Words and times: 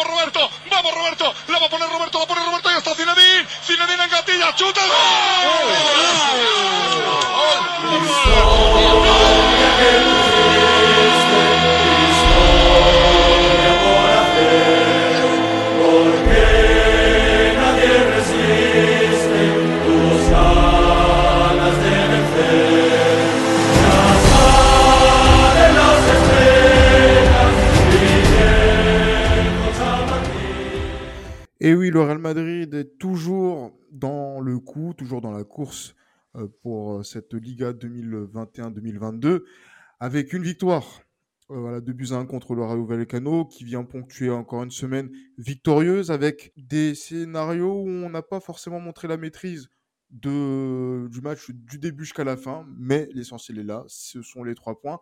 vamos 0.00 0.06
Roberto, 0.06 0.50
vamos 0.70 0.94
Roberto, 0.94 1.34
la 1.48 1.58
va 1.58 1.66
a 1.66 1.68
poner 1.68 1.88
Roberto, 1.88 2.18
la 2.20 2.26
pone 2.26 2.44
Roberto 2.44 2.70
y 2.70 2.76
está 2.76 2.94
Zinedine, 2.94 3.46
Zinedine 3.66 4.04
en 4.04 4.10
gatilla, 4.10 4.54
chuta. 4.54 4.80
Et 31.62 31.74
oui, 31.74 31.90
le 31.90 32.00
Real 32.00 32.16
Madrid 32.18 32.72
est 32.72 32.96
toujours 32.98 33.78
dans 33.92 34.40
le 34.40 34.58
coup, 34.58 34.94
toujours 34.96 35.20
dans 35.20 35.30
la 35.30 35.44
course 35.44 35.94
euh, 36.34 36.48
pour 36.62 36.94
euh, 36.94 37.02
cette 37.02 37.34
Liga 37.34 37.74
2021-2022, 37.74 39.42
avec 39.98 40.32
une 40.32 40.42
victoire. 40.42 41.02
Euh, 41.50 41.58
voilà, 41.58 41.82
2 41.82 41.92
buts 41.92 42.12
à 42.12 42.14
1 42.14 42.24
contre 42.24 42.54
le 42.54 42.62
Rayo 42.62 42.86
Vallecano, 42.86 43.44
qui 43.44 43.64
vient 43.64 43.84
ponctuer 43.84 44.30
encore 44.30 44.62
une 44.62 44.70
semaine 44.70 45.10
victorieuse, 45.36 46.10
avec 46.10 46.54
des 46.56 46.94
scénarios 46.94 47.82
où 47.82 47.88
on 47.88 48.08
n'a 48.08 48.22
pas 48.22 48.40
forcément 48.40 48.80
montré 48.80 49.06
la 49.06 49.18
maîtrise 49.18 49.68
du 50.08 51.20
match 51.22 51.50
du 51.50 51.78
début 51.78 52.04
jusqu'à 52.04 52.24
la 52.24 52.36
fin, 52.36 52.66
mais 52.76 53.08
l'essentiel 53.12 53.58
est 53.58 53.64
là, 53.64 53.84
ce 53.86 54.22
sont 54.22 54.42
les 54.42 54.56
trois 54.56 54.80
points. 54.80 54.98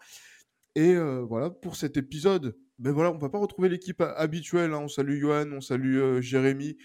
Et 0.78 0.95
euh, 0.95 1.24
voilà, 1.28 1.50
pour 1.50 1.74
cet 1.74 1.96
épisode, 1.96 2.56
ben 2.78 2.92
voilà, 2.92 3.10
on 3.10 3.19
va 3.19 3.28
pas 3.28 3.38
retrouver 3.38 3.69
l'équipe 3.69 4.00
ha- 4.00 4.12
habituelle. 4.12 4.73
hein. 4.73 4.82
On 4.84 4.88
salue 4.88 5.19
Johan, 5.20 5.50
on 5.50 5.60
salue 5.60 5.96
euh, 5.96 6.20
Jérémy, 6.20 6.77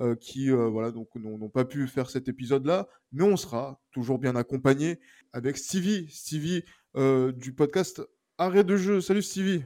euh, 0.00 0.14
qui 0.14 0.48
voilà, 0.48 0.90
donc 0.90 1.14
n'ont 1.16 1.50
pas 1.50 1.66
pu 1.66 1.86
faire 1.86 2.08
cet 2.08 2.28
épisode-là, 2.28 2.88
mais 3.12 3.24
on 3.24 3.36
sera 3.36 3.78
toujours 3.90 4.18
bien 4.18 4.36
accompagné 4.36 5.00
avec 5.34 5.58
Stevie, 5.58 6.08
Stevie 6.10 6.64
du 6.96 7.52
podcast 7.52 8.00
Arrêt 8.38 8.64
de 8.64 8.76
jeu. 8.78 9.02
Salut 9.02 9.20
Stevie. 9.22 9.64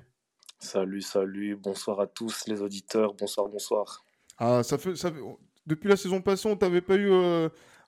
Salut, 0.58 1.00
salut, 1.03 1.55
bonsoir 1.55 2.00
à 2.00 2.08
tous 2.08 2.48
les 2.48 2.62
auditeurs, 2.62 3.14
bonsoir, 3.14 3.48
bonsoir. 3.48 4.05
Ah, 4.38 4.64
ça 4.64 4.78
fait, 4.78 4.97
ça 4.97 5.12
fait- 5.12 5.20
depuis 5.64 5.88
la 5.88 5.97
saison 5.97 6.20
passée, 6.20 6.48
on 6.48 6.56
t'avait 6.56 6.80
pas 6.80 6.97
eu 6.97 7.08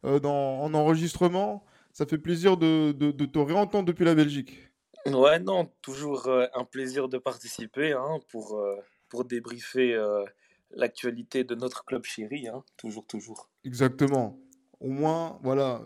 dans, 0.05 0.61
en 0.63 0.73
enregistrement. 0.75 1.65
Ça 1.93 2.07
fait 2.07 2.19
plaisir 2.19 2.57
de, 2.57 2.93
de, 2.93 3.11
de 3.11 3.27
te 3.27 3.39
réentendre 3.41 3.85
depuis 3.87 4.05
la 4.05 4.15
Belgique. 4.15 4.68
Ouais, 5.15 5.39
non, 5.39 5.71
toujours 5.83 6.29
euh, 6.29 6.47
un 6.55 6.65
plaisir 6.65 7.09
de 7.09 7.19
participer 7.19 7.93
hein, 7.93 8.21
pour, 8.29 8.59
euh, 8.59 8.77
pour 9.09 9.25
débriefer 9.25 9.95
euh, 9.95 10.25
l'actualité 10.71 11.45
de 11.45 11.55
notre 11.55 11.85
club 11.85 12.05
chéri, 12.05 12.49
hein, 12.49 12.65
toujours, 12.77 13.07
toujours. 13.07 13.51
Exactement. 13.65 14.39
Au 14.81 14.89
moins, 14.89 15.41
voilà, 15.43 15.83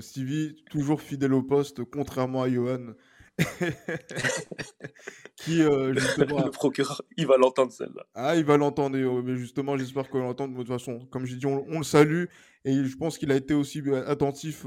Stevie, 0.00 0.62
toujours 0.70 1.00
fidèle 1.00 1.32
au 1.32 1.42
poste, 1.42 1.82
contrairement 1.84 2.42
à 2.42 2.50
Johan, 2.50 2.92
qui 5.36 5.62
euh, 5.62 5.94
justement. 5.98 6.44
Le 6.44 6.50
procureur, 6.50 7.02
il 7.16 7.26
va 7.26 7.36
l'entendre 7.36 7.72
celle-là. 7.72 8.04
Ah, 8.14 8.36
il 8.36 8.44
va 8.44 8.56
l'entendre, 8.56 8.96
mais 9.22 9.36
justement, 9.36 9.76
j'espère 9.76 10.10
qu'il 10.10 10.20
va 10.20 10.26
l'entendre. 10.26 10.52
De 10.52 10.58
toute 10.58 10.68
façon, 10.68 11.06
comme 11.10 11.24
j'ai 11.24 11.36
dit, 11.36 11.46
on, 11.46 11.64
on 11.68 11.78
le 11.78 11.84
salue, 11.84 12.24
et 12.64 12.84
je 12.84 12.96
pense 12.96 13.18
qu'il 13.18 13.32
a 13.32 13.36
été 13.36 13.54
aussi 13.54 13.82
attentif 14.06 14.66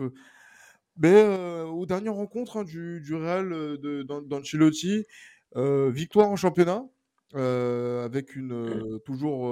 mais, 0.98 1.14
euh, 1.14 1.66
aux 1.66 1.86
dernières 1.86 2.14
rencontres 2.16 2.58
hein, 2.58 2.64
du, 2.64 3.02
du 3.02 3.16
Real 3.16 3.52
euh, 3.54 3.78
de, 3.78 4.04
d'Ancelotti. 4.04 5.06
Euh, 5.56 5.90
victoire 5.90 6.28
en 6.30 6.36
championnat, 6.36 6.84
euh, 7.36 8.04
avec 8.04 8.36
une 8.36 8.52
euh, 8.52 9.00
toujours 9.00 9.50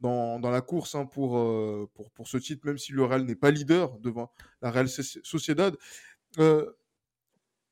dans, 0.00 0.38
dans 0.38 0.50
la 0.50 0.60
course 0.60 0.94
hein, 0.94 1.04
pour, 1.06 1.32
pour, 1.94 2.10
pour 2.12 2.28
ce 2.28 2.36
titre, 2.36 2.64
même 2.66 2.78
si 2.78 2.92
le 2.92 3.04
Real 3.04 3.24
n'est 3.24 3.34
pas 3.34 3.50
leader 3.50 3.98
devant 3.98 4.30
la 4.62 4.70
Real 4.70 4.86
Soci- 4.86 5.20
Sociedad. 5.24 5.76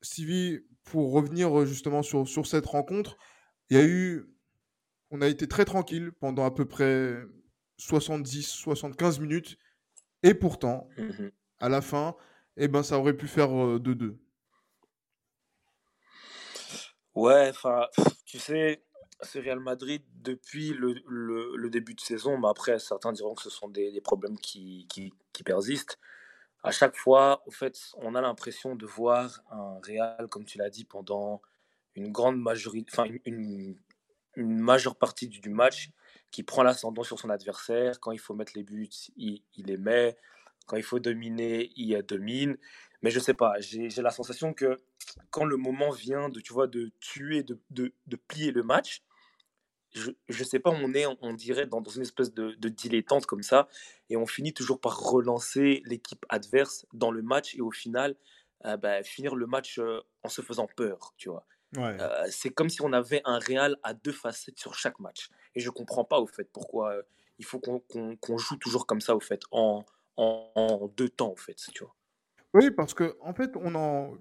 Stevie, 0.01 0.59
pour 0.83 1.11
revenir 1.11 1.65
justement 1.65 2.03
sur, 2.03 2.27
sur 2.27 2.45
cette 2.45 2.65
rencontre, 2.65 3.17
il 3.69 3.77
y 3.77 3.79
a 3.79 3.85
eu, 3.85 4.25
on 5.11 5.21
a 5.21 5.27
été 5.27 5.47
très 5.47 5.65
tranquille 5.65 6.11
pendant 6.11 6.45
à 6.45 6.51
peu 6.51 6.65
près 6.65 7.17
70-75 7.79 9.19
minutes, 9.19 9.57
et 10.23 10.33
pourtant, 10.33 10.89
Mhm. 10.97 11.31
à 11.59 11.69
la 11.69 11.81
fin, 11.81 12.15
eh 12.57 12.67
ben, 12.67 12.83
ça 12.83 12.99
aurait 12.99 13.15
pu 13.15 13.27
faire 13.27 13.51
euh, 13.55 13.79
2-2. 13.79 14.17
Ouais, 17.13 17.49
enfin, 17.49 17.87
tu 18.25 18.39
sais, 18.39 18.83
ce 19.21 19.39
Real 19.39 19.59
Madrid, 19.59 20.03
depuis 20.15 20.73
le, 20.73 20.95
le- 21.07 21.69
début 21.69 21.93
de 21.93 22.01
saison, 22.01 22.37
mais 22.37 22.47
après, 22.49 22.77
certains 22.79 23.13
diront 23.13 23.35
que 23.35 23.41
ce 23.41 23.49
sont 23.49 23.69
des, 23.69 23.91
des 23.91 24.01
problèmes 24.01 24.37
qui, 24.37 24.85
qui, 24.89 25.13
qui 25.33 25.43
persistent. 25.43 25.97
À 26.63 26.71
chaque 26.71 26.95
fois, 26.97 27.43
au 27.47 27.51
fait, 27.51 27.79
on 27.97 28.15
a 28.15 28.21
l'impression 28.21 28.75
de 28.75 28.85
voir 28.85 29.41
un 29.51 29.79
Real, 29.85 30.27
comme 30.29 30.45
tu 30.45 30.57
l'as 30.57 30.69
dit, 30.69 30.85
pendant 30.85 31.41
une 31.95 32.11
grande 32.11 32.39
majorité, 32.39 32.89
enfin, 32.93 33.05
une, 33.05 33.19
une- 33.25 33.79
majeure 34.59 34.97
partie 34.97 35.27
du, 35.29 35.39
du 35.39 35.49
match, 35.49 35.91
qui 36.31 36.43
prend 36.43 36.63
l'ascendant 36.63 37.03
sur 37.03 37.19
son 37.19 37.29
adversaire. 37.29 37.99
Quand 38.01 38.11
il 38.11 38.19
faut 38.19 38.33
mettre 38.35 38.53
les 38.55 38.63
buts, 38.63 38.89
il, 39.17 39.43
il 39.55 39.65
les 39.67 39.77
met. 39.77 40.17
Quand 40.65 40.77
il 40.77 40.83
faut 40.83 40.99
dominer, 40.99 41.71
il 41.75 42.01
domine. 42.03 42.57
Mais 43.01 43.11
je 43.11 43.19
sais 43.19 43.33
pas, 43.33 43.53
j'ai 43.59 44.01
la 44.01 44.09
sensation 44.09 44.53
que 44.53 44.79
quand 45.29 45.45
le 45.45 45.57
moment 45.57 45.91
vient 45.91 46.29
de, 46.29 46.39
tu 46.39 46.53
vois, 46.53 46.67
de 46.67 46.91
tuer, 46.99 47.43
de, 47.43 47.59
de, 47.69 47.93
de 48.07 48.15
plier 48.15 48.51
le 48.51 48.63
match, 48.63 49.03
je, 49.91 50.11
je 50.27 50.43
sais 50.43 50.59
pas, 50.59 50.71
on 50.71 50.93
est, 50.93 51.05
on 51.21 51.33
dirait, 51.33 51.67
dans, 51.67 51.81
dans 51.81 51.91
une 51.91 52.01
espèce 52.01 52.33
de, 52.33 52.51
de 52.51 52.69
dilettante 52.69 53.25
comme 53.25 53.43
ça, 53.43 53.67
et 54.09 54.17
on 54.17 54.25
finit 54.25 54.53
toujours 54.53 54.79
par 54.79 54.97
relancer 54.99 55.81
l'équipe 55.85 56.25
adverse 56.29 56.85
dans 56.93 57.11
le 57.11 57.21
match, 57.21 57.55
et 57.55 57.61
au 57.61 57.71
final, 57.71 58.15
euh, 58.65 58.75
bah, 58.77 59.03
finir 59.03 59.35
le 59.35 59.47
match 59.47 59.79
euh, 59.79 60.01
en 60.23 60.29
se 60.29 60.41
faisant 60.41 60.67
peur, 60.75 61.13
tu 61.17 61.29
vois. 61.29 61.45
Ouais. 61.77 61.95
Euh, 61.99 62.25
c'est 62.29 62.49
comme 62.49 62.69
si 62.69 62.81
on 62.81 62.91
avait 62.93 63.21
un 63.25 63.39
Real 63.39 63.77
à 63.83 63.93
deux 63.93 64.11
facettes 64.11 64.57
sur 64.57 64.73
chaque 64.73 64.99
match. 64.99 65.29
Et 65.55 65.59
je 65.59 65.69
comprends 65.69 66.05
pas, 66.05 66.19
au 66.19 66.27
fait, 66.27 66.49
pourquoi 66.51 66.95
il 67.37 67.45
faut 67.45 67.59
qu'on 67.59 67.79
qu'on 67.79 68.37
joue 68.37 68.55
toujours 68.57 68.87
comme 68.87 69.01
ça, 69.01 69.15
au 69.15 69.19
fait, 69.19 69.41
en, 69.51 69.85
en, 70.17 70.51
en 70.55 70.87
deux 70.97 71.09
temps, 71.09 71.31
au 71.31 71.35
fait, 71.35 71.55
tu 71.73 71.83
vois. 71.83 71.95
Oui, 72.53 72.71
parce 72.71 72.93
que 72.93 73.15
en 73.21 73.33
fait, 73.33 73.51
on 73.55 73.75
en, 73.75 74.13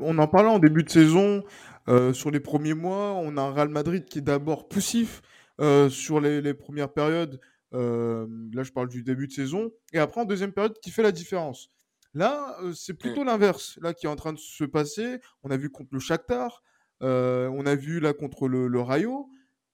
on, 0.00 0.18
en 0.18 0.28
parlait 0.28 0.48
en 0.48 0.58
début 0.58 0.82
de 0.84 0.90
saison, 0.90 1.42
euh, 1.88 2.12
sur 2.12 2.30
les 2.30 2.40
premiers 2.40 2.74
mois, 2.74 3.12
on 3.14 3.36
a 3.36 3.42
un 3.42 3.52
Real 3.52 3.68
Madrid 3.68 4.04
qui 4.06 4.18
est 4.18 4.22
d'abord 4.22 4.68
poussif 4.68 5.20
euh, 5.60 5.88
sur 5.90 6.20
les, 6.20 6.40
les 6.40 6.54
premières 6.54 6.92
périodes. 6.92 7.40
euh, 7.74 8.26
là, 8.54 8.62
je 8.62 8.72
parle 8.72 8.88
du 8.88 9.02
début 9.02 9.26
de 9.26 9.32
saison, 9.32 9.70
et 9.92 9.98
après 9.98 10.20
en 10.20 10.24
deuxième 10.24 10.52
période 10.52 10.78
qui 10.80 10.90
fait 10.90 11.02
la 11.02 11.12
différence. 11.12 11.68
Là, 12.14 12.56
c'est 12.74 12.94
plutôt 12.94 13.24
l'inverse, 13.24 13.78
là 13.82 13.92
qui 13.92 14.06
est 14.06 14.08
en 14.08 14.16
train 14.16 14.32
de 14.32 14.38
se 14.38 14.64
passer. 14.64 15.18
On 15.42 15.50
a 15.50 15.58
vu 15.58 15.68
contre 15.68 15.90
le 15.92 15.98
Shakhtar, 16.00 16.62
on 17.00 17.66
a 17.66 17.74
vu 17.74 18.00
là 18.00 18.14
contre 18.14 18.48
le, 18.48 18.68
le 18.68 18.80
Rayo, 18.80 19.28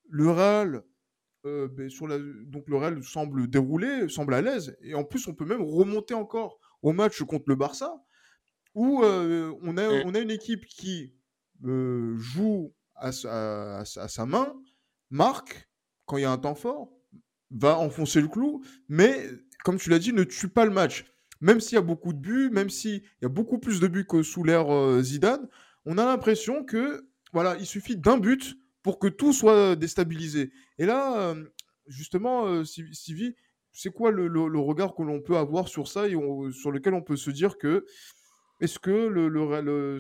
le 0.09 0.31
Real. 0.31 0.83
Euh, 1.45 1.69
ben, 1.69 1.91
sur 1.91 2.07
la, 2.07 2.19
donc 2.19 2.69
le 2.69 2.77
Real 2.77 3.03
semble 3.03 3.49
dérouler, 3.49 4.09
semble 4.09 4.35
à 4.35 4.43
l'aise, 4.43 4.77
et 4.81 4.95
en 4.95 5.03
plus 5.03 5.27
on 5.27 5.35
peut 5.35 5.45
même 5.45 5.63
remonter 5.63 6.15
encore 6.15 6.61
au 6.83 6.93
match 6.93 7.21
contre 7.23 7.47
le 7.49 7.57
Barça, 7.57 8.03
où 8.75 9.03
euh, 9.03 9.53
on, 9.63 9.77
a, 9.77 9.89
on 10.05 10.15
a 10.15 10.21
une 10.21 10.31
équipe 10.31 10.67
qui 10.67 11.15
euh, 11.65 12.17
joue 12.17 12.73
à 12.95 13.11
sa, 13.11 13.81
à 13.81 14.27
main, 14.27 14.55
marque 15.11 15.69
quand 16.07 16.17
il 16.17 16.23
y 16.23 16.25
a 16.25 16.31
un 16.31 16.39
temps 16.39 16.55
fort, 16.55 16.93
va 17.51 17.77
enfoncer 17.77 18.21
le 18.21 18.29
clou, 18.29 18.63
mais 18.89 19.29
comme 19.65 19.79
tu 19.79 19.91
l'as 19.91 19.99
dit, 19.99 20.13
ne 20.13 20.25
tue 20.25 20.49
pas 20.49 20.65
le 20.65 20.71
match. 20.71 21.07
Même 21.41 21.61
s'il 21.61 21.75
y 21.75 21.79
a 21.79 21.83
beaucoup 21.83 22.13
de 22.13 22.21
buts, 22.21 22.51
même 22.51 22.71
s'il 22.71 23.03
y 23.21 23.25
a 23.25 23.29
beaucoup 23.29 23.59
plus 23.59 23.81
de 23.81 23.89
buts 23.89 24.07
que 24.07 24.23
sous 24.23 24.45
l'ère 24.45 25.03
Zidane, 25.03 25.49
on 25.87 25.99
a 25.99 26.05
l'impression 26.05 26.65
que 26.65 27.09
voilà, 27.33 27.57
il 27.59 27.67
suffit 27.67 27.97
d'un 27.97 28.19
but 28.19 28.57
pour 28.83 28.99
que 28.99 29.07
tout 29.09 29.33
soit 29.33 29.77
déstabilisé. 29.77 30.53
Et 30.79 30.87
là, 30.87 31.35
justement, 31.87 32.65
Stevie, 32.65 33.35
c'est 33.73 33.93
quoi 33.93 34.11
le, 34.11 34.59
regard 34.59 34.95
que 34.95 35.03
l'on 35.03 35.21
peut 35.21 35.37
avoir 35.37 35.69
sur 35.69 35.89
ça 35.89 36.07
et 36.09 36.17
sur 36.53 36.71
lequel 36.71 36.95
on 36.95 37.03
peut 37.03 37.17
se 37.17 37.31
dire 37.31 37.59
que 37.59 37.87
est-ce 38.61 38.79
que 38.79 39.09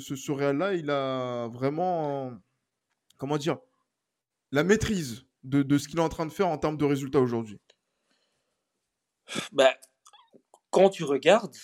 ce, 0.00 0.14
ce 0.14 0.32
Real-là, 0.32 0.74
il 0.74 0.90
a 0.90 1.48
vraiment, 1.48 2.32
comment 3.18 3.38
dire, 3.38 3.58
la 4.52 4.62
maîtrise 4.62 5.24
de, 5.42 5.78
ce 5.78 5.88
qu'il 5.88 5.98
est 5.98 6.02
en 6.02 6.08
train 6.08 6.26
de 6.26 6.32
faire 6.32 6.48
en 6.48 6.58
termes 6.58 6.76
de 6.76 6.84
résultats 6.84 7.20
aujourd'hui? 7.20 7.60
Bah, 9.52 9.74
quand 10.70 10.90
tu 10.90 11.04
regardes, 11.04 11.56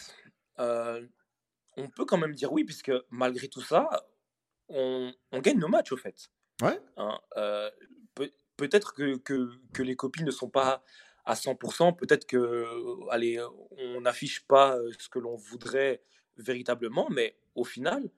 on 0.59 1.89
peut 1.95 2.05
quand 2.05 2.19
même 2.19 2.35
dire 2.35 2.53
oui, 2.53 2.65
puisque 2.65 2.93
malgré 3.11 3.49
tout 3.49 3.63
ça, 3.63 3.89
on, 4.69 5.13
on 5.33 5.41
gagne 5.41 5.59
nos 5.59 5.69
matchs, 5.69 5.93
au 5.93 5.97
fait. 5.97 6.31
Ouais. 6.63 6.81
Hein, 6.97 7.19
euh, 7.37 7.71
peut, 8.15 8.31
peut-être 8.57 8.95
que, 8.95 9.17
que, 9.17 9.51
que 9.73 9.83
les 9.83 9.97
copies 9.97 10.25
ne 10.25 10.31
sont 10.31 10.51
pas 10.51 10.83
à 11.25 11.35
100%, 11.35 11.97
peut-être 11.97 12.27
que, 12.27 12.37
euh, 12.37 13.07
allez, 13.11 13.39
on 13.77 14.01
n'affiche 14.01 14.47
pas 14.47 14.77
euh, 14.77 14.91
ce 14.99 15.09
que 15.09 15.19
l'on 15.19 15.37
voudrait 15.37 16.03
véritablement, 16.37 17.09
mais 17.11 17.37
au 17.55 17.65
final, 17.65 18.11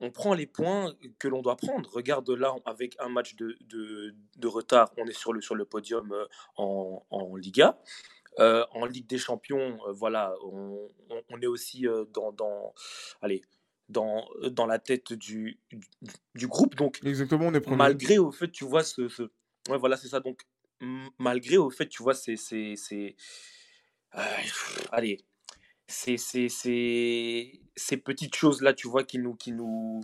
on 0.00 0.10
prend 0.12 0.32
les 0.32 0.46
points 0.46 0.94
que 1.18 1.26
l'on 1.26 1.42
doit 1.42 1.56
prendre. 1.56 1.90
Regarde 1.92 2.30
là, 2.30 2.54
avec 2.64 2.94
un 3.00 3.08
match 3.08 3.34
de, 3.34 3.58
de, 3.66 4.46
retard, 4.46 4.92
on 4.96 5.06
est 5.06 5.18
sur 5.18 5.32
le, 5.32 5.40
sur 5.40 5.56
le 5.56 5.64
podium 5.64 6.14
en, 6.56 7.04
en 7.10 7.34
Liga. 7.34 7.76
en 8.38 8.84
Ligue 8.86 9.08
des 9.08 9.18
Champions, 9.18 9.80
voilà, 9.88 10.34
on, 10.44 10.88
on, 11.30 11.40
est 11.40 11.48
aussi 11.48 11.86
dans, 12.12 12.30
dans, 12.30 12.72
allez, 13.20 13.42
dans, 13.88 14.28
dans 14.50 14.66
la 14.66 14.78
tête 14.78 15.12
du, 15.12 15.58
du, 16.34 16.46
groupe. 16.46 16.74
Donc, 16.76 17.00
Exactement, 17.04 17.46
on 17.46 17.54
est 17.54 17.60
premier. 17.60 17.76
Malgré 17.76 18.18
au 18.18 18.30
fait, 18.30 18.50
tu 18.50 18.64
vois, 18.64 18.82
ce, 18.82 19.08
ce... 19.08 19.22
Ouais, 19.68 19.78
voilà, 19.78 19.96
c'est 19.96 20.08
ça. 20.08 20.20
Donc, 20.20 20.42
malgré 21.18 21.56
au 21.56 21.70
fait, 21.70 21.88
tu 21.88 22.02
vois, 22.02 22.14
c'est. 22.14 22.36
c'est, 22.36 22.74
c'est... 22.76 23.16
Euh, 24.14 24.20
allez, 24.92 25.18
c'est, 25.86 26.16
c'est, 26.16 26.48
c'est, 26.48 27.60
ces 27.76 27.96
petites 27.96 28.36
choses-là, 28.36 28.74
tu 28.74 28.88
vois, 28.88 29.04
qui 29.04 29.18
nous, 29.18 29.34
qui 29.34 29.52
nous, 29.52 30.00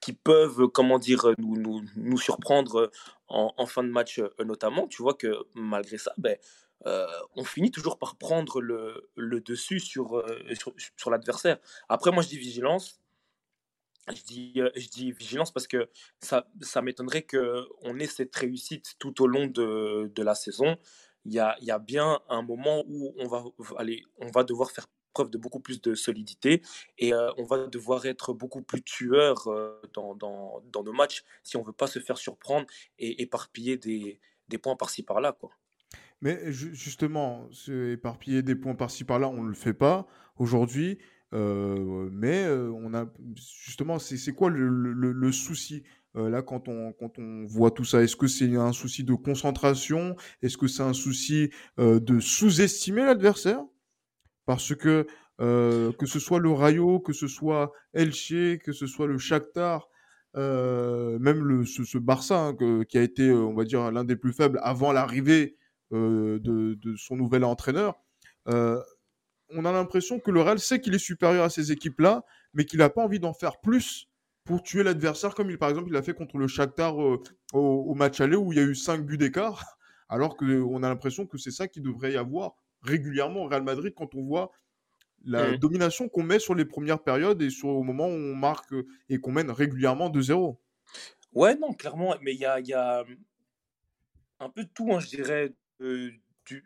qui 0.00 0.12
peuvent, 0.12 0.68
comment 0.68 0.98
dire, 0.98 1.34
nous, 1.38 1.56
nous, 1.56 1.82
nous 1.96 2.18
surprendre 2.18 2.90
en, 3.28 3.52
en, 3.56 3.66
fin 3.66 3.82
de 3.82 3.90
match, 3.90 4.18
euh, 4.18 4.30
notamment. 4.44 4.86
Tu 4.88 5.02
vois 5.02 5.14
que 5.14 5.34
malgré 5.54 5.98
ça, 5.98 6.12
ben, 6.18 6.36
euh, 6.84 7.06
on 7.34 7.44
finit 7.44 7.70
toujours 7.70 7.98
par 7.98 8.16
prendre 8.16 8.60
le, 8.60 9.40
dessus 9.40 9.80
sur, 9.80 10.24
sur, 10.96 11.10
l'adversaire. 11.10 11.58
Après, 11.88 12.12
moi, 12.12 12.22
je 12.22 12.28
dis 12.28 12.38
vigilance. 12.38 13.00
Je 14.08 14.22
dis, 14.22 14.52
je 14.76 14.88
dis 14.88 15.10
vigilance 15.10 15.50
parce 15.50 15.66
que 15.66 15.90
ça, 16.20 16.48
ça 16.60 16.80
m'étonnerait 16.80 17.26
qu'on 17.26 17.98
ait 17.98 18.06
cette 18.06 18.34
réussite 18.36 18.94
tout 19.00 19.20
au 19.20 19.26
long 19.26 19.46
de, 19.46 20.22
la 20.22 20.34
saison. 20.34 20.76
Il 21.24 21.32
y 21.32 21.40
a, 21.40 21.78
bien 21.80 22.20
un 22.28 22.42
moment 22.42 22.84
où 22.86 23.12
on 23.18 23.26
va, 23.26 24.44
devoir 24.44 24.70
faire 24.70 24.86
preuve 25.12 25.30
de 25.30 25.38
beaucoup 25.38 25.60
plus 25.60 25.80
de 25.80 25.94
solidité 25.94 26.62
et 26.98 27.14
on 27.14 27.42
va 27.44 27.66
devoir 27.66 28.06
être 28.06 28.32
beaucoup 28.32 28.62
plus 28.62 28.82
tueur 28.82 29.48
dans, 29.92 30.62
nos 30.84 30.92
matchs 30.92 31.24
si 31.42 31.56
on 31.56 31.62
veut 31.62 31.72
pas 31.72 31.88
se 31.88 31.98
faire 31.98 32.18
surprendre 32.18 32.66
et 33.00 33.22
éparpiller 33.22 33.76
des, 33.76 34.20
des 34.46 34.58
points 34.58 34.76
par-ci 34.76 35.02
par-là. 35.02 35.32
Quoi. 35.32 35.50
Mais 36.22 36.50
justement, 36.50 37.48
éparpiller 37.68 38.42
des 38.42 38.54
points 38.54 38.74
par-ci 38.74 39.04
par-là, 39.04 39.28
on 39.28 39.42
ne 39.42 39.48
le 39.48 39.54
fait 39.54 39.74
pas 39.74 40.06
aujourd'hui. 40.38 40.98
Euh, 41.34 42.08
mais 42.12 42.44
euh, 42.44 42.70
on 42.70 42.94
a 42.94 43.06
justement, 43.64 43.98
c'est 43.98 44.32
quoi 44.32 44.48
le, 44.48 45.32
souci 45.32 45.82
euh, 46.16 46.30
là 46.30 46.40
quand 46.40 46.68
on, 46.68 46.92
quand 46.92 47.18
on 47.18 47.44
voit 47.46 47.70
tout 47.70 47.84
ça? 47.84 48.02
Est-ce 48.02 48.16
que 48.16 48.26
c'est 48.26 48.54
un 48.56 48.72
souci 48.72 49.04
de 49.04 49.14
concentration? 49.14 50.16
Est-ce 50.42 50.56
que 50.56 50.68
c'est 50.68 50.82
un 50.82 50.92
souci 50.92 51.50
de 51.78 52.20
sous-estimer 52.20 53.04
l'adversaire? 53.04 53.62
Parce 54.46 54.74
que 54.74 55.06
que 55.38 56.06
ce 56.06 56.18
soit 56.18 56.38
le 56.38 56.50
Rayo, 56.50 57.00
que 57.00 57.12
ce 57.12 57.28
soit 57.28 57.72
Elche, 57.92 58.58
que 58.64 58.72
ce 58.72 58.86
soit 58.86 59.06
le 59.06 59.18
Shakhtar, 59.18 59.88
même 60.34 61.44
le, 61.44 61.64
ce, 61.64 61.98
Barça 61.98 62.38
hein, 62.38 62.84
qui 62.88 62.98
a 62.98 63.02
été, 63.02 63.30
on 63.32 63.54
va 63.54 63.64
dire, 63.64 63.90
l'un 63.90 64.04
des 64.04 64.16
plus 64.16 64.32
faibles 64.32 64.60
avant 64.62 64.92
l'arrivée 64.92 65.56
de, 65.92 66.40
de, 66.42 66.96
son 66.96 67.16
nouvel 67.16 67.44
entraîneur 67.44 67.94
on 69.50 69.64
a 69.64 69.72
l'impression 69.72 70.18
que 70.18 70.30
le 70.30 70.40
Real 70.40 70.58
sait 70.58 70.80
qu'il 70.80 70.94
est 70.94 70.98
supérieur 70.98 71.44
à 71.44 71.50
ces 71.50 71.72
équipes-là, 71.72 72.24
mais 72.54 72.64
qu'il 72.64 72.78
n'a 72.78 72.90
pas 72.90 73.02
envie 73.02 73.20
d'en 73.20 73.32
faire 73.32 73.60
plus 73.60 74.08
pour 74.44 74.62
tuer 74.62 74.82
l'adversaire, 74.82 75.34
comme 75.34 75.50
il, 75.50 75.58
par 75.58 75.68
exemple 75.68 75.88
il 75.90 75.96
a 75.96 76.02
fait 76.02 76.14
contre 76.14 76.38
le 76.38 76.46
Shakhtar 76.46 77.02
euh, 77.02 77.20
au, 77.52 77.94
match 77.94 78.20
aller 78.20 78.36
où 78.36 78.52
il 78.52 78.58
y 78.58 78.60
a 78.60 78.64
eu 78.64 78.74
5 78.74 79.04
buts 79.04 79.18
d'écart, 79.18 79.76
alors 80.08 80.36
qu'on 80.36 80.82
a 80.82 80.88
l'impression 80.88 81.26
que 81.26 81.38
c'est 81.38 81.50
ça 81.50 81.68
qui 81.68 81.80
devrait 81.80 82.12
y 82.12 82.16
avoir 82.16 82.54
régulièrement 82.82 83.44
au 83.44 83.48
Real 83.48 83.64
Madrid 83.64 83.92
quand 83.96 84.14
on 84.14 84.22
voit 84.22 84.52
la 85.24 85.52
mm. 85.52 85.56
domination 85.56 86.08
qu'on 86.08 86.22
met 86.22 86.38
sur 86.38 86.54
les 86.54 86.64
premières 86.64 87.02
périodes 87.02 87.42
et 87.42 87.50
sur 87.50 87.68
au 87.68 87.82
moment 87.82 88.06
où 88.06 88.12
on 88.12 88.36
marque 88.36 88.72
et 89.08 89.18
qu'on 89.18 89.32
mène 89.32 89.50
régulièrement 89.50 90.10
2-0. 90.10 90.56
Ouais, 91.32 91.56
non, 91.56 91.72
clairement, 91.72 92.14
mais 92.22 92.32
il 92.32 92.40
y 92.40 92.44
a, 92.44 93.04
un 94.38 94.48
peu 94.50 94.64
de 94.64 94.70
tout, 94.72 94.92
hein, 94.92 95.00
je 95.00 95.08
dirais, 95.08 95.52
euh, 95.80 96.10
du, 96.44 96.64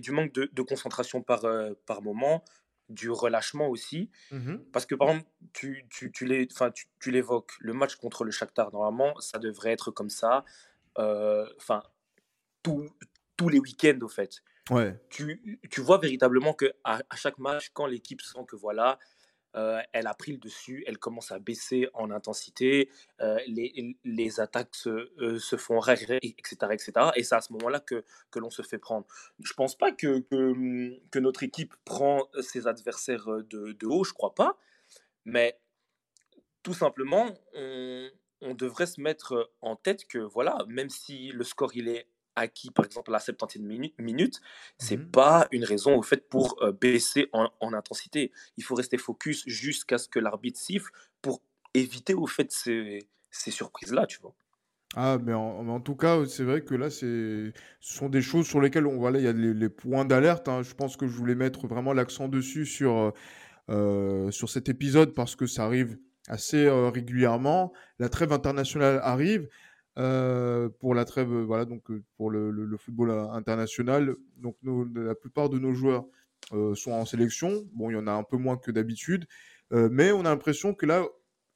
du 0.00 0.10
manque 0.10 0.32
de, 0.32 0.62
concentration 0.62 1.22
par, 1.22 1.44
euh, 1.44 1.72
par 1.86 2.02
moment, 2.02 2.44
du 2.88 3.10
relâchement 3.10 3.68
aussi. 3.68 4.10
Mmh 4.30 4.56
Parce 4.72 4.86
que 4.86 4.94
par 4.94 5.10
exemple, 5.10 5.28
tu, 5.52 5.86
tu, 5.90 6.12
tu 6.12 7.10
l'évoques, 7.10 7.52
le 7.60 7.72
match 7.72 7.96
contre 7.96 8.24
le 8.24 8.30
Shakhtar, 8.30 8.72
normalement, 8.72 9.18
ça 9.20 9.38
devrait 9.38 9.72
être 9.72 9.90
comme 9.90 10.10
ça. 10.10 10.44
Euh, 10.98 11.46
enfin, 11.56 11.82
tous 12.62 13.48
les 13.48 13.58
week-ends, 13.58 13.98
au 14.02 14.08
fait. 14.08 14.42
Ouais. 14.70 14.98
Tu, 15.10 15.60
tu 15.70 15.80
vois 15.80 15.98
véritablement 15.98 16.54
que 16.54 16.72
à 16.84 17.02
chaque 17.16 17.38
match, 17.38 17.70
quand 17.74 17.86
l'équipe 17.86 18.22
sent 18.22 18.44
que 18.46 18.56
voilà, 18.56 18.98
euh, 19.56 19.80
elle 19.92 20.06
a 20.06 20.14
pris 20.14 20.32
le 20.32 20.38
dessus, 20.38 20.84
elle 20.86 20.98
commence 20.98 21.30
à 21.30 21.38
baisser 21.38 21.88
en 21.94 22.10
intensité, 22.10 22.90
euh, 23.20 23.38
les, 23.46 23.96
les, 24.04 24.40
attaques 24.40 24.74
se, 24.74 25.12
euh, 25.20 25.38
se 25.38 25.56
font 25.56 25.78
régler, 25.78 26.18
etc., 26.22 26.56
etc. 26.72 26.92
Et 27.16 27.22
c'est 27.22 27.36
à 27.36 27.40
ce 27.40 27.52
moment-là 27.52 27.80
que, 27.80 28.04
que 28.30 28.38
l'on 28.38 28.50
se 28.50 28.62
fait 28.62 28.78
prendre. 28.78 29.06
Je 29.40 29.52
ne 29.52 29.56
pense 29.56 29.76
pas 29.76 29.92
que, 29.92 30.20
que, 30.20 31.00
que, 31.10 31.18
notre 31.18 31.42
équipe 31.42 31.74
prend 31.84 32.28
ses 32.40 32.66
adversaires 32.66 33.26
de, 33.26 33.72
de 33.72 33.86
haut, 33.86 34.04
je 34.04 34.12
crois 34.12 34.34
pas. 34.34 34.58
Mais 35.24 35.58
tout 36.62 36.74
simplement, 36.74 37.32
on, 37.54 38.10
on 38.40 38.54
devrait 38.54 38.86
se 38.86 39.00
mettre 39.00 39.52
en 39.60 39.76
tête 39.76 40.06
que 40.06 40.18
voilà, 40.18 40.58
même 40.68 40.90
si 40.90 41.28
le 41.28 41.44
score 41.44 41.74
il 41.74 41.88
est 41.88 42.08
acquis, 42.36 42.70
par 42.70 42.84
exemple, 42.84 43.10
à 43.10 43.14
la 43.14 43.18
70e 43.18 43.60
minute, 43.60 43.94
minute 43.98 44.40
c'est 44.78 44.96
mmh 44.96 45.10
pas 45.10 45.46
une 45.52 45.64
raison 45.64 45.96
au 45.96 46.02
fait 46.02 46.28
pour 46.28 46.62
euh, 46.62 46.72
baisser 46.72 47.28
en, 47.32 47.50
intensité. 47.72 48.32
Il 48.56 48.64
faut 48.64 48.74
rester 48.74 48.98
focus 48.98 49.44
jusqu'à 49.46 49.98
ce 49.98 50.08
que 50.08 50.18
l'arbitre 50.18 50.58
siffle 50.58 50.90
pour 51.22 51.40
éviter 51.74 52.14
au 52.14 52.26
fait 52.26 52.50
ces, 52.50 53.06
ces 53.30 53.50
surprises-là, 53.50 54.06
tu 54.06 54.18
vois. 54.20 54.34
Ah, 54.96 55.18
mais 55.20 55.32
en, 55.32 55.80
tout 55.80 55.96
cas, 55.96 56.24
c'est 56.26 56.44
vrai 56.44 56.62
que 56.62 56.74
là, 56.74 56.88
ce 56.88 57.52
sont 57.80 58.08
des 58.08 58.22
choses 58.22 58.46
sur 58.46 58.60
lesquelles 58.60 58.86
on 58.86 58.96
voilà, 58.96 59.18
il 59.18 59.24
y 59.24 59.28
a 59.28 59.32
les, 59.32 59.68
points 59.68 60.04
d'alerte. 60.04 60.48
Hein. 60.48 60.62
Je 60.62 60.72
pense 60.74 60.96
que 60.96 61.08
je 61.08 61.16
voulais 61.16 61.34
mettre 61.34 61.66
vraiment 61.66 61.92
l'accent 61.92 62.28
dessus 62.28 62.64
sur, 62.64 62.96
euh, 62.96 63.10
euh, 63.70 64.30
sur 64.30 64.48
cet 64.48 64.68
épisode 64.68 65.12
parce 65.12 65.34
que 65.34 65.46
ça 65.46 65.64
arrive 65.64 65.98
assez 66.28 66.68
régulièrement. 66.70 67.72
La 67.98 68.08
trêve 68.08 68.32
internationale 68.32 69.00
arrive. 69.02 69.48
Euh, 69.96 70.68
pour 70.80 70.94
la 70.94 71.04
trêve, 71.04 71.32
euh, 71.32 71.44
voilà, 71.44 71.64
donc 71.64 71.88
euh, 71.90 72.02
pour 72.16 72.30
le, 72.30 72.76
football 72.76 73.10
international. 73.10 74.16
Donc 74.36 74.56
la 74.94 75.14
plupart 75.14 75.48
de 75.48 75.58
nos 75.58 75.72
joueurs 75.72 76.04
sont 76.74 76.92
en 76.92 77.04
sélection. 77.04 77.64
Bon, 77.72 77.90
il 77.90 77.94
y 77.94 77.96
en 77.96 78.06
a 78.06 78.12
un 78.12 78.24
peu 78.24 78.36
moins 78.36 78.56
que 78.56 78.70
d'habitude, 78.70 79.26
mais 79.70 80.12
on 80.12 80.20
a 80.20 80.24
l'impression 80.24 80.74
que 80.74 80.84
là, 80.84 81.06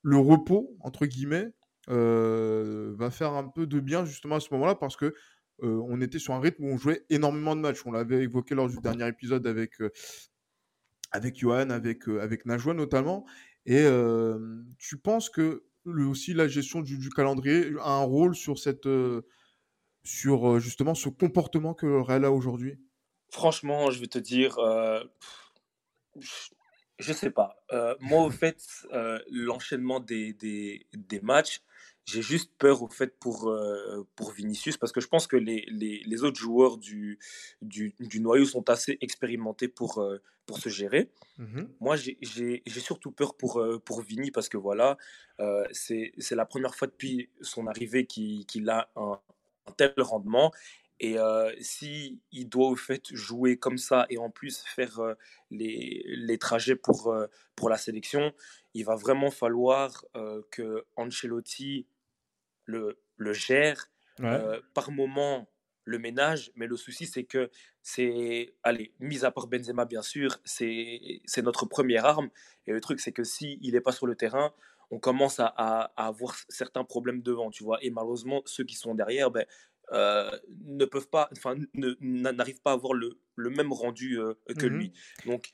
le 0.02 0.17
repos 0.17 0.75
entre 0.81 1.05
guillemets 1.06 1.52
va 1.88 3.11
faire 3.11 3.32
un 3.35 3.49
peu 3.49 3.67
de 3.67 3.81
bien 3.81 4.05
justement 4.06 4.37
à 4.37 4.40
ce 4.40 4.49
moment-là 4.52 4.76
parce 4.76 4.96
que 4.96 5.14
on 5.61 6.00
était 6.00 6.19
sur 6.19 6.32
un 6.35 6.40
rythme 6.40 6.64
où 6.64 6.69
on 6.69 6.79
jouait 6.79 7.05
énormément 7.11 7.54
de 7.54 7.61
matchs. 7.61 7.85
On 7.85 7.92
l'avait 7.92 8.23
évoqué 8.23 8.54
lors 8.54 8.68
du 8.68 8.78
dernier 8.78 9.07
épisode 9.09 9.47
avec 9.47 9.75
avec 11.11 11.38
Johan, 11.38 11.68
avec 11.68 12.09
avec 12.09 12.47
Najwa 12.47 12.73
notamment. 12.73 13.26
Et 13.66 13.87
tu 14.78 14.97
penses 14.97 15.28
que 15.28 15.64
aussi 16.04 16.35
la 16.35 16.49
gestion 16.49 16.80
du, 16.80 17.11
calendrier 17.11 17.73
a 17.80 17.90
un 17.90 18.04
rôle 18.04 18.35
sur 18.35 18.59
cette 18.59 18.87
euh, 18.87 19.23
sur 20.04 20.49
euh, 20.49 20.59
justement 20.59 20.95
ce 20.95 21.09
comportement 21.09 21.75
que 21.75 21.87
le 21.87 22.00
Real 22.00 22.25
a 22.25 22.33
aujourd'hui? 22.33 22.78
Franchement, 23.30 23.90
je 23.90 24.00
vais 24.00 24.07
te 24.07 24.18
dire, 24.18 24.59
euh, 24.59 25.04
je 26.99 27.12
sais 27.12 27.30
pas. 27.30 27.57
moi, 28.00 28.23
au 28.23 28.30
fait, 28.30 28.64
l'enchaînement 29.30 30.00
des, 30.00 30.33
des, 30.33 30.87
des, 30.95 31.21
matchs, 31.21 31.61
j'ai 32.09 32.23
juste 32.23 32.50
peur 32.57 32.83
au 32.83 32.88
fait 32.88 33.19
pour, 33.19 33.55
pour 34.17 34.33
Vinicius 34.33 34.79
parce 34.79 34.93
que 34.93 35.00
je 35.00 35.09
pense 35.09 35.27
que 35.27 35.37
les, 35.37 35.67
les, 35.69 36.03
les 36.07 36.25
autres 36.25 36.41
joueurs 36.41 36.79
du, 36.79 37.19
du, 37.61 37.95
du, 38.00 38.21
noyau 38.21 38.47
sont 38.47 38.71
assez 38.71 38.97
expérimentés 39.03 39.69
pour, 39.69 40.03
pour 40.47 40.59
se 40.59 40.71
gérer. 40.71 41.11
Mmh 41.37 41.65
Moi, 41.81 41.97
j'ai 41.97 42.62
surtout 42.67 43.12
peur 43.12 43.37
pour, 43.37 43.62
pour 43.85 44.00
Vini 44.00 44.31
parce 44.31 44.49
que 44.49 44.57
voilà, 44.57 44.97
c'est 45.71 46.15
la 46.31 46.47
première 46.47 46.75
fois 46.75 46.88
depuis 46.88 47.29
son 47.43 47.67
arrivée 47.67 48.07
qu'il 48.07 48.71
a 48.71 48.91
un, 48.97 49.21
tel 49.77 49.93
rendement. 49.99 50.50
Et 51.00 51.17
si 51.61 52.23
il 52.33 52.49
doit 52.49 52.69
au 52.69 52.77
fait 52.77 53.15
jouer 53.15 53.59
comme 53.59 53.77
ça 53.77 54.07
et 54.09 54.17
en 54.17 54.31
plus 54.31 54.65
faire 54.75 54.99
les, 55.50 56.03
les, 56.07 56.38
trajets 56.38 56.75
pour, 56.75 57.15
pour 57.55 57.69
la 57.69 57.77
sélection, 57.77 58.33
il 58.73 58.87
va 58.87 58.97
vraiment 58.97 59.31
falloir 59.31 60.07
que 60.50 60.87
Ancelotti 60.97 61.87
le, 62.69 63.01
le 63.17 63.33
gère. 63.33 63.91
par 64.75 64.91
moment, 64.91 65.49
le 65.85 65.99
ménage, 65.99 66.53
mais 66.55 66.67
le 66.67 66.77
souci, 66.77 67.07
c'est 67.07 67.25
que 67.25 67.51
c'est, 67.83 68.55
allez, 68.63 68.93
mis 69.01 69.25
à 69.25 69.31
part 69.31 69.47
Benzema, 69.47 69.87
bien 69.87 70.03
sûr, 70.03 70.39
c'est, 70.45 71.23
c'est 71.25 71.43
notre 71.43 71.65
première 71.65 72.05
arme. 72.05 72.29
Et 72.67 72.73
le 72.73 72.81
truc, 72.81 73.01
c'est 73.01 73.13
que 73.13 73.25
s'il 73.25 73.59
il 73.63 73.73
n'est 73.73 73.81
pas 73.81 73.93
sur 73.93 74.07
le 74.07 74.15
terrain, 74.15 74.53
on 74.91 74.99
commence 74.99 75.41
à, 75.41 75.47
à, 75.47 76.07
avoir 76.07 76.37
certains 76.49 76.85
problèmes 76.85 77.23
devant, 77.23 77.51
tu 77.51 77.65
vois. 77.65 77.83
Et 77.83 77.91
malheureusement, 77.91 78.43
ceux 78.45 78.65
qui 78.65 78.75
sont 78.75 78.95
derrière, 78.95 79.31
ben, 79.31 79.47
euh, 79.93 80.31
ne 80.65 80.85
peuvent 80.85 81.09
pas, 81.09 81.31
enfin, 81.33 81.57
n'arrivent 81.75 82.61
pas 82.61 82.73
à 82.73 82.75
avoir 82.75 82.93
le, 82.93 83.19
le 83.37 83.49
même 83.49 83.73
rendu 83.73 84.21
euh, 84.21 84.35
que 84.59 84.67
mmh 84.67 84.69
lui. 84.69 84.93
Donc, 85.25 85.53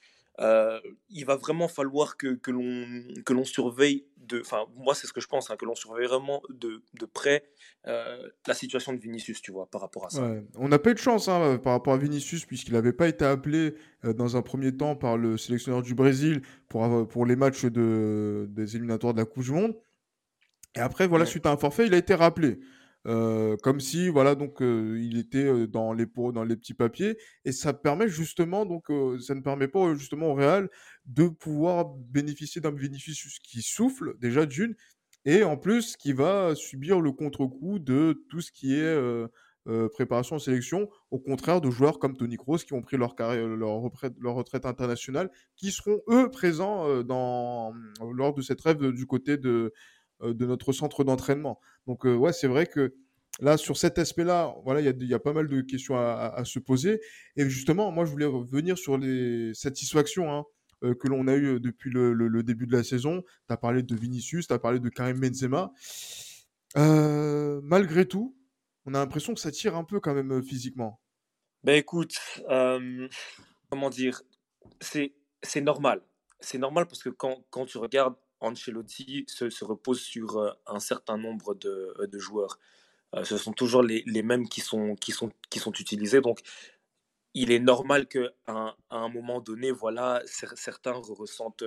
il 1.10 1.24
va 1.24 1.36
vraiment 1.36 1.68
falloir 1.68 2.16
que, 2.16 2.34
que 2.34 3.32
l'on 3.32 3.44
surveille, 3.44 4.08
de, 4.28 4.40
enfin 4.40 4.64
moi 4.76 4.94
c'est 4.94 5.06
ce 5.06 5.12
que 5.12 5.20
je 5.20 5.26
pense, 5.26 5.50
hein, 5.50 5.56
que 5.56 5.64
l'on 5.64 5.74
surveille 5.74 6.06
vraiment 6.06 6.42
de, 6.48 6.82
de 6.94 7.06
près 7.06 7.44
la 7.84 8.54
situation 8.54 8.92
de 8.94 8.98
Vinicius, 8.98 9.42
tu 9.42 9.52
vois, 9.52 9.66
par 9.66 9.82
rapport 9.82 10.06
à 10.06 10.10
ça. 10.10 10.34
On 10.56 10.68
n'a 10.68 10.78
pas 10.78 10.90
eu 10.90 10.94
de 10.94 10.98
chance 10.98 11.28
hein, 11.28 11.58
par 11.58 11.74
rapport 11.74 11.92
à 11.92 11.98
Vinicius, 11.98 12.46
puisqu'il 12.46 12.72
n'avait 12.72 12.94
pas 12.94 13.08
été 13.08 13.24
appelé 13.24 13.74
dans 14.02 14.36
un 14.36 14.42
premier 14.42 14.74
temps 14.74 14.96
par 14.96 15.18
le 15.18 15.36
sélectionneur 15.36 15.82
du 15.82 15.94
Brésil 15.94 16.40
pour, 16.68 17.06
pour 17.06 17.26
les 17.26 17.36
matchs 17.36 17.66
de, 17.66 18.46
des 18.48 18.76
éliminatoires 18.76 19.12
de 19.12 19.18
la 19.18 19.26
Coupe 19.26 19.42
du 19.42 19.52
Monde. 19.52 19.76
Et 20.74 20.80
après, 20.80 21.06
voilà, 21.06 21.26
suite 21.26 21.46
à 21.46 21.52
un 21.52 21.56
forfait, 21.56 21.86
il 21.86 21.94
a 21.94 21.98
été 21.98 22.14
rappelé. 22.14 22.58
Comme 23.04 23.80
si 23.80 24.08
voilà 24.08 24.34
donc 24.34 24.56
il 24.60 25.18
était 25.18 25.66
dans 25.66 25.92
les 25.92 26.06
dans 26.06 26.44
les 26.44 26.56
petits 26.56 26.72
papiers 26.72 27.18
et 27.44 27.52
ça 27.52 27.74
permet 27.74 28.08
justement 28.08 28.64
donc 28.64 28.86
ça 29.20 29.34
ne 29.34 29.40
permet 29.40 29.68
pas 29.68 29.94
justement 29.94 30.28
au 30.28 30.34
Real 30.34 30.70
de 31.04 31.28
pouvoir 31.28 31.84
bénéficier 31.84 32.62
d'un 32.62 32.72
bénéfice 32.72 33.38
qui 33.40 33.60
souffle 33.60 34.14
déjà 34.20 34.46
d'une 34.46 34.74
et 35.26 35.44
en 35.44 35.58
plus 35.58 35.96
qui 35.96 36.14
va 36.14 36.54
subir 36.54 37.00
le 37.00 37.12
contre-coup 37.12 37.78
de 37.78 38.24
tout 38.30 38.40
ce 38.40 38.50
qui 38.50 38.74
est 38.74 38.98
préparation 39.92 40.36
en 40.36 40.38
sélection, 40.38 40.88
au 41.10 41.18
contraire 41.18 41.60
de 41.60 41.70
joueurs 41.70 41.98
comme 41.98 42.16
Tony 42.16 42.36
Kroos 42.36 42.58
qui 42.58 42.72
ont 42.74 42.82
pris 42.82 42.96
leur, 42.96 43.14
carrière, 43.16 43.46
leur, 43.46 43.80
retraite, 43.80 44.14
leur 44.18 44.34
retraite 44.34 44.66
internationale, 44.66 45.30
qui 45.56 45.72
seront 45.72 46.00
eux 46.08 46.30
présents 46.30 47.02
dans, 47.02 47.72
lors 48.12 48.34
de 48.34 48.42
cette 48.42 48.60
rêve 48.60 48.92
du 48.92 49.06
côté 49.06 49.38
de, 49.38 49.72
de 50.32 50.46
notre 50.46 50.72
centre 50.72 51.04
d'entraînement. 51.04 51.60
Donc 51.86 52.06
euh, 52.06 52.14
ouais, 52.14 52.32
c'est 52.32 52.46
vrai 52.46 52.66
que 52.66 52.94
là, 53.40 53.56
sur 53.56 53.76
cet 53.76 53.98
aspect-là, 53.98 54.54
voilà, 54.64 54.80
il 54.80 55.06
y, 55.06 55.14
a 55.14 55.18
pas 55.18 55.32
mal 55.32 55.48
de 55.48 55.60
questions 55.60 55.96
à, 55.96 56.42
se 56.44 56.58
poser. 56.58 57.00
Et 57.36 57.48
justement, 57.48 57.90
moi, 57.90 58.04
je 58.04 58.10
voulais 58.10 58.26
revenir 58.26 58.78
sur 58.78 58.96
les 58.96 59.52
satisfactions 59.54 60.32
hein, 60.32 60.44
euh, 60.84 60.94
que 60.94 61.08
l'on 61.08 61.26
a 61.26 61.34
eues 61.34 61.60
depuis 61.60 61.90
le, 61.90 62.42
début 62.42 62.66
de 62.66 62.72
la 62.72 62.84
saison. 62.84 63.22
Tu 63.48 63.52
as 63.52 63.56
parlé 63.56 63.82
de 63.82 63.94
Vinicius, 63.96 64.46
tu 64.46 64.52
as 64.54 64.58
parlé 64.58 64.80
de 64.80 64.88
Karim 64.88 65.20
Benzema. 65.20 65.72
malgré 66.76 68.06
tout, 68.06 68.36
on 68.86 68.94
a 68.94 68.98
l'impression 68.98 69.34
que 69.34 69.40
ça 69.40 69.50
tire 69.50 69.76
un 69.76 69.84
peu 69.84 70.00
quand 70.00 70.14
même 70.14 70.42
physiquement. 70.42 71.00
Ben 71.64 71.76
écoute, 71.76 72.14
comment 73.70 73.90
dire, 73.90 74.22
c'est 74.80 75.60
normal. 75.60 76.02
C'est 76.40 76.58
normal 76.58 76.86
parce 76.86 77.02
que 77.02 77.08
quand, 77.08 77.42
quand 77.50 77.64
tu 77.64 77.78
regardes 77.78 78.16
Ancelotti 78.44 79.24
se, 79.28 79.50
se 79.50 79.64
repose 79.64 80.00
sur 80.00 80.38
euh, 80.38 80.50
un 80.66 80.80
certain 80.80 81.16
nombre 81.16 81.54
de, 81.54 81.94
euh, 81.98 82.06
de 82.06 82.18
joueurs. 82.18 82.58
Euh, 83.14 83.24
ce 83.24 83.36
sont 83.38 83.52
toujours 83.52 83.82
les, 83.82 84.02
les, 84.06 84.22
mêmes 84.22 84.48
qui 84.48 84.60
sont, 84.60 84.94
qui, 84.96 85.12
sont, 85.12 85.30
qui 85.50 85.58
sont 85.58 85.72
utilisés. 85.72 86.20
Donc, 86.20 86.40
il 87.36 87.50
est 87.50 87.58
normal 87.58 88.06
qu'à 88.06 88.30
un, 88.46 88.74
à 88.90 88.96
un 88.96 89.08
moment 89.08 89.40
donné, 89.40 89.72
voilà, 89.72 90.22
certains 90.24 90.92
ressentent 90.92 91.64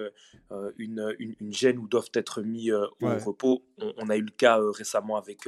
une, 0.78 1.14
une, 1.20 1.52
gêne 1.52 1.78
ou 1.78 1.90
doivent 1.90 2.10
être 2.14 2.42
mis 2.42 2.72
au 2.72 2.88
repos. 3.02 3.66
On, 3.98 4.10
a 4.10 4.16
eu 4.16 4.22
le 4.22 4.32
cas 4.32 4.62
récemment 4.74 5.18
avec, 5.18 5.42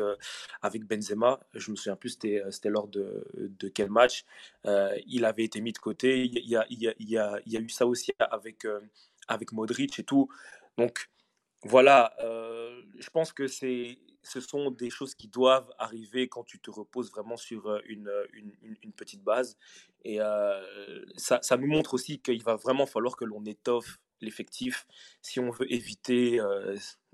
avec 0.61 0.83
Benzema. 0.83 1.39
Je 1.53 1.71
me 1.71 1.77
souviens 1.77 1.95
plus, 1.95 2.09
c'était, 2.09 2.43
c'était 2.51 2.69
lors 2.69 2.89
de, 2.89 3.25
de 3.33 3.69
quel 3.69 3.89
match. 3.89 4.25
il 4.65 5.23
avait 5.23 5.45
été 5.45 5.61
mis 5.61 5.71
de 5.71 5.77
côté. 5.77 6.25
Il 6.25 6.45
y 6.45 6.57
a, 6.57 6.65
il 6.69 6.79
y 6.79 6.89
a, 6.89 6.93
il 6.99 7.09
y 7.09 7.17
a, 7.17 7.39
il 7.45 7.53
y 7.53 7.55
a 7.55 7.61
eu 7.61 7.69
ça 7.69 7.85
aussi 7.85 8.11
avec, 8.19 8.67
avec 9.29 9.53
Modric 9.53 9.99
et 9.99 10.03
tout. 10.03 10.27
Donc, 10.79 11.09
voilà, 11.63 12.13
euh, 12.23 12.81
je 12.99 13.09
pense 13.09 13.33
que 13.33 13.47
c'est, 13.47 13.99
ce 14.23 14.39
sont 14.39 14.71
des 14.71 14.89
choses 14.89 15.13
qui 15.13 15.27
doivent 15.27 15.69
arriver 15.77 16.29
quand 16.29 16.43
tu 16.43 16.59
te 16.59 16.71
reposes 16.71 17.11
vraiment 17.11 17.37
sur 17.37 17.67
euh, 17.67 17.79
une, 17.85 18.11
une, 18.33 18.53
une 18.81 18.93
petite 18.93 19.23
base. 19.23 19.57
Et 20.05 20.21
euh, 20.21 21.03
ça, 21.17 21.39
ça, 21.41 21.57
nous 21.57 21.67
montre 21.67 21.93
aussi 21.93 22.19
qu'il 22.19 22.43
va 22.43 22.55
vraiment 22.55 22.85
falloir 22.85 23.17
que 23.17 23.25
l'on 23.25 23.43
étoffe 23.45 23.99
l'effectif 24.21 24.87
si 25.21 25.39
on 25.39 25.49
veut 25.49 25.71
éviter 25.71 26.39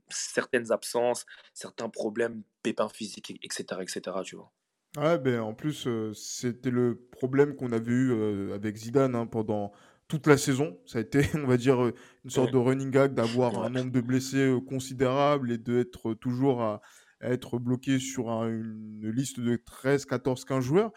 certaines 0.09 0.71
absences, 0.71 1.25
certains 1.53 1.89
problèmes, 1.89 2.43
pépins 2.63 2.89
physiques, 2.89 3.39
etc. 3.43 3.81
etc. 3.81 4.17
tu 4.23 4.35
vois. 4.35 4.51
Ouais, 4.97 5.19
ben 5.19 5.41
en 5.41 5.53
plus, 5.53 5.87
c'était 6.13 6.71
le 6.71 7.07
problème 7.11 7.55
qu'on 7.55 7.71
avait 7.71 7.91
eu 7.91 8.53
avec 8.53 8.75
Zidane 8.77 9.15
hein, 9.15 9.27
pendant 9.27 9.71
toute 10.07 10.27
la 10.27 10.37
saison. 10.37 10.77
Ça 10.85 10.99
a 10.99 11.01
été, 11.01 11.21
on 11.35 11.47
va 11.47 11.57
dire, 11.57 11.91
une 12.23 12.29
sorte 12.29 12.51
de 12.51 12.57
running 12.57 12.91
gag 12.91 13.13
d'avoir 13.13 13.63
un 13.63 13.69
nombre 13.69 13.91
de 13.91 14.01
blessés 14.01 14.55
considérable 14.67 15.51
et 15.51 15.57
d'être 15.57 16.13
toujours 16.13 16.61
à, 16.61 16.81
être 17.21 17.57
bloqué 17.57 17.97
sur 17.97 18.29
une 18.43 19.09
liste 19.09 19.39
de 19.39 19.55
13, 19.55 20.05
14, 20.05 20.45
15 20.45 20.63
joueurs. 20.63 20.91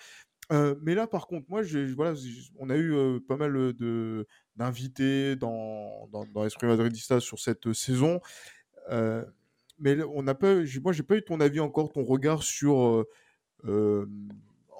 mais 0.50 0.94
là, 0.94 1.06
par 1.06 1.26
contre, 1.26 1.46
moi, 1.48 1.62
voilà, 1.96 2.14
on 2.58 2.68
a 2.70 2.76
eu 2.76 3.20
pas 3.26 3.36
mal 3.36 3.52
de, 3.52 4.26
d'invités 4.56 5.36
dans, 5.36 6.08
dans, 6.12 6.26
dans 6.26 6.44
l'Esprit 6.44 6.66
Madridista 6.66 7.20
sur 7.20 7.38
cette 7.38 7.72
saison. 7.72 8.20
mais 9.78 10.02
on 10.02 10.22
n'a 10.22 10.34
pas, 10.34 10.56
moi, 10.82 10.92
j'ai 10.92 11.02
pas 11.02 11.16
eu 11.16 11.22
ton 11.22 11.40
avis 11.40 11.60
encore, 11.60 11.92
ton 11.92 12.04
regard 12.04 12.42
sur 12.42 13.06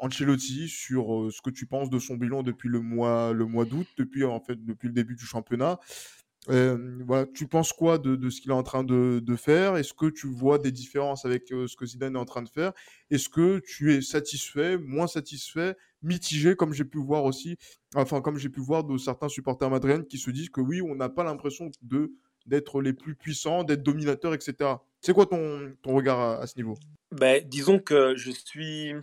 Ancelotti 0.00 0.68
sur 0.68 1.28
ce 1.32 1.40
que 1.42 1.50
tu 1.50 1.66
penses 1.66 1.90
de 1.90 1.98
son 1.98 2.16
bilan 2.16 2.42
depuis 2.42 2.68
le 2.68 2.80
mois, 2.80 3.32
le 3.32 3.46
mois 3.46 3.64
d'août, 3.64 3.86
depuis 3.96 4.24
en 4.24 4.40
fait 4.40 4.64
depuis 4.64 4.88
le 4.88 4.94
début 4.94 5.14
du 5.16 5.24
championnat. 5.24 5.78
Voilà, 6.46 7.26
tu 7.34 7.46
penses 7.46 7.72
quoi 7.72 7.98
de, 7.98 8.16
de 8.16 8.30
ce 8.30 8.40
qu'il 8.40 8.50
est 8.50 8.54
en 8.54 8.62
train 8.62 8.82
de, 8.84 9.20
de 9.22 9.36
faire? 9.36 9.76
Est-ce 9.76 9.92
que 9.92 10.06
tu 10.06 10.26
vois 10.28 10.58
des 10.58 10.72
différences 10.72 11.24
avec 11.26 11.48
ce 11.48 11.76
que 11.76 11.84
Zidane 11.84 12.16
est 12.16 12.18
en 12.18 12.24
train 12.24 12.42
de 12.42 12.48
faire? 12.48 12.72
Est-ce 13.10 13.28
que 13.28 13.60
tu 13.60 13.92
es 13.92 14.00
satisfait, 14.00 14.78
moins 14.78 15.06
satisfait, 15.06 15.76
mitigé, 16.02 16.56
comme 16.56 16.72
j'ai 16.72 16.84
pu 16.84 16.98
voir 16.98 17.24
aussi, 17.24 17.56
enfin 17.94 18.20
comme 18.20 18.38
j'ai 18.38 18.48
pu 18.48 18.60
voir 18.60 18.84
de 18.84 18.96
certains 18.96 19.28
supporters 19.28 19.68
madriennes 19.68 20.06
qui 20.06 20.16
se 20.18 20.30
disent 20.30 20.48
que 20.48 20.60
oui, 20.60 20.80
on 20.80 20.94
n'a 20.94 21.08
pas 21.08 21.24
l'impression 21.24 21.70
de 21.82 22.12
d'être 22.46 22.80
les 22.80 22.94
plus 22.94 23.14
puissants, 23.14 23.62
d'être 23.62 23.82
dominateurs, 23.82 24.32
etc. 24.32 24.70
C'est 25.02 25.12
quoi 25.12 25.26
ton, 25.26 25.74
ton 25.82 25.94
regard 25.94 26.18
à, 26.18 26.38
à 26.38 26.46
ce 26.46 26.56
niveau? 26.56 26.78
Ben, 27.12 27.46
Disons 27.46 27.78
que 27.78 28.16
je 28.16 28.30
suis 28.30 28.94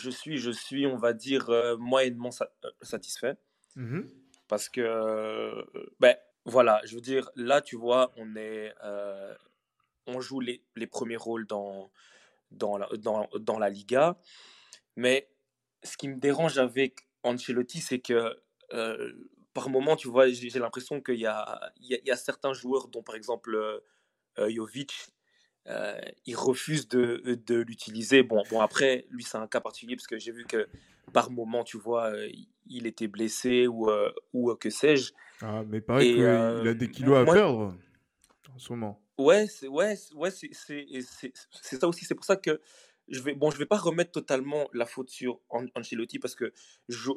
je 0.00 0.10
suis, 0.10 0.38
je 0.38 0.50
suis, 0.50 0.86
on 0.86 0.96
va 0.96 1.12
dire, 1.12 1.50
euh, 1.50 1.76
moyennement 1.76 2.30
euh, 2.40 2.70
satisfait. 2.82 3.36
Mmh 3.76 4.00
Parce 4.48 4.68
que, 4.68 4.80
euh, 4.80 5.62
ben, 6.00 6.16
voilà, 6.44 6.80
je 6.84 6.94
veux 6.94 7.00
dire, 7.00 7.30
là, 7.36 7.60
tu 7.60 7.76
vois, 7.76 8.12
on 8.16 8.34
est, 8.34 8.74
on 10.06 10.20
joue 10.20 10.40
les, 10.40 10.62
les, 10.74 10.86
premiers 10.86 11.16
rôles 11.16 11.46
dans, 11.46 11.92
dans, 12.50 12.78
la, 12.78 12.88
dans, 12.98 13.28
dans, 13.38 13.58
la 13.58 13.68
Liga. 13.68 14.18
Mais 14.96 15.28
ce 15.84 15.96
qui 15.96 16.08
me 16.08 16.16
dérange 16.16 16.58
avec 16.58 17.06
Ancelotti, 17.22 17.80
c'est 17.80 18.00
que 18.00 18.36
par 19.52 19.68
moment, 19.68 19.96
tu 19.96 20.08
vois, 20.08 20.28
j'ai 20.28 20.58
l'impression 20.58 21.00
qu'il 21.00 21.20
y 21.20 21.26
a, 21.26 21.72
il 21.80 22.00
y, 22.04 22.10
a, 22.10 22.16
certains 22.16 22.54
joueurs, 22.54 22.88
dont 22.88 23.02
par 23.02 23.14
exemple 23.14 23.82
Jovic, 24.38 25.12
euh, 25.66 26.00
il 26.26 26.36
refuse 26.36 26.88
de, 26.88 27.40
de 27.46 27.56
l'utiliser. 27.56 28.22
Bon, 28.22 28.42
bon, 28.50 28.60
après, 28.60 29.06
lui, 29.10 29.22
c'est 29.22 29.38
un 29.38 29.46
cas 29.46 29.60
particulier 29.60 29.96
parce 29.96 30.06
que 30.06 30.18
j'ai 30.18 30.32
vu 30.32 30.44
que 30.44 30.68
par 31.12 31.30
moment, 31.30 31.64
tu 31.64 31.76
vois, 31.76 32.12
euh, 32.12 32.28
il 32.66 32.86
était 32.86 33.08
blessé 33.08 33.66
ou, 33.66 33.90
euh, 33.90 34.12
ou 34.32 34.54
que 34.54 34.70
sais-je. 34.70 35.12
Ah, 35.42 35.62
mais 35.66 35.80
pareil 35.80 36.14
qu'il 36.14 36.24
a 36.26 36.74
des 36.74 36.90
kilos 36.90 37.16
à 37.16 37.32
perdre 37.32 37.76
en 38.54 38.58
ce 38.58 38.72
moment. 38.72 39.02
Ouais, 39.18 39.46
c'est 39.48 39.68
ouais, 39.68 39.96
ouais, 40.14 40.30
c'est 40.30 40.50
ça 41.78 41.88
aussi. 41.88 42.04
C'est 42.06 42.14
pour 42.14 42.24
ça 42.24 42.36
que 42.36 42.60
je 43.10 43.20
vais, 43.20 43.34
bon, 43.34 43.50
je 43.50 43.58
vais 43.58 43.66
pas 43.66 43.76
remettre 43.76 44.12
totalement 44.12 44.68
la 44.72 44.86
faute 44.86 45.10
sur 45.10 45.40
Ancelotti 45.50 46.18
parce 46.18 46.34
que 46.34 46.52
je, 46.88 47.10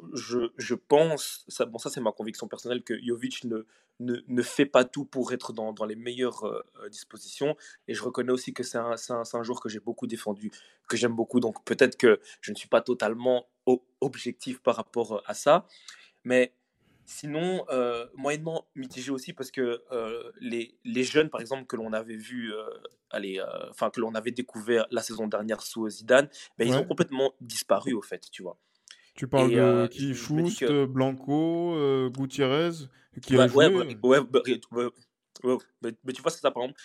je, 0.56 0.74
pense, 0.74 1.44
ça, 1.48 1.64
bon, 1.66 1.78
ça 1.78 1.88
c'est 1.88 2.00
ma 2.00 2.12
conviction 2.12 2.48
personnelle, 2.48 2.82
que 2.82 2.94
Jovic 3.02 3.44
ne, 3.44 3.64
ne, 4.00 4.16
ne, 4.26 4.42
fait 4.42 4.66
pas 4.66 4.84
tout 4.84 5.04
pour 5.04 5.32
être 5.32 5.52
dans, 5.52 5.72
dans 5.72 5.84
les 5.84 5.94
meilleures 5.94 6.44
euh, 6.44 6.60
euh, 6.82 6.88
dispositions. 6.88 7.56
Et 7.86 7.94
je 7.94 8.02
reconnais 8.02 8.32
aussi 8.32 8.52
que 8.52 8.62
c'est 8.62 8.78
un, 8.78 8.94
un, 9.08 9.22
un, 9.32 9.42
joueur 9.42 9.60
que 9.60 9.68
j'ai 9.68 9.80
beaucoup 9.80 10.06
défendu, 10.06 10.50
que 10.88 10.96
j'aime 10.96 11.14
beaucoup. 11.14 11.40
Donc 11.40 11.64
peut-être 11.64 11.96
que 11.96 12.20
je 12.40 12.50
ne 12.50 12.56
suis 12.56 12.68
pas 12.68 12.80
totalement 12.80 13.46
objectif 14.00 14.60
par 14.60 14.76
rapport 14.76 15.22
à 15.26 15.34
ça. 15.34 15.66
Mais 16.24 16.52
Sinon, 17.06 17.64
euh, 17.70 18.06
moyennement 18.14 18.66
mitigé 18.74 19.10
aussi 19.10 19.34
parce 19.34 19.50
que 19.50 19.82
euh, 19.92 20.32
les, 20.40 20.74
les, 20.84 21.04
jeunes, 21.04 21.28
par 21.28 21.40
exemple, 21.40 21.66
que 21.66 21.76
l'on 21.76 21.92
avait 21.92 22.16
vu, 22.16 22.52
euh, 22.52 22.64
allez, 23.10 23.42
enfin 23.68 23.90
que 23.90 24.00
l'on 24.00 24.14
avait 24.14 24.30
découvert 24.30 24.86
la 24.90 25.02
saison 25.02 25.26
dernière 25.26 25.60
sous 25.60 25.88
Zidane, 25.88 26.28
ben, 26.58 26.66
ils 26.66 26.74
ont 26.74 26.84
complètement 26.84 27.34
disparu 27.40 27.92
au 27.92 28.02
fait, 28.02 28.30
tu 28.30 28.42
vois. 28.42 28.56
Tu 29.14 29.28
parles 29.28 29.50
de 29.50 29.86
qui? 29.88 30.14
Schust, 30.14 30.64
Blanco, 30.86 32.10
Gutiérrez, 32.10 32.88
qui 33.20 33.38
a 33.38 33.48
joué. 33.48 33.66
Ouais, 33.66 33.84
ouais, 34.02 35.58
mais, 35.82 36.12
tu 36.12 36.22
vois, 36.22 36.30
c'est 36.30 36.40
ça, 36.40 36.50
par 36.50 36.62
exemple 36.62 36.80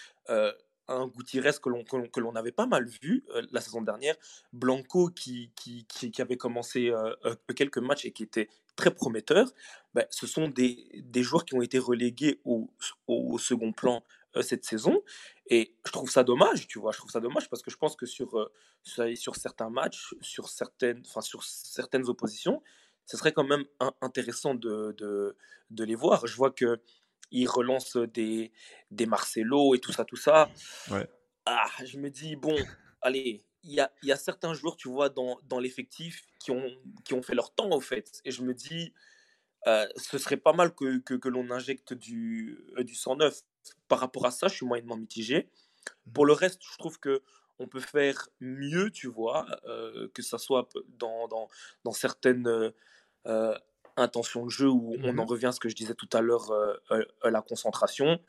un 0.92 1.06
Gutiérrez 1.06 1.52
que 1.62 1.70
l'on, 1.70 1.84
que 1.84 2.20
l'on 2.20 2.36
avait 2.36 2.52
pas 2.52 2.66
mal 2.66 2.88
vu 2.88 3.24
la 3.52 3.62
saison 3.62 3.82
dernière, 3.82 4.16
Blanco 4.52 5.10
qui, 5.10 5.52
qui, 5.56 5.86
qui, 5.86 6.20
avait 6.20 6.36
commencé 6.36 6.92
quelques 7.56 7.78
matchs 7.78 8.06
et 8.06 8.12
qui 8.12 8.24
était 8.24 8.50
très 8.80 8.92
prometteur, 8.92 9.52
ben, 9.94 10.06
ce 10.10 10.26
sont 10.26 10.48
des, 10.48 10.90
des, 11.04 11.24
joueurs 11.24 11.46
qui 11.46 11.54
ont 11.56 11.62
été 11.62 11.80
relégués 11.80 12.40
au, 12.46 12.70
au 13.08 13.38
second 13.38 13.74
plan 13.74 14.04
cette 14.42 14.66
saison. 14.66 15.02
Et 15.48 15.76
je 15.86 15.92
trouve 15.92 16.10
ça 16.10 16.24
dommage, 16.24 16.68
tu 16.68 16.80
vois, 16.80 16.92
je 16.92 17.00
trouve 17.00 17.12
ça 17.12 17.20
dommage 17.20 17.50
parce 17.50 17.62
que 17.62 17.72
je 17.72 17.78
pense 17.78 17.96
que 17.96 18.06
sur, 18.06 18.50
sur, 18.84 19.18
sur 19.18 19.36
certains 19.36 19.70
matchs, 19.70 20.14
sur 20.22 20.50
certaines, 20.50 21.02
enfin, 21.08 21.22
sur 21.22 21.44
certaines 21.44 22.08
oppositions, 22.08 22.62
ce 23.06 23.18
serait 23.18 23.34
quand 23.34 23.44
même 23.44 23.66
intéressant 24.02 24.54
de, 24.54 24.94
de, 24.98 25.36
de, 25.72 25.84
les 25.84 25.96
voir. 25.96 26.28
Je 26.28 26.36
vois 26.36 26.52
que 26.52 26.80
ils 27.32 27.48
relancent 27.48 27.98
des, 27.98 28.52
des 28.92 29.06
Marcelo 29.08 29.74
et 29.74 29.80
tout 29.80 29.92
ça, 29.92 30.06
tout 30.06 30.16
ça. 30.16 30.50
Ouais. 30.92 31.08
Ah, 31.46 31.70
je 31.84 31.98
me 31.98 32.10
dis, 32.10 32.36
bon, 32.36 32.56
allez, 33.02 33.44
il 33.64 33.74
y 33.74 33.80
a, 33.80 33.92
y 34.04 34.12
a, 34.12 34.16
certains 34.16 34.54
joueurs, 34.54 34.78
tu 34.78 34.90
vois, 34.90 35.10
dans, 35.10 35.40
dans 35.48 35.60
l'effectif 35.60 36.26
qui 36.40 36.52
ont, 36.52 36.72
qui 37.04 37.14
ont 37.14 37.22
fait 37.22 37.36
leur 37.36 37.54
temps, 37.54 37.70
au 37.72 37.82
fait. 37.82 38.22
Et 38.26 38.32
je 38.32 38.42
me 38.42 38.54
dis, 38.54 38.94
euh, 39.68 39.88
ce 39.98 40.18
serait 40.18 40.38
pas 40.38 40.54
mal 40.54 40.74
que, 40.74 41.00
que, 41.00 41.14
que 41.14 41.30
l'on 41.30 41.52
injecte 41.52 41.94
du, 41.94 42.64
euh, 42.78 42.84
du 42.84 42.96
109. 42.96 43.42
Par 43.88 44.00
rapport 44.00 44.26
à 44.26 44.32
ça, 44.32 44.48
je 44.48 44.56
suis 44.56 44.66
moyennement 44.66 44.96
mitigé. 44.96 45.50
Pour 46.14 46.26
le 46.26 46.34
reste, 46.34 46.62
je 46.64 46.78
trouve 46.78 47.00
que 47.00 47.22
on 47.62 47.68
peut 47.68 47.82
faire 47.82 48.30
mieux, 48.40 48.90
tu 48.90 49.08
vois, 49.08 49.46
euh, 49.66 50.08
que 50.14 50.22
ça 50.22 50.38
soit 50.38 50.70
dans, 50.98 51.28
dans, 51.28 51.50
dans 51.84 51.92
certaines 51.92 52.72
intentions 53.98 54.46
de 54.46 54.50
jeu 54.50 54.70
où 54.70 54.96
on 55.04 55.18
en 55.18 55.26
revient 55.26 55.48
à 55.48 55.52
ce 55.52 55.60
que 55.60 55.68
je 55.68 55.76
disais 55.76 55.94
tout 55.94 56.10
à 56.14 56.22
l'heure, 56.22 56.54
la 57.22 57.42
concentration. 57.42 58.20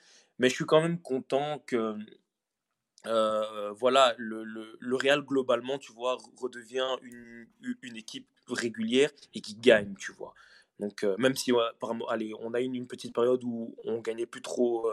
Mais 0.41 0.49
je 0.49 0.55
suis 0.57 0.65
quand 0.65 0.83
même 0.83 1.01
content 1.01 1.63
que 1.67 1.97
voilà, 3.05 4.15
le, 4.19 4.45
le, 4.45 4.77
le, 4.79 4.97
Real 4.97 5.23
globalement, 5.23 5.79
tu 5.79 5.93
vois, 5.93 6.19
redevient 6.37 6.97
une, 7.03 7.47
une 7.83 7.97
équipe 7.97 8.29
régulière 8.49 9.11
et 9.35 9.41
qui 9.41 9.55
gagne, 9.55 9.95
tu 9.99 10.13
vois. 10.13 10.35
Donc, 10.79 11.05
même 11.19 11.37
si, 11.37 11.53
allez, 12.09 12.33
on 12.41 12.55
a 12.55 12.61
eu 12.61 12.65
une, 12.65 12.87
petite 12.87 13.15
période 13.15 13.45
où 13.45 13.75
on 13.85 14.01
gagnait 14.01 14.27
plus 14.27 14.43
trop 14.43 14.91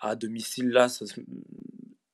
à 0.00 0.14
domicile, 0.14 0.70
là, 0.70 0.88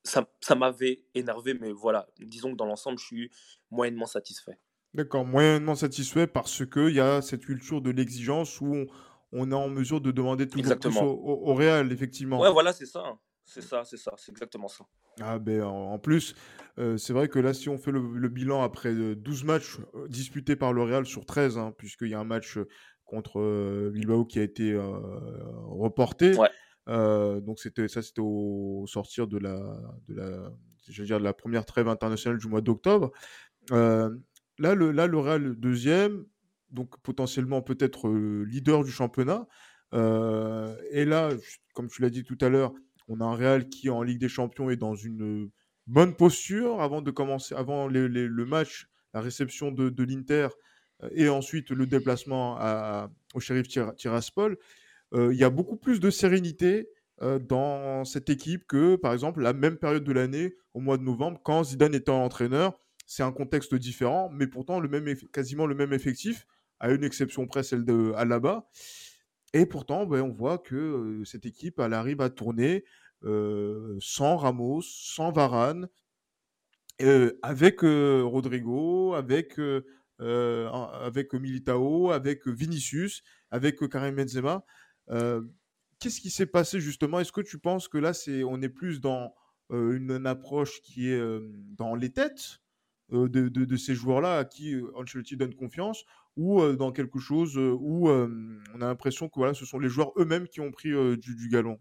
ça, 0.04 0.28
ça, 0.40 0.54
m'avait 0.54 1.04
énervé, 1.14 1.54
mais 1.54 1.72
voilà, 1.72 2.08
disons 2.18 2.52
que 2.52 2.56
dans 2.56 2.66
l'ensemble, 2.66 2.98
je 2.98 3.04
suis 3.04 3.30
moyennement 3.70 4.06
satisfait. 4.06 4.58
D'accord, 4.94 5.24
moyennement 5.24 5.74
satisfait 5.74 6.26
parce 6.26 6.66
qu'il 6.66 6.94
y 6.94 7.00
a 7.00 7.22
cette 7.22 7.44
culture 7.44 7.80
de 7.80 7.90
l'exigence 7.90 8.60
où 8.60 8.86
on, 9.32 9.50
est 9.50 9.54
en 9.54 9.68
mesure 9.68 10.00
de 10.00 10.10
demander 10.10 10.46
toujours 10.46 10.60
exactement. 10.60 11.00
plus 11.00 11.08
au, 11.08 11.50
au, 11.50 11.54
Real, 11.54 11.90
effectivement. 11.92 12.40
Ouais, 12.40 12.52
voilà, 12.52 12.72
c'est 12.72 12.86
ça. 12.86 13.18
C'est 13.44 13.62
ça, 13.62 13.84
c'est 13.84 13.96
ça, 13.96 14.12
c'est 14.16 14.32
exactement 14.32 14.68
ça. 14.68 14.84
Ah 15.20 15.38
ben 15.38 15.62
en, 15.62 15.98
plus, 15.98 16.34
c'est 16.76 17.12
vrai 17.12 17.28
que 17.28 17.38
là, 17.38 17.52
si 17.52 17.68
on 17.68 17.78
fait 17.78 17.92
le, 17.92 18.28
bilan 18.28 18.62
après 18.62 18.94
12 18.94 19.44
matchs 19.44 19.78
disputés 20.08 20.56
par 20.56 20.72
le 20.72 20.82
Real 20.82 21.04
sur 21.04 21.26
13, 21.26 21.58
hein, 21.58 21.74
puisqu'il 21.76 22.08
y 22.08 22.14
a 22.14 22.20
un 22.20 22.24
match 22.24 22.58
contre 23.04 23.90
Bilbao 23.90 24.24
qui 24.24 24.38
a 24.38 24.42
été 24.42 24.74
reporté. 25.66 26.34
donc 26.86 27.60
c'était 27.60 27.88
ça, 27.88 28.02
c'était 28.02 28.22
au 28.22 28.84
sortir 28.86 29.26
de 29.26 29.38
la, 29.38 29.58
de 30.08 30.14
la, 30.14 30.52
je 30.88 31.02
veux 31.02 31.06
dire, 31.06 31.18
de 31.18 31.24
la 31.24 31.34
première 31.34 31.66
trêve 31.66 31.88
internationale 31.88 32.38
du 32.38 32.48
mois 32.48 32.62
d'octobre. 32.62 33.10
là, 33.70 34.08
le, 34.58 34.92
là, 34.92 35.06
le 35.06 35.18
Real 35.18 35.56
deuxième, 35.56 36.24
donc 36.70 36.98
potentiellement 37.02 37.60
peut-être 37.60 38.10
leader 38.10 38.82
du 38.82 38.90
championnat. 38.90 39.46
et 39.92 41.04
là, 41.04 41.28
comme 41.74 41.88
tu 41.88 42.00
l'as 42.00 42.10
dit 42.10 42.24
tout 42.24 42.38
à 42.40 42.48
l'heure, 42.48 42.72
on 43.08 43.20
a 43.20 43.24
un 43.24 43.34
Real 43.34 43.68
qui 43.68 43.90
en 43.90 44.02
Ligue 44.02 44.20
des 44.20 44.28
Champions 44.28 44.70
est 44.70 44.76
dans 44.76 44.94
une 44.94 45.50
bonne 45.86 46.14
posture 46.14 46.80
avant 46.80 47.02
de 47.02 47.10
commencer, 47.10 47.54
avant 47.54 47.88
le 47.88 48.44
match, 48.44 48.88
la 49.14 49.20
réception 49.20 49.70
de, 49.72 50.02
l'Inter 50.02 50.48
et 51.12 51.28
ensuite 51.28 51.70
le 51.70 51.86
déplacement 51.86 52.58
au 53.34 53.40
shérif 53.40 53.68
Tiraspol, 53.96 54.56
euh, 55.14 55.32
il 55.32 55.38
y 55.38 55.44
a 55.44 55.50
beaucoup 55.50 55.76
plus 55.76 56.00
de 56.00 56.10
sérénité 56.10 56.88
euh, 57.22 57.38
dans 57.38 58.04
cette 58.04 58.30
équipe 58.30 58.66
que, 58.66 58.96
par 58.96 59.12
exemple, 59.12 59.42
la 59.42 59.52
même 59.52 59.76
période 59.76 60.04
de 60.04 60.12
l'année, 60.12 60.54
au 60.74 60.80
mois 60.80 60.96
de 60.96 61.02
novembre, 61.02 61.40
quand 61.42 61.64
Zidane 61.64 61.94
était 61.94 62.10
entraîneur. 62.10 62.78
C'est 63.06 63.22
un 63.22 63.32
contexte 63.32 63.74
différent, 63.74 64.30
mais 64.32 64.46
pourtant 64.46 64.80
le 64.80 64.88
même 64.88 65.14
quasiment 65.32 65.66
le 65.66 65.74
même 65.74 65.92
effectif, 65.92 66.46
à 66.80 66.90
une 66.90 67.04
exception 67.04 67.46
près, 67.46 67.62
celle 67.62 67.84
de 67.84 68.12
Alaba. 68.16 68.66
Et 69.52 69.66
pourtant, 69.66 70.06
ben, 70.06 70.22
on 70.22 70.32
voit 70.32 70.58
que 70.58 71.22
cette 71.24 71.46
équipe, 71.46 71.78
elle 71.78 71.92
arrive 71.92 72.20
à 72.20 72.30
tourner 72.30 72.84
sans 74.00 74.36
Ramos, 74.36 74.82
sans 74.82 75.30
Varane, 75.30 75.88
avec 77.42 77.80
Rodrigo, 77.82 79.14
avec 79.14 79.60
avec 80.18 81.34
Militao, 81.34 82.10
avec 82.12 82.46
Vinicius, 82.46 83.22
avec 83.50 83.86
Karim 83.88 84.16
Benzema. 84.16 84.64
Qu'est-ce 85.98 86.20
qui 86.20 86.30
s'est 86.30 86.46
passé 86.46 86.80
justement? 86.80 87.20
Est-ce 87.20 87.32
que 87.32 87.40
tu 87.40 87.58
penses 87.58 87.88
que 87.88 87.98
là, 87.98 88.12
c'est, 88.12 88.42
on 88.44 88.60
est 88.60 88.68
plus 88.68 89.00
dans 89.00 89.34
une, 89.70 90.26
approche 90.26 90.80
qui 90.80 91.08
est 91.08 91.20
dans 91.76 91.94
les 91.94 92.10
têtes 92.10 92.60
de, 93.10 93.48
de, 93.48 93.76
ces 93.76 93.94
joueurs-là 93.94 94.38
à 94.38 94.44
qui 94.44 94.74
Ancelotti 94.94 95.36
donne 95.36 95.54
confiance 95.54 96.04
ou 96.36 96.72
dans 96.72 96.92
quelque 96.92 97.18
chose 97.18 97.56
où 97.56 98.08
on 98.08 98.80
a 98.80 98.86
l'impression 98.86 99.28
que 99.28 99.34
voilà, 99.36 99.54
ce 99.54 99.66
sont 99.66 99.78
les 99.78 99.88
joueurs 99.88 100.12
eux-mêmes 100.16 100.48
qui 100.48 100.60
ont 100.60 100.70
pris 100.70 100.90
du, 101.18 101.48
galon? 101.50 101.78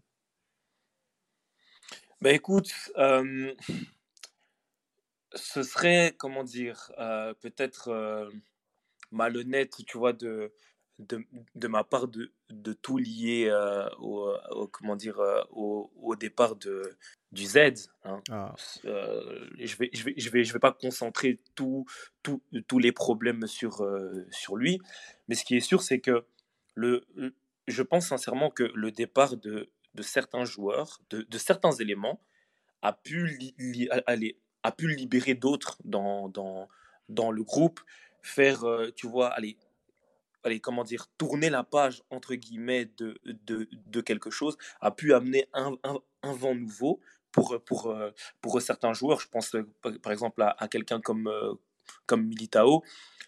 Bah 2.20 2.32
écoute, 2.32 2.72
ce 5.34 5.62
serait, 5.62 6.14
comment 6.18 6.44
dire, 6.44 6.92
peut-être 7.40 8.30
malhonnête, 9.10 9.76
tu 9.86 9.98
vois, 9.98 10.12
de, 10.12 10.52
de, 10.98 11.24
de, 11.54 11.68
ma 11.68 11.84
part 11.84 12.08
de, 12.08 12.32
de 12.50 12.72
tout 12.72 12.98
lier 12.98 13.50
au, 13.98 14.68
comment 14.70 14.96
dire, 14.96 15.20
au, 15.50 16.16
départ 16.16 16.56
de, 16.56 16.96
du 17.32 17.44
Z. 17.44 17.88
Hein. 18.04 18.20
Ah. 18.30 18.54
je 18.84 19.76
vais, 19.76 19.90
je 19.92 20.04
vais, 20.04 20.14
je 20.16 20.30
vais, 20.30 20.44
je 20.44 20.52
vais 20.52 20.58
pas 20.58 20.72
concentrer 20.72 21.40
tous 21.54 21.86
les 22.78 22.92
problèmes 22.92 23.46
sur, 23.46 23.84
sur 24.30 24.56
lui, 24.56 24.80
mais 25.28 25.34
ce 25.34 25.44
qui 25.44 25.56
est 25.56 25.60
sûr, 25.60 25.82
c'est 25.82 26.00
que 26.00 26.24
le, 26.74 27.04
je 27.66 27.82
pense 27.82 28.08
sincèrement 28.08 28.50
que 28.50 28.70
le 28.74 28.90
départ 28.90 29.36
de, 29.36 29.70
de 29.94 30.02
certains 30.02 30.44
joueurs, 30.44 31.00
de, 31.10 31.22
de 31.22 31.38
certains 31.38 31.72
éléments, 31.72 32.20
a 32.82 32.92
pu 32.92 33.38
aller 34.06 34.36
a 34.62 34.72
pu 34.72 34.88
libérer 34.88 35.34
d'autres 35.34 35.78
dans, 35.84 36.28
dans, 36.28 36.68
dans 37.08 37.30
le 37.30 37.42
groupe, 37.42 37.80
faire, 38.22 38.64
euh, 38.64 38.90
tu 38.94 39.06
vois, 39.06 39.28
allez, 39.28 39.56
allez, 40.44 40.60
comment 40.60 40.84
dire, 40.84 41.08
tourner 41.18 41.50
la 41.50 41.64
page, 41.64 42.02
entre 42.10 42.34
guillemets, 42.34 42.86
de, 42.96 43.18
de, 43.24 43.68
de 43.72 44.00
quelque 44.00 44.30
chose, 44.30 44.56
a 44.80 44.90
pu 44.90 45.14
amener 45.14 45.48
un, 45.52 45.76
un, 45.84 46.32
vent 46.32 46.54
nouveau 46.54 47.00
pour, 47.32 47.62
pour, 47.64 47.86
euh, 47.90 48.10
pour 48.40 48.60
certains 48.60 48.92
joueurs. 48.92 49.20
Je 49.20 49.28
pense, 49.28 49.54
euh, 49.54 49.64
par 50.02 50.12
exemple, 50.12 50.42
à, 50.42 50.68
quelqu'un 50.68 51.00
comme, 51.00 51.30
comme 52.06 52.26
Militao, 52.26 52.82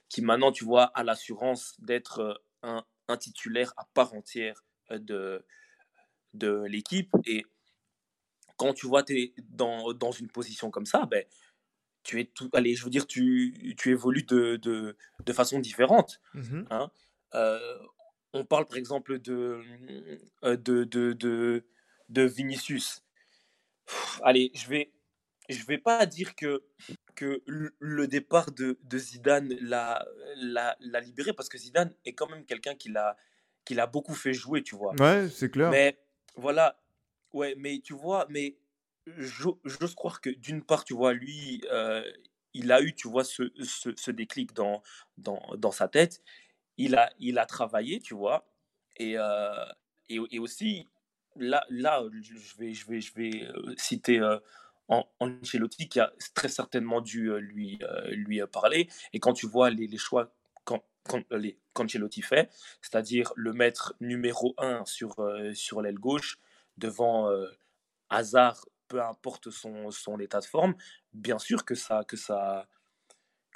qui 0.09 0.23
maintenant, 0.23 0.53
tu 0.53 0.65
vois, 0.65 0.85
a 0.95 1.03
l'assurance 1.03 1.75
d'être 1.81 2.43
un, 2.63 2.85
un, 3.09 3.17
titulaire 3.17 3.73
à 3.77 3.87
part 3.95 4.15
entière 4.15 4.63
de, 4.91 5.45
de 6.35 6.65
l'équipe. 6.65 7.11
Et 7.27 7.45
quand 8.57 8.75
tu 8.75 8.87
vois, 8.87 9.03
tu 9.03 9.19
es 9.19 9.35
dans, 9.49 9.93
dans, 9.93 10.13
une 10.13 10.29
position 10.29 10.71
comme 10.71 10.87
ça, 10.87 11.07
ben, 11.07 11.25
tu 12.03 12.21
es 12.21 12.25
tout. 12.25 12.51
Allez, 12.53 12.75
je 12.75 12.85
veux 12.85 12.91
dire, 12.91 13.07
tu, 13.07 13.75
tu 13.79 13.91
évolues 13.91 14.25
de, 14.25 14.57
de, 14.57 14.97
de, 15.25 15.33
façon 15.33 15.59
différente. 15.59 16.21
Mmh 16.35 16.65
hein. 16.71 16.91
Euh, 17.35 17.79
on 18.33 18.45
parle 18.45 18.67
par 18.67 18.77
exemple 18.77 19.19
de, 19.21 19.61
euh, 20.45 20.57
de, 20.57 20.85
de, 20.85 21.13
de, 21.13 21.65
de 22.09 22.23
Vinicius. 22.23 23.04
Allez, 24.23 24.51
je 24.55 24.69
vais, 24.69 24.93
je 25.49 25.65
vais 25.65 25.79
pas 25.79 26.07
dire 26.07 26.35
que, 26.35 26.63
que 27.15 27.43
le 27.47 28.07
départ 28.07 28.53
de, 28.53 28.79
de 28.83 28.99
Zidane 28.99 29.55
l'a, 29.61 30.05
l'a, 30.37 30.77
l'a 30.81 31.01
libéré, 31.01 31.33
parce 31.33 31.49
que 31.49 31.59
Zidane 31.59 31.95
est 32.05 32.15
quand 32.15 32.29
même 32.29 32.45
quelqu'un 32.45 32.75
qui 32.75 32.89
l'a, 32.91 33.17
qui 33.65 33.75
l'a 33.75 33.87
beaucoup 33.87 34.15
fait 34.15 34.35
jouer, 34.35 34.63
tu 34.63 34.75
vois. 34.77 34.95
Ouais, 34.99 35.29
c'est 35.29 35.51
clair. 35.51 35.71
Mais 35.71 35.99
voilà, 36.37 36.79
Ouais, 37.35 37.57
mais 37.59 37.81
tu 37.81 37.95
vois, 37.95 38.27
mais 38.31 38.57
j'ose 39.19 39.95
croire 39.97 40.21
que 40.21 40.31
d'une 40.31 40.63
part, 40.65 40.85
tu 40.85 40.95
vois, 40.95 41.13
lui, 41.13 41.61
euh, 41.73 42.09
il 42.55 42.71
a 42.71 42.81
eu, 42.81 42.95
tu 42.95 43.09
vois, 43.09 43.25
ce, 43.25 43.53
ce, 43.65 43.91
ce 43.97 44.11
déclic 44.13 44.55
dans, 44.55 44.83
dans, 45.19 45.43
dans, 45.59 45.73
sa 45.73 45.89
tête. 45.89 46.23
Il 46.79 46.95
a, 46.95 47.11
il 47.19 47.39
a 47.41 47.47
travaillé, 47.47 48.01
tu 48.01 48.15
vois. 48.15 48.47
Et, 48.99 49.15
euh, 49.19 49.65
et, 50.09 50.21
et, 50.31 50.39
aussi, 50.39 50.89
là, 51.37 51.65
là 51.71 52.03
je 52.23 52.57
vais, 52.59 52.73
je 52.73 52.87
vais, 52.89 53.01
je 53.01 53.15
vais 53.15 53.45
euh, 53.45 53.75
citer 53.77 54.21
Ancelotti 55.21 55.89
qui 55.89 56.01
a 56.01 56.13
très 56.35 56.49
certainement 56.49 57.01
dû 57.01 57.31
lui, 57.39 57.79
lui 58.11 58.41
parler. 58.53 58.89
Et 59.13 59.21
quand 59.21 59.33
tu 59.33 59.47
vois 59.47 59.71
les, 59.71 59.87
les 59.87 59.99
choix 59.99 60.33
qu'Ancelotti 61.75 62.23
fait, 62.23 62.51
c'est-à-dire 62.83 63.33
le 63.37 63.53
mettre 63.53 63.95
numéro 64.01 64.55
un 64.59 64.85
sur, 64.85 65.17
sur 65.55 65.81
l'aile 65.83 65.99
gauche, 65.99 66.39
devant 66.77 67.31
hasard, 68.11 68.65
peu 68.89 69.03
importe 69.03 69.51
son, 69.51 69.91
son, 69.91 70.19
état 70.19 70.41
de 70.41 70.45
forme, 70.45 70.75
bien 71.13 71.39
sûr 71.39 71.65
que 71.65 71.75
ça, 71.75 72.05
que 72.05 72.17
ça, 72.17 72.69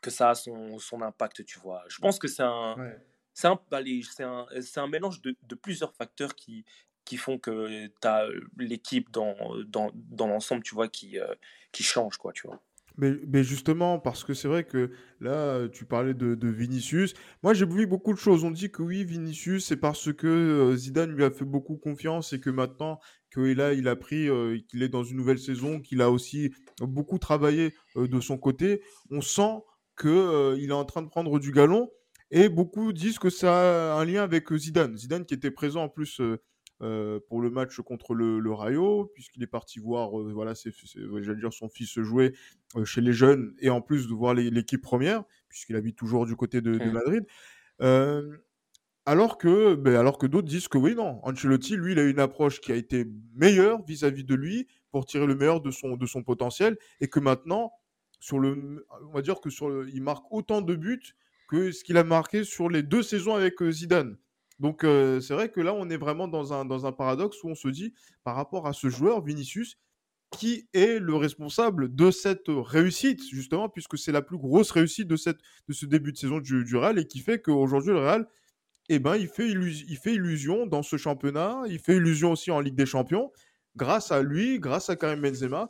que 0.03 0.11
ça 0.11 0.31
a 0.31 0.35
son, 0.35 0.79
son 0.79 1.03
impact, 1.03 1.45
tu 1.45 1.59
vois. 1.59 1.85
Je 1.89 1.99
pense 1.99 2.19
que 2.19 2.29
c'est 2.29 2.43
un, 2.43 2.77
c'est 3.35 3.47
un, 3.47 3.61
un, 3.71 4.47
un, 4.77 4.87
mélange 4.89 5.21
de, 5.21 5.37
de, 5.43 5.55
plusieurs 5.55 5.95
facteurs 5.95 6.35
qui, 6.35 6.65
qui 7.09 7.17
font 7.17 7.39
que 7.39 7.87
tu 7.87 8.09
as 8.09 8.27
l'équipe 8.59 9.11
dans, 9.11 9.35
dans, 9.67 9.91
dans 9.95 10.27
l'ensemble, 10.29 10.63
tu 10.63 10.75
vois, 10.75 10.89
qui, 10.89 11.19
qui 11.73 11.83
change, 11.83 12.19
quoi, 12.19 12.33
tu 12.33 12.47
vois. 12.47 12.61
Mais, 12.99 13.45
justement, 13.45 14.01
parce 14.01 14.25
que 14.25 14.35
c'est 14.35 14.49
vrai 14.49 14.65
que 14.65 14.91
là, 15.21 15.69
tu 15.69 15.85
parlais 15.85 16.15
de, 16.15 16.49
Vinicius. 16.49 17.15
Moi, 17.45 17.55
j'ai 17.55 17.65
vu 17.65 17.87
beaucoup 17.87 18.13
de 18.13 18.19
choses. 18.19 18.43
On 18.43 18.51
dit 18.51 18.73
que 18.73 18.83
oui, 18.83 19.05
Vinicius, 19.05 19.67
c'est 19.67 19.77
parce 19.77 20.13
que 20.13 20.27
euh, 20.27 20.75
Zidane 20.75 21.13
lui 21.13 21.23
a 21.23 21.31
fait 21.31 21.45
beaucoup 21.45 21.77
confiance 21.77 22.33
et 22.33 22.41
que 22.41 22.51
maintenant 22.51 22.99
que 23.31 23.41
là, 23.41 23.73
il 23.73 23.87
a 23.87 23.95
pris, 23.95 24.29
euh, 24.29 24.59
qu'il 24.69 24.83
est 24.83 24.89
dans 24.89 25.05
une 25.05 25.17
nouvelle 25.17 25.39
saison, 25.39 25.81
qu'il 25.81 26.03
a 26.03 26.11
aussi 26.11 26.53
beaucoup 26.81 27.19
travaillé 27.19 27.73
euh, 27.97 28.09
de 28.09 28.19
son 28.19 28.37
côté, 28.37 28.83
on 29.13 29.21
sent 29.21 29.63
qu'il 29.97 30.59
il 30.59 30.71
est 30.71 30.73
en 30.73 30.85
train 30.85 31.03
de 31.03 31.09
prendre 31.09 31.39
du 31.39 31.53
galon. 31.53 31.89
Et 32.33 32.49
beaucoup 32.49 32.93
disent 32.93 33.21
que 33.21 33.31
ça 33.31 33.93
a 33.93 34.01
un 34.01 34.05
lien 34.05 34.25
avec 34.25 34.53
Zidane. 34.53 34.97
Zidane 34.99 35.25
qui 35.25 35.35
était 35.35 35.53
présent 35.53 35.85
en 35.85 35.89
plus 35.89 36.21
euh, 36.81 37.19
pour 37.29 37.41
le 37.41 37.51
match 37.51 37.81
contre 37.81 38.15
le, 38.15 38.53
Rayo, 38.53 39.11
puisqu'il 39.13 39.43
est 39.43 39.49
parti 39.49 39.81
voir 39.81 40.21
euh, 40.21 40.33
voilà, 40.33 40.53
j'allais 40.55 41.41
dire 41.41 41.53
son 41.53 41.69
fils 41.69 41.99
jouer 42.01 42.35
euh, 42.77 42.85
chez 42.85 43.01
les 43.01 43.13
jeunes, 43.13 43.55
et 43.59 43.69
en 43.69 43.81
plus 43.81 44.07
de 44.07 44.15
voir 44.15 44.35
l'équipe 44.35 44.81
première, 44.81 45.25
puisqu'il 45.49 45.75
habite 45.75 45.97
toujours 45.97 46.25
du 46.25 46.37
côté 46.37 46.61
de. 46.61 46.79
Madrid. 46.91 47.27
alors 49.07 49.39
que, 49.39 49.75
ben, 49.75 49.97
alors 49.97 50.19
que 50.19 50.27
d'autres 50.27 50.47
disent 50.47 50.69
que 50.69 50.79
oui, 50.79 50.95
non, 50.95 51.21
Ancelotti, 51.25 51.77
lui, 51.77 51.93
il 51.93 51.99
a 51.99 52.05
une 52.05 52.21
approche 52.21 52.61
qui 52.61 52.71
a 52.71 52.77
été 52.77 53.07
meilleure 53.35 53.83
vis-à-vis 53.85 54.25
de 54.25 54.37
lui 54.37 54.69
pour 54.93 55.05
tirer 55.05 55.27
le 55.27 55.35
meilleur 55.35 55.61
de 55.61 55.73
son, 55.73 55.97
de 55.97 56.07
son 56.07 56.23
potentiel, 56.23 56.77
et 57.01 57.09
que 57.09 57.19
maintenant, 57.19 57.73
sur 58.21 58.39
le, 58.39 58.87
on 59.09 59.13
va 59.13 59.23
dire 59.23 59.41
que 59.41 59.51
sur 59.51 59.89
il 59.89 60.03
marque 60.03 60.25
autant 60.31 60.61
de 60.61 60.77
buts 60.77 61.17
que 61.49 61.73
ce 61.73 61.83
qu'il 61.83 61.97
a 61.97 62.05
marqué 62.05 62.45
sur 62.45 62.69
les 62.69 62.85
deux 62.85 63.03
saisons 63.03 63.35
avec 63.35 63.63
Zidane. 63.69 64.17
Donc 64.59 64.81
c'est 64.83 65.35
vrai 65.35 65.51
que 65.51 65.61
là, 65.61 65.73
on 65.75 65.89
est 65.89 65.97
vraiment 65.97 66.27
dans 66.27 66.53
un, 66.53 66.65
dans 66.65 66.87
un 66.87 66.93
paradoxe 66.93 67.43
où 67.45 67.49
on 67.49 67.55
se 67.55 67.69
dit, 67.69 67.95
par 68.25 68.35
rapport 68.35 68.67
à 68.67 68.73
ce 68.73 68.89
joueur, 68.89 69.25
Vinicius, 69.25 69.79
qui 70.31 70.69
est 70.75 70.99
le 70.99 71.15
responsable 71.15 71.95
de 71.95 72.11
cette 72.11 72.49
réussite, 72.49 73.23
justement, 73.31 73.69
puisque 73.69 73.97
c'est 73.97 74.13
la 74.13 74.23
plus 74.23 74.37
grosse 74.37 74.71
réussite 74.71 75.09
de, 75.09 75.17
cette, 75.17 75.39
de 75.69 75.73
ce 75.73 75.87
début 75.87 76.13
de 76.13 76.19
saison 76.19 76.39
du, 76.39 76.77
Real 76.77 76.99
et 76.99 77.07
qui 77.07 77.21
fait 77.21 77.41
qu'aujourd'hui, 77.41 77.93
le 77.93 78.01
Real, 78.01 78.29
eh 78.91 78.99
ben, 78.99 79.17
il, 79.17 79.29
fait 79.29 79.49
il 79.49 79.97
fait 79.97 80.15
illusion 80.15 80.67
dans 80.67 80.83
ce 80.83 80.97
championnat, 80.97 81.63
il 81.69 81.79
fait 81.79 81.97
illusion 81.97 82.33
aussi 82.33 82.51
en 82.51 82.61
Ligue 82.61 82.75
des 82.75 82.87
Champions, 82.87 83.33
grâce 83.77 84.13
à 84.13 84.23
lui, 84.23 84.59
grâce 84.59 84.91
à 84.91 84.97
Karim 84.97 85.21
Benzema, 85.21 85.69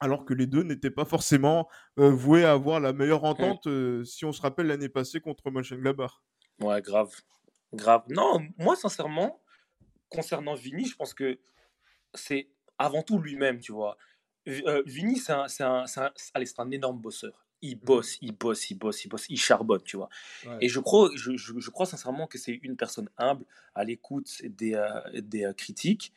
alors 0.00 0.24
que 0.24 0.34
les 0.34 0.46
deux 0.46 0.62
n'étaient 0.62 0.90
pas 0.90 1.04
forcément 1.04 1.68
voués 1.96 2.44
à 2.44 2.52
avoir 2.52 2.80
la 2.80 2.92
meilleure 2.92 3.22
mmh. 3.22 3.26
entente, 3.26 4.04
si 4.04 4.24
on 4.24 4.32
se 4.32 4.40
rappelle 4.40 4.68
l'année 4.68 4.88
passée 4.88 5.20
contre 5.20 5.50
Mönchengladbach. 5.50 6.22
Ouais, 6.60 6.80
grave. 6.80 7.10
Grave. 7.74 8.04
Non, 8.08 8.40
moi, 8.56 8.76
sincèrement, 8.76 9.40
concernant 10.08 10.54
Vini, 10.54 10.86
je 10.86 10.96
pense 10.96 11.14
que 11.14 11.38
c'est 12.14 12.48
avant 12.78 13.02
tout 13.02 13.18
lui-même, 13.18 13.60
tu 13.60 13.72
vois. 13.72 13.98
Euh, 14.46 14.82
Vini, 14.86 15.16
c'est 15.16 15.32
un, 15.32 15.46
un, 15.60 15.84
un, 15.96 16.10
un, 16.58 16.70
énorme 16.70 16.98
bosseur. 16.98 17.44
Il 17.60 17.76
mmh. 17.76 17.80
bosse, 17.80 18.18
il 18.22 18.32
bosse, 18.32 18.70
il 18.70 18.78
bosse, 18.78 19.04
il 19.04 19.08
bosse, 19.08 19.26
il 19.28 19.38
charbonne, 19.38 19.82
tu 19.82 19.96
vois. 19.96 20.08
Et 20.60 20.68
je 20.68 20.80
crois, 20.80 21.10
je, 21.14 21.36
je, 21.36 21.70
crois 21.70 21.86
sincèrement 21.86 22.26
que 22.26 22.38
c'est 22.38 22.58
une 22.62 22.76
personne 22.76 23.10
humble, 23.18 23.44
à 23.74 23.84
l'écoute 23.84 24.30
des, 24.44 24.74
euh, 24.74 25.20
des 25.20 25.44
euh, 25.44 25.52
critiques. 25.52 26.12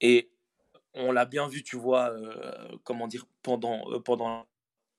Et 0.00 0.30
on 0.94 1.10
l'a 1.10 1.24
bien 1.24 1.48
vu, 1.48 1.62
tu 1.62 1.76
vois, 1.76 2.14
comment 2.84 3.08
dire, 3.08 3.24
pendant, 3.42 4.00
pendant 4.00 4.46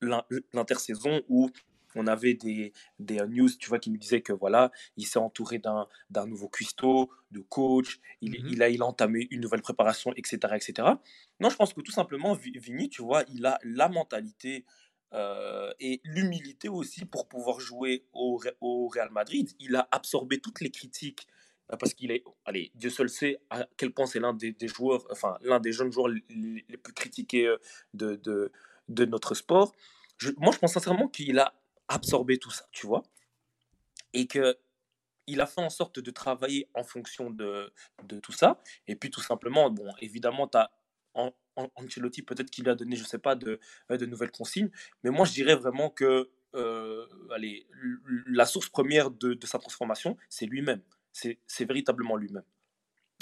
l'intersaison 0.02 1.22
où 1.30 1.52
on 1.96 2.08
avait 2.08 2.34
des, 2.34 2.74
des 3.00 3.20
euh, 3.20 3.28
news, 3.28 3.50
tu 3.60 3.70
vois, 3.70 3.80
qui 3.80 3.90
nous 3.90 3.98
disaient 3.98 4.22
que 4.22 4.34
voilà, 4.34 4.72
il 4.98 5.06
s'est 5.06 5.20
entouré 5.20 5.60
d'un 5.60 6.28
nouveau 6.28 6.50
cuistot, 6.50 7.10
de 7.32 7.40
coach, 7.42 8.00
il, 8.22 8.32
mmh 8.32 8.48
il, 8.50 8.64
a, 8.64 8.70
il 8.70 8.82
a 8.82 8.86
entamé 8.86 9.28
une 9.32 9.42
nouvelle 9.42 9.62
préparation, 9.62 10.14
etc., 10.16 10.38
etc. 10.56 10.88
Non, 11.40 11.50
je 11.50 11.56
pense 11.56 11.74
que 11.74 11.82
tout 11.82 11.92
simplement, 11.92 12.34
Vini, 12.34 12.90
tu 12.90 13.02
vois, 13.02 13.24
il 13.34 13.46
a 13.46 13.60
la 13.64 13.90
mentalité 13.90 14.66
euh, 15.14 15.72
et 15.80 16.02
l'humilité 16.04 16.70
aussi 16.70 17.06
pour 17.06 17.28
pouvoir 17.28 17.60
jouer 17.60 18.06
au, 18.14 18.42
au, 18.62 18.88
Real 18.88 19.12
Madrid. 19.12 19.52
Il 19.60 19.76
a 19.76 19.88
absorbé 19.92 20.40
toutes 20.40 20.62
les 20.62 20.72
critiques 20.72 21.28
euh, 21.72 21.78
parce 21.78 21.94
qu'il 21.94 22.12
est, 22.12 22.24
allez, 22.46 22.72
Dieu 22.76 22.90
seul 22.90 23.10
sait 23.10 23.40
à 23.50 23.68
quel 23.78 23.92
point 23.92 24.06
c'est 24.06 24.20
l'un 24.20 24.34
des, 24.34 24.56
joueurs, 24.64 25.06
enfin, 25.12 25.38
l'un 25.42 25.60
des 25.60 25.72
jeunes 25.72 25.92
joueurs 25.92 26.08
les, 26.08 26.78
plus 26.78 26.94
critiqués 26.94 27.54
de, 27.94 28.16
de, 28.16 28.52
de 28.90 29.06
notre 29.06 29.36
sport. 29.36 29.74
moi, 30.38 30.52
je 30.52 30.58
pense 30.58 30.74
sincèrement 30.74 31.08
qu'il 31.08 31.38
a 31.40 31.54
absorber 31.88 32.38
tout 32.38 32.52
ça, 32.52 32.66
tu 32.72 32.88
vois. 32.88 33.04
Et 34.14 34.28
que 34.28 34.58
il 35.26 35.40
a 35.40 35.46
fait 35.46 35.62
en 35.62 35.70
sorte 35.70 36.00
de 36.00 36.12
travailler 36.12 36.68
en 36.74 36.84
fonction 36.84 37.30
de, 37.30 37.72
de 38.04 38.20
tout 38.20 38.34
ça. 38.34 38.62
Et 38.88 38.96
puis 38.96 39.10
tout 39.10 39.22
simplement, 39.22 39.70
bon, 39.70 39.90
évidemment, 40.02 40.48
tu 40.48 40.58
as 40.58 40.72
Ancelotti, 41.56 42.24
peut-être 42.24 42.50
qu'il 42.50 42.68
a 42.68 42.76
donné, 42.76 42.96
je 42.96 43.04
sais 43.04 43.20
pas, 43.20 43.36
de, 43.36 43.60
euh, 43.92 43.98
de 43.98 44.06
nouvelles 44.06 44.32
consignes. 44.32 44.72
Mais 45.04 45.12
moi, 45.12 45.26
je 45.26 45.32
dirais 45.32 45.56
vraiment 45.56 45.90
que 45.90 46.30
euh, 46.56 47.06
allez, 47.34 47.68
la 48.28 48.46
source 48.46 48.70
première 48.70 49.12
de, 49.12 49.34
de 49.34 49.46
sa 49.46 49.60
transformation, 49.60 50.18
c'est 50.30 50.46
lui-même. 50.46 50.82
C'est 51.12 51.66
véritablement 51.66 52.16
lui-même. 52.16 52.44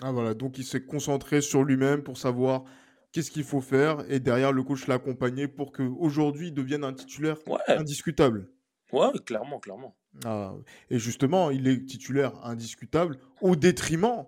Ah 0.01 0.11
voilà, 0.11 0.33
donc 0.33 0.57
il 0.57 0.65
s'est 0.65 0.83
concentré 0.83 1.41
sur 1.41 1.63
lui-même 1.63 2.03
pour 2.03 2.17
savoir 2.17 2.63
qu'est-ce 3.11 3.31
qu'il 3.31 3.43
faut 3.43 3.61
faire 3.61 4.03
et 4.09 4.19
derrière 4.19 4.51
le 4.51 4.63
coach 4.63 4.87
l'a 4.87 4.95
accompagné 4.95 5.47
pour 5.47 5.71
qu'aujourd'hui 5.71 6.47
il 6.47 6.53
devienne 6.53 6.83
un 6.83 6.93
titulaire 6.93 7.37
indiscutable. 7.67 8.49
Ouais, 8.91 9.07
clairement, 9.25 9.59
clairement. 9.59 9.95
Ah, 10.25 10.53
et 10.89 10.99
justement, 10.99 11.51
il 11.51 11.67
est 11.67 11.85
titulaire 11.85 12.33
indiscutable 12.45 13.17
au 13.41 13.55
détriment 13.55 14.25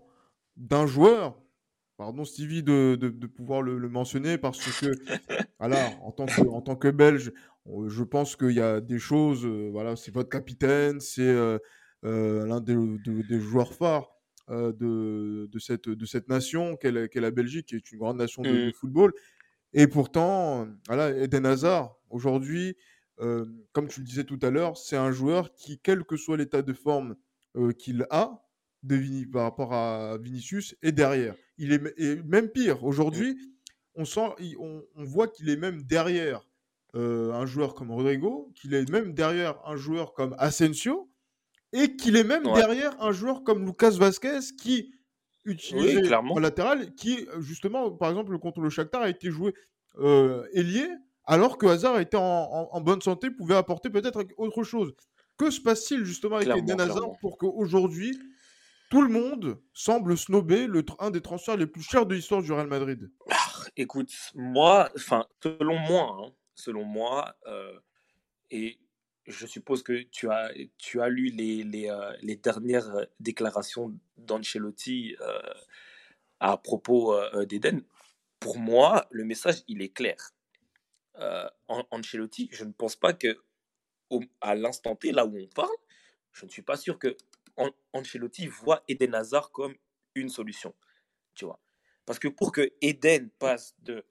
d'un 0.56 0.86
joueur. 0.86 1.38
Pardon 1.98 2.26
Stevie 2.26 2.64
de, 2.64 2.98
de, 3.00 3.28
pouvoir 3.28 3.62
le, 3.62 3.78
mentionner 3.90 4.38
parce 4.38 4.60
que 4.80 4.88
voilà, 5.60 5.92
en 6.02 6.12
tant 6.12 6.26
que, 6.26 6.42
en 6.42 6.62
tant 6.62 6.76
que 6.76 6.88
Belge, 6.88 7.32
je 7.88 8.04
pense 8.04 8.36
qu'il 8.36 8.52
y 8.52 8.62
a 8.62 8.82
des 8.82 9.00
choses. 9.00 9.46
Euh, 9.46 9.70
voilà, 9.72 9.96
c'est 9.96 10.14
votre 10.14 10.30
capitaine, 10.30 11.00
c'est 11.00 11.22
euh, 11.22 11.60
euh, 12.04 12.46
l'un 12.46 12.62
des, 12.62 12.76
des, 13.06 13.40
joueurs 13.40 13.74
phares 13.74 14.13
de, 14.50 15.48
de, 15.52 15.60
cette, 15.60 15.90
de 15.90 16.06
cette 16.06 16.28
nation 16.30 16.76
qu'est 16.76 16.92
la, 16.92 17.08
la, 17.14 17.32
Belgique, 17.32 17.68
qui 17.68 17.76
est 17.76 17.92
une 17.92 18.00
grande 18.00 18.18
nation 18.18 18.42
de, 18.42 18.70
mmh. 18.70 18.74
football. 18.74 19.14
Et 19.74 19.88
pourtant, 19.88 20.68
voilà, 20.88 21.10
Eden 21.18 21.46
Hazard, 21.46 21.96
aujourd'hui, 22.10 22.76
comme 23.18 23.88
tu 23.88 24.02
le 24.02 24.06
disais 24.06 24.24
tout 24.24 24.40
à 24.42 24.50
l'heure, 24.50 24.78
c'est 24.78 24.98
un 24.98 25.12
joueur 25.12 25.54
qui, 25.56 25.80
quel 25.80 26.04
que 26.04 26.18
soit 26.18 26.38
l'état 26.38 26.62
de 26.62 26.74
forme 26.74 27.16
qu'il 27.78 28.06
a, 28.10 28.44
de 28.84 29.32
par 29.32 29.44
rapport 29.44 29.74
à 29.74 30.18
Vinicius, 30.18 30.76
est 30.82 30.92
derrière. 30.92 31.36
Il 31.58 31.72
est 31.72 31.82
et 31.98 32.22
même 32.24 32.50
pire. 32.50 32.84
Aujourd'hui, 32.84 33.38
on 33.96 34.06
sent, 34.06 34.30
on, 34.60 34.84
voit 35.04 35.28
qu'il 35.28 35.50
est 35.50 35.58
même 35.58 35.84
derrière 35.84 36.48
un 36.94 37.46
joueur 37.46 37.74
comme 37.74 37.92
Rodrigo, 37.92 38.52
qu'il 38.56 38.74
est 38.74 38.90
même 38.90 39.14
derrière 39.14 39.60
un 39.66 39.76
joueur 39.76 40.14
comme 40.14 40.36
Asensio, 40.38 41.10
et 41.74 41.96
qu'il 41.96 42.16
est 42.16 42.24
même 42.24 42.44
derrière 42.54 42.96
un 43.02 43.12
joueur 43.12 43.44
comme 43.44 43.66
Lucas 43.66 43.92
Vasquez 43.92 44.40
qui 44.58 44.94
utilisait 45.46 45.98
oui, 45.98 46.42
latéral, 46.42 46.96
qui 46.96 47.28
justement, 47.40 47.92
par 47.92 48.10
exemple, 48.10 48.38
contre 48.40 48.62
le 48.62 48.70
Shakhtar 48.70 49.02
a 49.02 49.10
été 49.10 49.30
joué 49.30 49.54
ailier 50.54 50.88
alors 51.26 51.58
que 51.58 51.66
Hazard 51.66 52.00
était 52.00 52.18
en, 52.18 52.82
bonne 52.82 53.02
santé, 53.02 53.32
pouvait 53.32 53.56
apporter 53.56 53.90
peut-être 53.90 54.26
autre 54.38 54.64
chose. 54.64 54.94
Que 55.38 55.50
se 55.50 55.62
passe-t-il 55.62 56.04
justement 56.06 56.38
avec 56.38 56.50
Eden 56.50 56.80
Hazard 56.80 57.18
pour 57.22 57.38
qu'aujourd'hui, 57.38 58.20
tout 58.90 59.02
le 59.02 59.10
monde 59.10 59.60
semble 59.74 60.18
snober 60.18 60.68
le, 60.68 60.86
un 61.00 61.10
des 61.10 61.22
transferts 61.22 61.58
les 61.58 61.66
plus 61.66 61.82
chers 61.82 62.06
de 62.06 62.14
l'histoire 62.14 62.42
du 62.42 62.52
Real 62.52 62.68
Madrid? 62.68 63.10
Ah, 63.32 63.38
Écoute, 63.76 64.12
moi, 64.36 64.90
enfin, 64.96 65.26
selon 65.42 65.80
moi, 65.80 66.16
hein, 66.20 66.32
selon 66.54 66.84
moi, 66.84 67.34
euh, 67.48 67.80
et 68.52 68.78
je 69.26 69.48
suppose 69.48 69.84
que 69.84 70.04
tu 70.04 70.30
as, 70.30 70.52
tu 70.78 71.02
as 71.02 71.10
lu 71.10 71.30
les, 71.30 71.64
les, 71.64 71.90
euh, 71.90 72.36
dernières 72.42 73.08
déclarations 73.20 73.94
d'Ancelotti 74.18 75.16
euh, 75.22 75.40
à 76.40 76.58
propos 76.58 77.16
d'Eden. 77.46 77.84
Pour 78.40 78.58
moi, 78.58 79.08
le 79.12 79.24
message, 79.24 79.64
il 79.68 79.82
est 79.82 79.94
clair 79.94 80.18
euh, 81.20 81.48
Ancelotti, 81.68 82.50
je 82.52 82.64
ne 82.64 82.72
pense 82.72 82.96
pas 82.96 83.14
que 83.14 83.38
à 84.42 84.54
l'instant 84.54 84.96
T, 84.96 85.12
là 85.12 85.26
où 85.26 85.38
on 85.38 85.48
parle, 85.48 85.76
je 86.34 86.46
ne 86.46 86.52
suis 86.52 86.62
pas 86.62 86.78
sûr 86.78 87.00
que 87.00 87.18
Ancelotti 87.94 88.48
voit 88.48 88.84
Eden 88.88 89.16
Hazard 89.16 89.52
comme 89.52 89.76
une 90.14 90.30
solution. 90.30 90.76
Tu 91.34 91.46
vois 91.46 91.60
Parce 92.06 92.20
que 92.20 92.28
pour 92.28 92.52
que 92.52 92.74
Eden 92.82 93.30
passe 93.32 93.76
de 93.80 94.06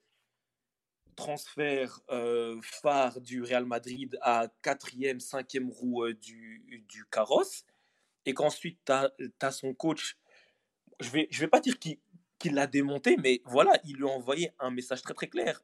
transfert 1.16 2.00
euh, 2.10 2.58
phare 2.62 3.20
du 3.20 3.42
Real 3.42 3.64
Madrid 3.64 4.18
à 4.22 4.48
quatrième, 4.62 5.20
cinquième 5.20 5.70
roue 5.70 6.04
euh, 6.04 6.14
du, 6.14 6.84
du 6.88 7.04
carrosse, 7.06 7.64
et 8.26 8.34
qu'ensuite 8.34 8.78
tu 8.84 8.92
as, 8.92 9.50
son 9.50 9.74
coach, 9.74 10.16
je 11.00 11.08
ne 11.08 11.12
vais, 11.12 11.28
je 11.30 11.40
vais 11.40 11.48
pas 11.48 11.60
dire 11.60 11.78
qu'il 11.78 12.54
l'a 12.54 12.66
démonté, 12.66 13.16
mais 13.16 13.42
voilà, 13.44 13.72
il 13.84 13.96
lui 13.96 14.04
a 14.04 14.08
envoyé 14.08 14.52
un 14.58 14.70
message 14.70 15.02
très 15.02 15.14
très 15.14 15.28
clair. 15.28 15.62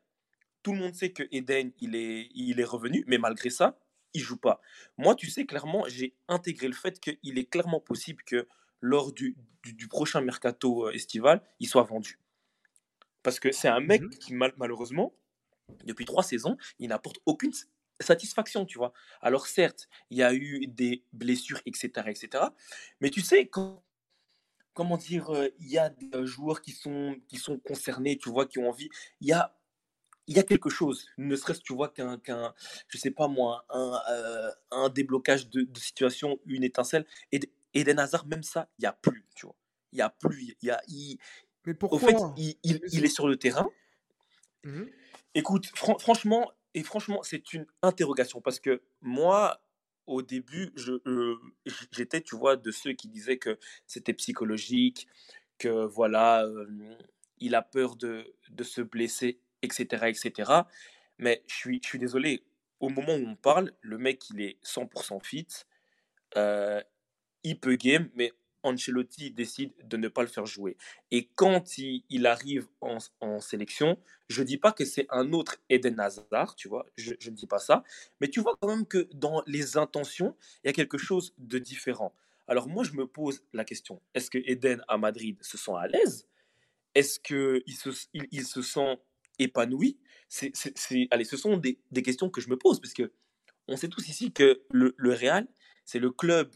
Tout 0.63 0.73
le 0.73 0.79
monde 0.79 0.95
sait 0.95 1.13
que 1.13 1.23
Eden, 1.31 1.73
il 1.81 1.95
est, 1.95 2.31
il 2.35 2.61
est 2.61 2.65
revenu, 2.65 3.05
mais 3.07 3.19
malgré 3.19 3.51
ça, 3.51 3.79
il 4.15 4.21
joue 4.21 4.37
pas. 4.37 4.61
Moi, 4.97 5.15
tu 5.15 5.31
sais, 5.31 5.47
clairement, 5.47 5.85
j'ai 5.87 6.15
intégré 6.29 6.67
le 6.67 6.75
fait 6.75 6.99
qu'il 6.99 7.39
est 7.39 7.49
clairement 7.49 7.81
possible 7.81 8.23
que 8.25 8.49
lors 8.81 9.13
du, 9.13 9.37
du, 9.63 9.89
prochain 9.89 10.21
mercato 10.21 10.87
euh, 10.87 10.93
estival, 10.93 11.43
il 11.61 11.69
soit 11.69 11.83
vendu. 11.83 12.19
Parce 13.23 13.41
que 13.41 13.53
c'est 13.53 13.69
un 13.69 13.81
mec 13.81 14.03
mmh 14.03 14.11
qui, 14.11 14.35
malheureusement, 14.35 15.13
depuis 15.85 16.05
trois 16.05 16.23
saisons, 16.23 16.57
il 16.79 16.89
n'apporte 16.89 17.19
aucune 17.27 17.53
satisfaction, 18.01 18.65
tu 18.65 18.79
vois. 18.79 18.93
Alors 19.21 19.47
certes, 19.47 19.89
il 20.11 20.19
y 20.19 20.23
a 20.23 20.35
eu 20.35 20.67
des 20.67 21.03
blessures, 21.13 21.61
etc., 21.67 21.91
etc. 22.07 22.45
Mais 23.01 23.11
tu 23.11 23.21
sais, 23.21 23.47
quand, 23.47 23.83
comment 24.75 24.97
dire, 24.97 25.31
euh, 25.35 25.49
il 25.59 25.69
y 25.69 25.79
a 25.79 25.91
des 25.91 26.09
euh, 26.15 26.27
joueurs 26.27 26.63
qui 26.63 26.73
sont, 26.73 27.17
qui 27.29 27.37
sont 27.37 27.59
concernés, 27.59 28.17
tu 28.17 28.31
vois, 28.31 28.47
qui 28.47 28.59
ont 28.59 28.69
envie, 28.69 28.89
il 29.21 29.29
y 29.29 29.33
a, 29.33 29.55
il 30.27 30.37
y 30.37 30.39
a 30.39 30.43
quelque 30.43 30.69
chose, 30.69 31.09
ne 31.17 31.35
serait-ce, 31.35 31.61
tu 31.61 31.75
vois, 31.75 31.89
qu'un, 31.89 32.19
qu'un 32.19 32.55
je 32.89 32.99
sais 32.99 33.11
pas 33.11 33.29
moi, 33.29 33.65
un, 33.71 34.01
euh, 34.11 34.51
un 34.71 34.89
déblocage 34.89 35.49
de, 35.49 35.63
de, 35.63 35.79
situation, 35.79 36.39
une 36.47 36.63
étincelle. 36.63 37.07
Et 37.33 37.41
Eden 37.75 37.99
Hazard, 37.99 38.27
même 38.27 38.43
ça, 38.43 38.69
il 38.79 38.83
n'y 38.83 38.87
a 38.87 38.93
plus, 38.93 39.27
tu 39.35 39.47
vois. 39.47 39.57
Il 39.93 39.97
n'y 39.97 40.03
a 40.03 40.11
plus, 40.11 40.55
il 40.61 40.67
y 40.67 40.71
a... 40.71 40.81
Il, 40.87 41.19
Mais 41.65 41.75
pourquoi 41.75 41.97
Au 41.97 42.01
fait, 42.01 42.17
il, 42.37 42.57
il, 42.63 42.81
il 42.93 43.05
est 43.05 43.09
sur 43.09 43.27
le 43.27 43.37
terrain. 43.37 43.69
Mmh. 44.65 44.85
Écoute, 45.35 45.67
fr 45.75 45.99
franchement, 46.01 46.51
et 46.75 46.83
franchement, 46.83 47.23
c'est 47.23 47.53
une 47.53 47.67
interrogation 47.83 48.41
parce 48.41 48.61
que 48.61 48.83
moi, 49.01 49.61
au 50.07 50.23
début, 50.23 50.73
euh, 51.07 51.37
j'étais, 51.93 52.23
tu 52.23 52.37
vois, 52.37 52.57
de 52.57 52.71
ceux 52.71 52.93
qui 52.93 53.09
disaient 53.09 53.39
que 53.39 53.59
c'était 53.87 54.15
psychologique, 54.15 55.07
que 55.59 55.85
voilà, 55.87 56.45
euh, 56.45 56.67
il 57.39 57.55
a 57.55 57.63
peur 57.63 57.97
de, 57.97 58.35
de, 58.51 58.65
se 58.65 58.81
blesser, 58.81 59.41
etc., 59.63 60.07
etc. 60.09 60.53
Mais 61.19 61.45
je 61.47 61.55
suis, 61.55 61.81
je 61.83 61.89
suis 61.89 61.99
désolé, 61.99 62.45
au 62.81 62.89
moment 62.89 63.15
où 63.15 63.27
on 63.27 63.37
parle, 63.37 63.73
le 63.81 63.99
mec, 63.99 64.31
il 64.31 64.41
est 64.41 64.59
100% 64.65 65.23
fit, 65.25 65.47
euh, 66.37 66.83
il 67.45 67.59
peut 67.61 67.77
game, 67.77 68.09
mais 68.15 68.33
Ancelotti 68.63 69.31
décide 69.31 69.73
de 69.85 69.97
ne 69.97 70.09
pas 70.09 70.23
le 70.23 70.29
faire 70.29 70.47
jouer. 70.47 70.77
Et 71.11 71.29
quand 71.35 71.79
il, 71.79 72.27
arrive 72.27 72.67
en, 72.81 73.41
sélection, 73.41 73.99
je 74.29 74.43
ne 74.43 74.47
dis 74.47 74.59
pas 74.59 74.73
que 74.73 74.85
c'est 74.85 75.07
un 75.11 75.33
autre 75.33 75.57
Eden 75.69 75.99
Hazard, 76.01 76.55
tu 76.57 76.69
vois, 76.69 76.87
je, 76.97 77.13
ne 77.13 77.35
dis 77.35 77.47
pas 77.47 77.59
ça, 77.59 77.85
mais 78.21 78.29
tu 78.29 78.41
vois 78.41 78.57
quand 78.61 78.69
même 78.69 78.87
que 78.87 79.09
dans 79.15 79.43
les 79.47 79.77
intentions, 79.77 80.37
il 80.63 80.69
y 80.69 80.71
a 80.71 80.73
quelque 80.73 80.99
chose 80.99 81.35
de 81.39 81.59
différent. 81.59 82.15
Alors 82.47 82.69
moi, 82.69 82.85
je 82.85 82.93
me 82.93 83.07
pose 83.07 83.43
la 83.53 83.65
question, 83.65 84.01
est-ce 84.15 84.31
que 84.31 84.39
Eden 84.39 84.83
à 84.89 84.99
Madrid 84.99 85.37
se 85.43 85.57
sent 85.57 85.75
à 85.79 85.87
l'aise? 85.87 86.27
Est-ce 86.95 87.21
qu'il 87.21 87.77
se, 87.77 87.91
se 87.93 88.63
sent 88.63 88.99
épanoui? 89.39 89.99
Allez, 91.11 91.25
ce 91.25 91.37
sont 91.37 91.57
des, 91.57 91.79
questions 92.03 92.31
que 92.31 92.41
je 92.41 92.49
me 92.49 92.57
pose, 92.57 92.81
parce 92.81 92.95
que 92.95 93.13
on 93.69 93.77
sait 93.77 93.89
tous 93.89 94.09
ici 94.09 94.33
que 94.33 94.63
le 94.71 95.13
Real, 95.13 95.47
c'est 95.85 95.99
le 95.99 96.11
club 96.11 96.51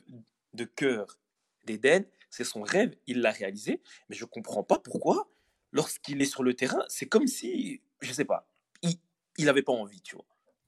de 0.55 0.65
cœur 0.65 1.19
d'Eden, 1.65 2.05
c'est 2.31 2.45
son 2.45 2.63
rêve, 2.63 2.95
il 3.07 3.21
l'a 3.21 3.31
réalisé, 3.31 3.81
mais 4.09 4.17
je 4.17 4.25
ne 4.25 4.29
comprends 4.29 4.63
pas 4.63 4.79
pourquoi, 4.79 5.29
lorsqu'il 5.73 6.21
est 6.23 6.27
sur 6.27 6.43
le 6.43 6.55
terrain, 6.55 6.83
c'est 6.89 7.07
comme 7.07 7.27
si, 7.27 7.83
je 8.01 8.09
ne 8.09 8.15
sais 8.15 8.25
pas, 8.25 8.49
il 9.39 9.45
n'avait 9.47 9.63
pas 9.63 9.73
envie, 9.73 10.01
tu 10.01 10.17
vois. 10.17 10.27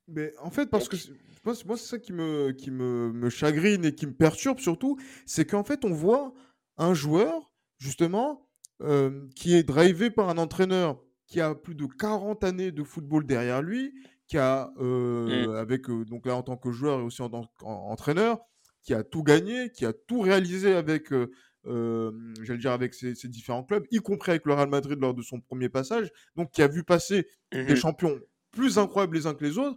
Mais 0.09 0.33
en 0.39 0.51
fait, 0.51 0.67
parce 0.67 0.89
que 0.89 0.97
moi, 1.45 1.77
c'est 1.77 1.87
ça 1.87 1.99
qui, 1.99 2.13
me, 2.13 2.53
qui 2.53 2.71
me, 2.71 3.13
me, 3.13 3.31
chagrine 3.31 3.85
et 3.85 3.95
qui 3.95 4.07
me 4.07 4.13
perturbe 4.13 4.59
surtout, 4.59 4.99
c'est 5.25 5.47
qu'en 5.47 5.65
fait, 5.65 5.85
on 5.85 5.93
voit 5.93 6.35
un 6.77 6.95
joueur, 6.95 7.53
justement, 7.79 8.49
euh, 8.83 9.27
qui 9.35 9.55
est 9.55 9.63
drivé 9.63 10.11
par 10.11 10.29
un 10.29 10.39
entraîneur 10.39 11.01
qui 11.27 11.41
a 11.41 11.55
plus 11.55 11.75
de 11.75 11.87
40 11.87 12.45
années 12.45 12.71
de 12.71 12.83
football 12.83 13.25
derrière 13.25 13.63
lui, 13.63 13.95
qui 14.27 14.37
a, 14.37 14.73
euh, 14.79 15.47
mmh. 15.47 15.57
avec, 15.57 15.89
euh, 15.89 16.05
donc 16.05 16.27
là, 16.27 16.37
en 16.37 16.43
tant 16.43 16.57
que 16.57 16.71
joueur 16.71 17.01
et 17.01 17.03
aussi 17.03 17.23
en 17.23 17.31
tant 17.31 17.47
qu'entraîneur, 17.59 18.41
qui 18.85 18.95
a 18.95 19.03
tout 19.03 19.23
gagné, 19.23 19.71
qui 19.71 19.85
a 19.87 19.93
tout 19.93 20.21
réalisé 20.21 20.75
avec, 20.75 21.11
euh, 21.13 22.13
j'allais 22.43 22.59
dire 22.59 22.73
avec 22.73 22.95
ses, 22.95 23.15
différents 23.29 23.65
clubs, 23.65 23.85
y 23.91 23.99
compris 23.99 24.31
avec 24.31 24.45
le 24.45 24.53
Real 24.53 24.69
Madrid 24.69 24.99
lors 25.01 25.15
de 25.15 25.23
son 25.23 25.41
premier 25.41 25.69
passage, 25.69 26.11
donc 26.37 26.51
qui 26.53 26.63
a 26.63 26.69
vu 26.69 26.85
passer 26.85 27.27
des 27.51 27.65
mmh 27.65 27.77
champions 27.77 28.21
plus 28.53 28.79
incroyables 28.79 29.17
les 29.17 29.27
uns 29.27 29.35
que 29.35 29.45
les 29.45 29.59
autres. 29.59 29.77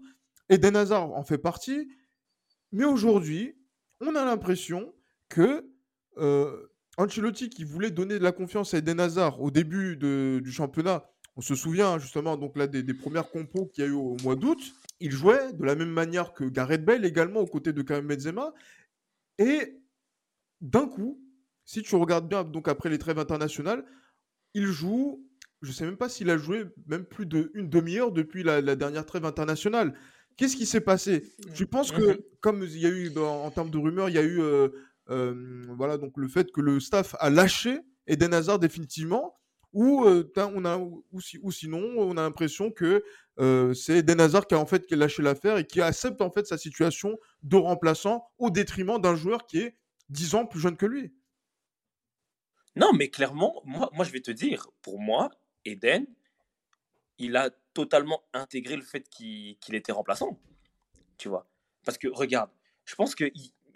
Eden 0.49 0.75
Hazard 0.75 1.13
en 1.13 1.23
fait 1.23 1.37
partie, 1.37 1.89
mais 2.71 2.85
aujourd'hui, 2.85 3.57
on 4.01 4.13
a 4.13 4.25
l'impression 4.25 4.93
que 5.29 5.65
euh, 6.17 6.67
Ancelotti, 6.97 7.49
qui 7.49 7.63
voulait 7.63 7.91
donner 7.91 8.19
de 8.19 8.23
la 8.23 8.31
confiance 8.31 8.73
à 8.73 8.79
Eden 8.79 8.99
Hazard 8.99 9.41
au 9.41 9.51
début 9.51 9.97
du 9.97 10.51
championnat, 10.51 11.09
on 11.37 11.41
se 11.41 11.55
souvient 11.55 11.93
hein, 11.93 11.99
justement 11.99 12.35
donc 12.35 12.57
là 12.57 12.67
des, 12.67 12.83
des 12.83 12.93
premières 12.93 13.29
compos 13.29 13.67
qu'il 13.67 13.83
y 13.83 13.87
a 13.87 13.89
eu 13.89 13.93
au 13.93 14.17
mois 14.23 14.35
d'août, 14.35 14.59
il 14.99 15.11
jouait 15.11 15.53
de 15.53 15.63
la 15.63 15.75
même 15.75 15.91
manière 15.91 16.33
que 16.33 16.43
Gareth 16.43 16.83
Bale 16.83 17.05
également 17.05 17.41
aux 17.41 17.45
côtés 17.45 17.73
de 17.73 17.81
Karim 17.83 18.07
Benzema 18.07 18.53
et 19.37 19.81
d'un 20.61 20.87
coup, 20.87 21.21
si 21.65 21.83
tu 21.83 21.95
regardes 21.95 22.27
bien, 22.27 22.43
donc 22.43 22.67
après 22.67 22.89
les 22.89 22.97
trêves 22.97 23.19
internationales, 23.19 23.85
il 24.53 24.65
joue, 24.65 25.23
je 25.61 25.69
ne 25.69 25.73
sais 25.73 25.85
même 25.85 25.97
pas 25.97 26.09
s'il 26.09 26.29
a 26.29 26.37
joué 26.37 26.65
même 26.87 27.05
plus 27.05 27.25
d'une 27.25 27.69
demi-heure 27.69 28.11
depuis 28.11 28.43
la, 28.43 28.61
dernière 28.75 29.05
trêve 29.05 29.25
internationale. 29.25 29.93
Qu'est-ce 30.37 30.55
qui 30.55 30.65
s'est 30.65 30.81
passé? 30.81 31.23
Je 31.53 31.65
pense 31.65 31.91
que, 31.91 32.13
mhm. 32.13 32.17
comme 32.41 32.63
il 32.63 32.77
y 32.77 32.85
a 32.85 32.89
eu 32.89 33.15
en 33.17 33.49
termes 33.51 33.69
de 33.69 33.77
rumeurs, 33.77 34.09
il 34.09 34.15
y 34.15 34.19
a 34.19 34.23
eu 34.23 34.39
euh, 34.39 34.69
euh, 35.09 35.63
voilà, 35.69 35.97
donc 35.97 36.13
le 36.17 36.27
fait 36.27 36.51
que 36.51 36.61
le 36.61 36.79
staff 36.79 37.15
a 37.19 37.29
lâché 37.29 37.79
Eden 38.07 38.33
Hazard 38.33 38.59
définitivement, 38.59 39.35
ou, 39.77 40.05
on 40.07 40.65
a, 40.65 40.77
ou, 40.77 41.51
sinon 41.51 41.83
on 41.97 42.17
a 42.17 42.23
l'impression 42.23 42.71
que 42.71 43.03
c'est 43.75 43.99
Eden 43.99 44.19
Hazard 44.19 44.47
qui 44.47 44.55
a 44.55 44.59
en 44.59 44.65
fait 44.65 44.89
lâché 44.91 45.21
l'affaire 45.21 45.57
et 45.57 45.67
qui 45.67 45.81
accepte 45.81 46.19
en 46.21 46.31
fait 46.31 46.47
sa 46.47 46.57
situation 46.57 47.19
de 47.43 47.57
remplaçant 47.57 48.27
au 48.39 48.49
détriment 48.49 48.99
d'un 48.99 49.15
joueur 49.15 49.45
qui 49.45 49.59
est 49.59 49.77
10 50.09 50.33
ans 50.33 50.45
plus 50.47 50.59
jeune 50.59 50.77
que 50.77 50.87
lui. 50.87 51.13
Non, 52.75 52.91
mais 52.93 53.09
clairement, 53.09 53.61
moi, 53.65 53.91
moi 53.93 54.03
je 54.03 54.11
vais 54.11 54.21
te 54.21 54.31
dire, 54.31 54.67
pour 54.81 54.99
moi, 54.99 55.29
Eden, 55.63 56.07
il 57.19 57.35
a 57.35 57.51
totalement 57.75 58.23
intégré 58.33 58.75
le 58.77 58.81
fait 58.81 59.07
qu'il 59.09 59.75
était 59.75 59.91
remplaçant. 59.91 60.39
Tu 61.19 61.29
vois 61.29 61.47
Parce 61.85 61.99
que 61.99 62.07
regarde, 62.07 62.49
je 62.85 62.95
pense 62.95 63.13
qu'il 63.13 63.31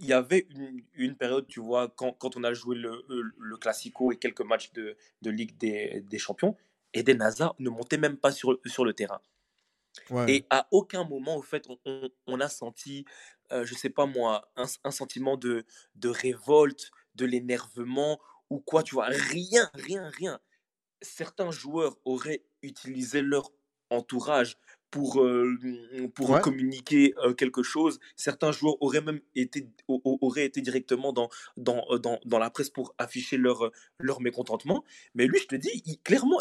y 0.06 0.14
avait 0.14 0.48
une, 0.96 1.16
période, 1.16 1.48
tu 1.48 1.60
vois, 1.60 1.90
quand, 1.96 2.14
quand 2.14 2.38
on 2.38 2.44
a 2.44 2.54
joué 2.54 2.76
le, 2.76 3.04
le, 3.38 3.58
Classico 3.58 4.12
et 4.12 4.18
quelques 4.18 4.42
matchs 4.42 4.72
de, 4.74 4.96
de 5.22 5.30
Ligue 5.30 5.58
des, 5.58 6.02
des, 6.02 6.18
Champions, 6.18 6.56
Eden 6.94 7.22
Hazard 7.22 7.56
ne 7.60 7.70
montait 7.70 7.98
même 7.98 8.18
pas 8.18 8.32
sur, 8.32 8.60
sur 8.66 8.86
le 8.86 8.94
terrain. 8.94 9.22
Et 10.28 10.46
à 10.50 10.68
aucun 10.72 11.04
moment, 11.04 11.36
au 11.36 11.42
fait, 11.42 11.68
on, 11.86 12.10
on, 12.28 12.40
a 12.40 12.48
senti, 12.48 13.06
euh, 13.52 13.66
je 13.66 13.76
sais 13.76 13.90
pas 13.90 14.06
moi, 14.06 14.50
un, 14.56 14.66
un 14.84 14.92
sentiment 14.92 15.36
de, 15.38 15.66
de 15.96 16.10
révolte, 16.10 16.92
de 17.16 17.26
l'énervement 17.26 18.20
ou 18.50 18.60
quoi, 18.60 18.84
tu 18.84 18.96
vois. 18.96 19.08
Rien, 19.08 19.70
rien, 19.74 20.10
rien. 20.10 20.40
Certains 21.02 21.52
joueurs 21.52 21.98
auraient 22.06 22.44
utilisé 22.62 23.22
leur 23.22 23.52
entourage 23.90 24.58
pour, 24.92 25.22
euh, 25.22 25.58
pour 26.14 26.40
communiquer 26.42 27.16
euh, 27.18 27.34
quelque 27.34 27.64
chose. 27.64 28.00
Certains 28.16 28.52
joueurs 28.52 28.76
auraient 28.82 29.02
même 29.02 29.22
été, 29.36 29.68
auraient 29.88 30.46
été 30.46 30.62
directement 30.62 31.14
dans, 31.14 31.30
dans, 31.58 31.86
dans, 31.98 32.20
dans 32.26 32.40
la 32.40 32.50
presse 32.50 32.70
pour 32.70 32.94
afficher 32.98 33.38
leur, 33.38 33.72
leur 33.98 34.22
mécontentement. 34.22 34.84
Mais 35.16 35.26
lui, 35.26 35.40
je 35.40 35.48
te 35.48 35.56
dis, 35.56 35.82
il, 35.86 35.98
clairement, 36.00 36.40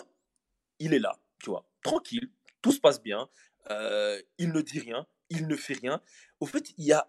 il 0.81 0.93
est 0.93 0.99
là, 0.99 1.19
tu 1.39 1.51
vois, 1.51 1.65
tranquille, 1.83 2.29
tout 2.61 2.73
se 2.73 2.81
passe 2.81 3.01
bien, 3.03 3.29
euh, 3.71 4.21
il 4.39 4.53
ne 4.53 4.61
dit 4.61 4.81
rien, 4.81 5.07
il 5.31 5.47
ne 5.47 5.57
fait 5.57 5.75
rien. 5.75 6.03
Au 6.41 6.47
fait, 6.47 6.75
il 6.77 6.85
y 6.85 6.93
a, 6.93 7.09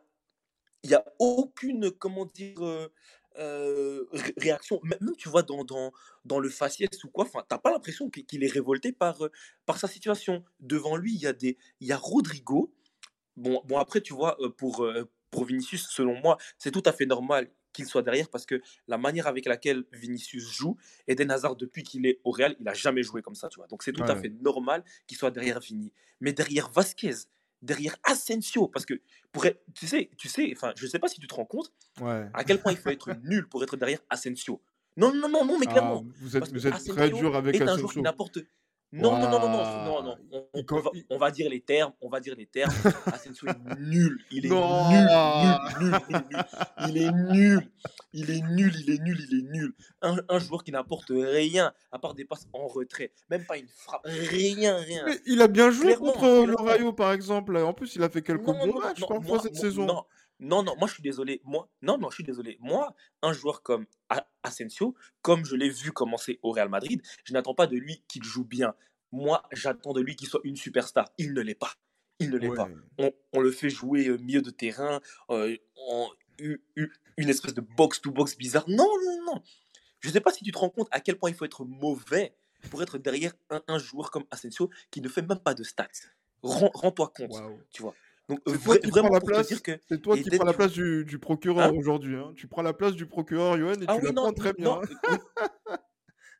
il 0.84 0.92
y 0.92 0.94
a 0.96 1.04
aucune, 1.20 1.92
comment 1.92 2.26
dire, 2.26 2.90
euh, 3.38 4.06
euh, 4.14 4.20
réaction. 4.38 4.80
Même, 4.84 5.14
tu 5.18 5.30
vois, 5.30 5.44
dans, 5.44 5.64
dans, 5.64 5.92
dans 6.26 6.40
le 6.40 6.50
faciès 6.50 6.90
ou 7.04 7.10
quoi, 7.10 7.26
tu 7.26 7.38
n'as 7.38 7.58
pas 7.58 7.72
l'impression 7.72 8.10
qu'il 8.10 8.44
est 8.44 8.52
révolté 8.52 8.92
par, 8.92 9.18
par 9.66 9.78
sa 9.78 9.88
situation. 9.88 10.44
Devant 10.60 10.96
lui, 10.96 11.14
il 11.14 11.22
y 11.22 11.28
a, 11.28 11.34
des, 11.34 11.58
il 11.80 11.88
y 11.88 11.92
a 11.92 11.98
Rodrigo. 11.98 12.74
Bon, 13.38 13.62
bon, 13.66 13.78
après, 13.78 14.02
tu 14.02 14.14
vois, 14.14 14.38
pour, 14.58 14.88
pour 15.32 15.46
Vinicius, 15.46 15.88
selon 15.90 16.20
moi, 16.20 16.38
c'est 16.58 16.72
tout 16.72 16.84
à 16.86 16.92
fait 16.92 17.06
normal 17.06 17.50
qu'il 17.74 17.86
soit 17.86 18.02
derrière 18.02 18.30
parce 18.30 18.46
que 18.46 18.62
la 18.88 18.98
manière 18.98 19.28
avec 19.28 19.46
laquelle 19.46 19.86
Vinicius 19.92 20.44
joue, 20.44 20.78
Eden 21.08 21.32
Hazard, 21.32 21.56
depuis 21.56 21.84
qu'il 21.84 22.06
est 22.06 22.20
au 22.24 22.32
Real, 22.32 22.56
il 22.60 22.68
a 22.68 22.74
jamais 22.74 23.04
joué 23.04 23.22
comme 23.22 23.36
ça, 23.36 23.48
tu 23.50 23.58
vois. 23.58 23.68
Donc 23.68 23.84
c'est 23.84 23.94
tout 23.94 24.04
à 24.04 24.16
fait 24.16 24.30
normal 24.42 24.84
qu'il 25.08 25.18
soit 25.18 25.32
derrière 25.32 25.60
Vini. 25.60 25.92
Mais 26.20 26.34
derrière 26.34 26.70
Vasquez, 26.70 27.16
derrière 27.62 27.96
Asensio, 28.04 28.68
parce 28.68 28.86
que 28.86 29.02
pour 29.32 29.46
tu 29.74 29.88
sais, 29.88 30.10
tu 30.18 30.28
sais, 30.28 30.52
enfin, 30.56 30.74
je 30.76 30.88
sais 30.88 31.00
pas 31.00 31.08
si 31.08 31.20
tu 31.20 31.28
te 31.28 31.34
rends 31.34 31.46
compte 31.46 31.72
à 32.02 32.44
quel 32.44 32.62
point 32.62 32.72
il 32.72 32.78
faut 32.78 32.90
être 32.90 33.14
nul 33.24 33.48
pour 33.48 33.64
être 33.64 33.78
derrière 33.78 34.00
Asensio. 34.10 34.62
Non, 34.98 35.14
non, 35.14 35.30
non, 35.30 35.46
non, 35.46 35.58
mais 35.58 35.68
ah, 35.70 35.72
clairement. 35.72 36.06
vous 36.20 36.36
êtes, 36.36 36.52
vous 36.52 36.68
êtes 36.68 36.86
très 36.86 37.10
dur 37.10 37.36
avec 37.36 37.60
Asensio. 37.62 38.04
Qui 38.92 38.98
n'apporte 38.98 39.32
non, 39.32 39.40
non, 39.40 39.40
non, 39.40 39.40
non, 39.40 40.04
non, 40.04 40.18
non, 40.32 40.48
On, 40.54 40.64
on, 41.10 41.18
va, 41.18 41.32
dire 41.32 41.50
les 41.50 41.62
termes, 41.62 41.94
on 42.02 42.10
va 42.10 42.20
dire 42.20 42.36
les 42.38 42.46
termes. 42.46 42.74
Asensio 43.06 43.48
est 43.48 43.80
nul, 43.80 44.20
il 44.32 44.46
est 44.46 44.50
nul, 44.50 44.60
nul, 45.80 46.00
nul, 46.10 46.46
il 46.88 46.98
est 46.98 47.12
nul, 47.12 47.72
il 48.14 48.30
est 48.30 48.42
nul, 48.42 48.74
il 48.80 48.90
est 48.92 49.00
nul, 49.00 49.28
il 49.30 49.40
est 49.40 49.50
nul. 49.50 49.74
Un, 50.02 50.18
un 50.28 50.40
joueur 50.40 50.64
qui 50.64 50.72
n'apporte 50.72 51.10
rien, 51.10 51.72
à 51.92 52.00
part 52.00 52.14
des 52.14 52.26
passes 52.26 52.48
en 52.54 52.68
retrait, 52.68 53.12
même 53.30 53.46
pas 53.46 53.58
une 53.58 53.68
frappe, 53.68 54.02
rien, 54.06 54.78
rien. 54.78 55.06
Mais 55.06 55.20
il 55.26 55.42
a 55.42 55.48
bien 55.48 55.72
joué 55.72 55.96
contre 55.96 56.46
le 56.46 56.56
Rayo, 56.56 56.92
par 56.92 57.14
exemple. 57.14 57.56
En 57.58 57.74
plus, 57.74 57.96
il 57.96 58.04
a 58.04 58.10
fait 58.10 58.22
quelques 58.22 58.44
bons 58.44 58.80
matchs 58.80 59.06
parfois 59.08 59.40
cette 59.40 59.56
saison. 59.56 59.86
Non, 59.86 60.04
non, 60.42 60.64
non, 60.64 60.76
moi 60.78 60.88
je 60.88 60.96
suis 60.96 61.04
désolé. 61.04 61.40
Moi, 61.46 61.70
non, 61.82 61.98
non, 61.98 62.10
je 62.10 62.16
suis 62.16 62.24
désolé. 62.24 62.58
Moi, 62.60 62.96
un 63.22 63.32
joueur 63.32 63.62
comme 63.62 63.86
Asensio, 64.44 64.96
comme 65.22 65.46
je 65.46 65.56
l'ai 65.56 65.70
vu 65.70 65.92
commencer 65.92 66.40
au 66.42 66.52
Real 66.52 66.68
Madrid, 66.68 67.02
je 67.24 67.34
n'attends 67.34 67.54
pas 67.54 67.68
de 67.68 67.78
lui 67.78 68.04
qu'il 68.08 68.24
joue 68.24 68.44
bien. 68.44 68.74
moi, 69.12 69.44
j'attends 69.52 69.94
de 69.94 70.02
lui 70.02 70.16
qu'il 70.16 70.28
soit 70.28 70.42
une 70.44 70.56
superstar. 70.56 71.12
Il 71.18 71.34
ne 71.34 71.42
l'est 71.42 71.56
pas. 71.56 71.74
Il 72.20 72.32
ne 72.32 72.38
l'est 72.38 72.54
pas. 72.54 72.70
On, 72.98 73.40
le 73.40 73.52
fait 73.52 73.70
jouer 73.70 74.08
euh, 74.08 74.18
milieu 74.18 74.42
de 74.42 74.50
terrain, 74.50 75.00
euh, 75.30 75.56
en 75.76 76.10
une 76.40 77.30
espèce 77.30 77.54
de 77.54 77.62
box-to-box 77.62 78.38
bizarre. 78.38 78.66
Non, 78.68 78.90
non, 79.06 79.24
non. 79.26 79.44
Je 80.00 80.08
ne 80.08 80.14
sais 80.14 80.22
pas 80.22 80.32
si 80.32 80.44
tu 80.44 80.52
te 80.52 80.58
rends 80.58 80.70
compte 80.70 80.88
à 80.92 81.00
quel 81.00 81.18
point 81.18 81.30
il 81.30 81.36
faut 81.36 81.46
être 81.46 81.66
mauvais 81.66 82.34
pour 82.70 82.82
être 82.82 82.98
derrière 82.98 83.34
un, 83.68 83.78
joueur 83.78 84.10
comme 84.10 84.26
Asensio 84.32 84.70
qui 84.90 85.02
ne 85.02 85.10
fait 85.10 85.22
même 85.22 85.40
pas 85.40 85.54
de 85.54 85.64
stats. 85.64 85.88
Rends-toi 86.42 87.12
compte, 87.16 87.34
tu 87.72 87.84
vois. 87.84 87.94
Donc, 88.32 88.40
vraiment 88.48 89.10
pour 89.10 89.30
te 89.30 89.48
dire 89.48 89.62
que. 89.62 89.80
C'est 89.90 90.02
toi 90.02 90.18
qui 90.18 90.30
prends 90.30 90.46
la 90.46 90.54
place 90.54 90.72
du, 90.72 91.20
procureur 91.20 91.70
hein 91.70 91.76
aujourd'hui. 91.78 92.16
Hein. 92.16 92.34
Tu 92.36 92.48
prends 92.48 92.62
la 92.62 92.74
place 92.74 92.94
du 92.94 93.06
procureur, 93.06 93.58
Johan, 93.58 93.74
et 93.74 93.86
ah 93.88 93.98
tu 94.00 94.06
la 94.06 94.14
prends 94.14 94.34
très 94.34 94.54
bien. 94.54 94.82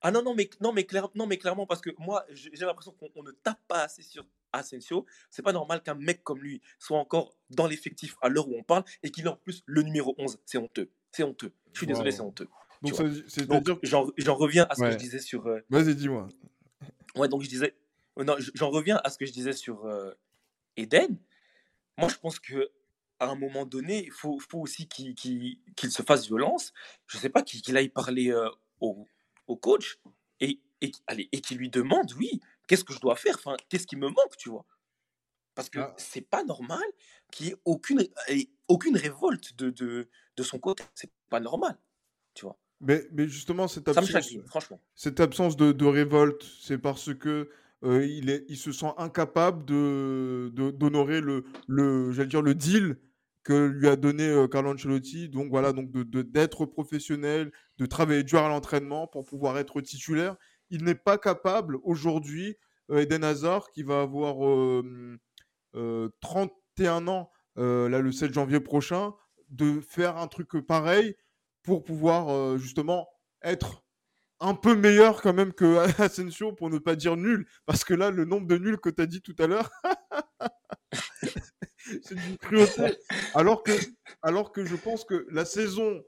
Ah 0.04 0.10
non, 0.10 0.24
non, 0.24 0.34
mais, 0.34 0.50
non, 0.60 0.74
mais, 0.74 0.88
non, 1.14 1.28
mais 1.28 1.38
clairement, 1.38 1.68
parce 1.68 1.80
que 1.80 1.92
moi, 2.00 2.26
j'ai 2.32 2.66
l'impression 2.66 2.92
qu'on 2.92 3.22
ne 3.22 3.30
tape 3.32 3.60
pas 3.68 3.84
assez 3.84 4.02
sur 4.02 4.26
Asensio. 4.52 5.06
C'est 5.30 5.44
pas 5.44 5.54
normal 5.54 5.84
qu'un 5.84 5.94
mec 5.94 6.24
comme 6.24 6.40
lui 6.40 6.60
soit 6.80 6.98
encore 6.98 7.36
dans 7.52 7.68
l'effectif 7.68 8.18
à 8.20 8.28
l'heure 8.28 8.50
où 8.50 8.56
on 8.58 8.64
parle 8.64 8.84
et 9.04 9.12
qu'il 9.12 9.26
ait 9.26 9.30
en 9.30 9.36
plus 9.36 9.62
le 9.68 9.84
numéro 9.84 10.16
11. 10.18 10.40
C'est 10.44 10.58
honteux. 10.58 10.90
C'est 11.12 11.22
honteux. 11.22 11.54
Je 11.74 11.78
suis 11.78 11.86
désolé, 11.86 12.12
c'est 12.12 12.22
honteux. 12.22 12.48
Donc, 12.82 13.80
j'en 13.84 14.36
reviens 14.36 14.66
à 14.72 14.76
ce 14.76 14.82
que 14.82 14.92
je 14.92 14.98
disais 14.98 15.20
sur. 15.20 15.46
Euh, 15.46 15.60
Vas-y, 15.70 15.94
dis-moi. 15.94 16.28
Ouais, 17.16 17.28
donc 17.28 17.44
je 17.44 17.50
disais. 17.50 17.76
Non, 18.18 18.36
j'en 18.56 18.72
reviens 18.72 19.00
à 19.04 19.10
ce 19.12 19.20
que 19.20 19.28
je 19.28 19.32
disais 19.32 19.54
sur 19.54 19.86
euh, 19.86 20.12
Eden. 20.78 21.18
Moi, 21.98 22.10
je 22.10 22.16
pense 22.16 22.40
que 22.40 22.72
à 23.20 23.28
un 23.28 23.36
moment 23.36 23.66
donné, 23.66 24.06
il 24.06 24.12
faut, 24.12 24.40
faut, 24.40 24.60
aussi 24.60 24.88
qu'il 24.88 25.92
se 25.92 26.02
fasse 26.02 26.26
violence. 26.26 26.74
Je 27.06 27.20
sais 27.20 27.30
pas, 27.30 27.44
qu'il 27.44 27.78
aille 27.78 27.90
parler 27.90 28.32
euh, 28.32 28.50
au, 28.80 29.08
au, 29.46 29.56
coach 29.56 30.00
et, 30.40 30.60
et, 30.82 30.92
allez, 31.06 31.30
et 31.32 31.40
qu'il 31.40 31.60
lui 31.60 31.70
demande, 31.70 32.12
oui, 32.18 32.40
qu'est-ce 32.68 32.84
que 32.84 32.94
je 32.94 33.00
dois 33.00 33.16
faire? 33.16 33.36
Enfin, 33.36 33.56
Qu'est-ce 33.70 33.86
qui 33.86 33.96
me 33.96 34.08
manque, 34.08 34.38
tu 34.38 34.50
vois? 34.50 34.66
Parce 35.54 35.70
que 35.70 35.80
ah. 35.80 35.94
c'est 35.98 36.28
pas 36.28 36.44
normal 36.44 36.84
qu'il 37.32 37.46
n'y 37.46 37.52
ait 37.52 37.58
aucune, 37.66 38.08
aucune 38.68 38.98
révolte 38.98 39.56
de, 39.56 39.70
de, 39.70 40.10
de 40.36 40.44
son 40.44 40.58
côté. 40.58 40.84
C'est 40.96 41.12
pas 41.30 41.40
normal, 41.40 41.78
tu 42.34 42.46
vois? 42.46 42.58
Mais, 42.80 43.08
mais 43.12 43.28
justement, 43.28 43.68
cette 43.68 43.88
absence, 43.88 44.34
franchement. 44.48 44.82
Cette 44.96 45.20
absence 45.20 45.56
de, 45.56 45.72
de 45.72 45.86
révolte, 45.86 46.44
c'est 46.60 46.80
parce 46.80 47.14
que 47.14 47.52
euh, 47.84 48.06
il, 48.06 48.58
se 48.58 48.72
sent 48.72 48.92
incapable 48.98 49.66
de, 49.66 50.52
d'honorer 50.54 51.22
le, 51.22 51.46
le, 51.68 52.26
dire 52.26 52.42
le 52.42 52.56
deal 52.56 52.98
que 53.44 53.66
lui 53.68 53.88
a 53.88 53.96
donné 53.96 54.28
euh, 54.28 54.48
Carlo 54.48 54.74
Ancelotti. 54.74 55.30
Donc 55.30 55.50
voilà, 55.50 55.74
donc 55.74 55.92
de, 55.92 56.22
d'être 56.22 56.66
professionnel, 56.66 57.52
de 57.78 57.86
travailler 57.86 58.24
dur 58.24 58.40
à 58.40 58.50
l'entraînement 58.50 59.08
pour 59.08 59.26
pouvoir 59.26 59.58
être 59.58 59.82
titulaire. 59.82 60.36
Il 60.70 60.84
n'est 60.84 60.96
pas 60.96 61.18
capable 61.18 61.78
aujourd'hui, 61.84 62.56
euh, 62.92 63.00
Eden 63.00 63.24
Hazard, 63.24 63.72
qui 63.72 63.84
va 63.84 64.02
avoir 64.02 64.36
31 66.22 67.08
ans 67.08 67.32
là 67.56 68.00
le 68.00 68.12
7 68.12 68.34
janvier 68.34 68.60
prochain, 68.60 69.14
de 69.50 69.82
faire 69.82 70.18
un 70.18 70.28
truc 70.28 70.50
pareil 70.66 71.16
pour 71.64 71.84
pouvoir 71.84 72.30
euh, 72.30 72.58
justement 72.58 73.08
être 73.44 73.84
un 74.42 74.56
peu 74.56 74.76
meilleur 74.76 75.22
quand 75.22 75.34
même 75.34 75.54
que 75.54 75.78
Asensio 76.02 76.52
pour 76.52 76.70
ne 76.70 76.80
pas 76.80 76.96
dire 76.96 77.16
nul 77.16 77.48
parce 77.66 77.84
que 77.84 77.94
là 77.94 78.12
le 78.12 78.26
nombre 78.26 78.48
de 78.48 78.58
nuls 78.58 78.80
que 78.80 78.90
tu 78.90 79.02
as 79.02 79.06
dit 79.06 79.22
tout 79.22 79.36
à 79.40 79.48
l'heure 79.48 79.70
c'est 82.04 82.16
une 82.16 82.38
cruauté. 82.38 82.98
Alors 83.34 83.64
que 83.64 83.72
alors 84.22 84.52
que 84.52 84.66
je 84.66 84.76
pense 84.76 85.06
que 85.06 85.26
la 85.32 85.46
saison 85.46 86.04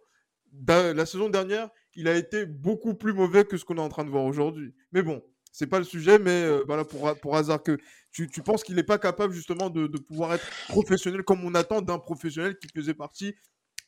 la 0.68 1.06
saison 1.06 1.30
dernière 1.30 1.70
il 1.96 2.08
a 2.08 2.16
été 2.16 2.46
beaucoup 2.46 2.96
plus 2.96 3.14
mauvais 3.14 3.46
que 3.46 3.56
ce 3.58 3.66
qu'on 3.66 3.78
est 3.78 3.82
en 3.82 3.90
train 3.90 4.04
de 4.04 4.10
voir 4.10 4.26
aujourd'hui. 4.26 4.74
Mais 4.92 5.04
bon 5.04 5.24
c'est 5.52 5.68
pas 5.68 5.78
le 5.78 5.86
sujet 5.86 6.18
mais 6.18 6.44
euh, 6.44 6.64
voilà 6.66 6.84
pour 6.84 7.16
pour 7.20 7.38
hasard 7.38 7.62
que 7.62 7.78
tu, 8.12 8.28
tu 8.28 8.42
penses 8.42 8.64
qu'il 8.64 8.76
n'est 8.76 8.84
pas 8.84 8.98
capable 8.98 9.34
justement 9.34 9.70
de, 9.70 9.88
de, 9.88 9.98
pouvoir 9.98 10.34
être 10.34 10.46
professionnel 10.68 11.24
comme 11.24 11.44
on 11.44 11.56
attend 11.56 11.82
d'un 11.82 12.00
professionnel 12.00 12.58
qui 12.58 12.68
faisait 12.74 12.94
partie 12.94 13.36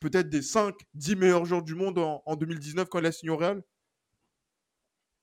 peut-être 0.00 0.28
des 0.28 0.42
5, 0.42 0.74
10 0.94 1.16
meilleurs 1.16 1.44
joueurs 1.44 1.62
du 1.62 1.74
monde 1.74 1.98
en, 1.98 2.36
2019 2.36 2.88
quand 2.88 2.98
il 2.98 3.06
a 3.06 3.12
signé 3.12 3.30
au 3.30 3.36
Real? 3.36 3.62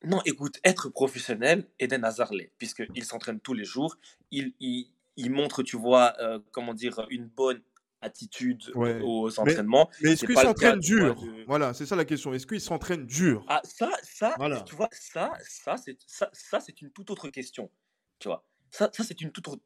Non, 0.06 0.22
écoute, 0.26 0.60
être 0.64 0.90
professionnel, 0.90 1.66
Eden 1.80 2.04
Hazard 2.04 2.34
l'est, 2.34 2.52
puisqu'il 2.58 3.04
s'entraîne 3.06 3.40
tous 3.40 3.54
les 3.54 3.64
jours. 3.64 3.98
Il, 4.32 4.54
il, 4.60 5.32
montre, 5.32 5.64
tu 5.64 5.78
vois, 5.78 6.14
euh, 6.20 6.40
comment 6.52 6.74
dire, 6.74 7.06
une 7.10 7.28
bonne 7.28 7.62
attitude 8.02 8.70
aux 8.76 9.40
entraînements. 9.40 9.90
Mais, 10.02 10.12
est-ce 10.12 10.26
qu'il 10.26 10.38
s'entraîne 10.38 10.80
dur? 10.80 11.16
Voilà, 11.48 11.74
c'est 11.74 11.86
ça 11.86 11.96
la 11.96 12.04
question. 12.04 12.34
Est-ce 12.34 12.46
qu'il 12.46 12.60
s'entraîne 12.60 13.06
dur? 13.06 13.46
Ah, 13.48 13.62
ça, 13.64 13.90
ça, 14.04 14.36
tu 14.66 14.76
vois, 14.76 14.90
ça, 14.92 15.32
ça, 15.42 15.78
c'est 15.78 15.98
ça, 16.06 16.30
ça 16.34 16.60
c'est 16.60 16.82
une 16.82 16.92
toute 16.92 17.10
autre 17.10 17.30
question. 17.30 17.72
Tu 18.20 18.28
vois, 18.28 18.46
ça, 18.72 18.90
ça 18.92 19.04
c'est 19.06 19.22
une 19.22 19.32
toute 19.32 19.48
autre, 19.48 19.62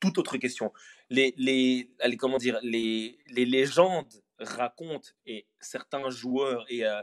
toute 0.00 0.16
autre 0.16 0.38
question. 0.38 0.72
Les, 1.10 1.34
les, 1.36 1.90
les 2.02 2.16
comment 2.16 2.38
dire, 2.38 2.58
les, 2.62 3.18
les 3.28 3.44
légendes 3.44 4.22
racontent, 4.38 5.10
et 5.26 5.46
certains 5.60 6.08
joueurs 6.08 6.64
et 6.68 6.86
euh, 6.86 7.02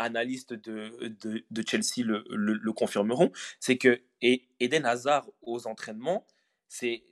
analystes 0.00 0.52
de, 0.52 0.92
de, 1.50 1.62
Chelsea 1.66 2.04
le, 2.04 2.24
le, 2.28 2.72
confirmeront, 2.72 3.32
c'est 3.58 3.78
que 3.78 4.00
Eden 4.20 4.84
Hazard 4.84 5.28
aux 5.42 5.66
entraînements, 5.66 6.26
c'est 6.68 7.02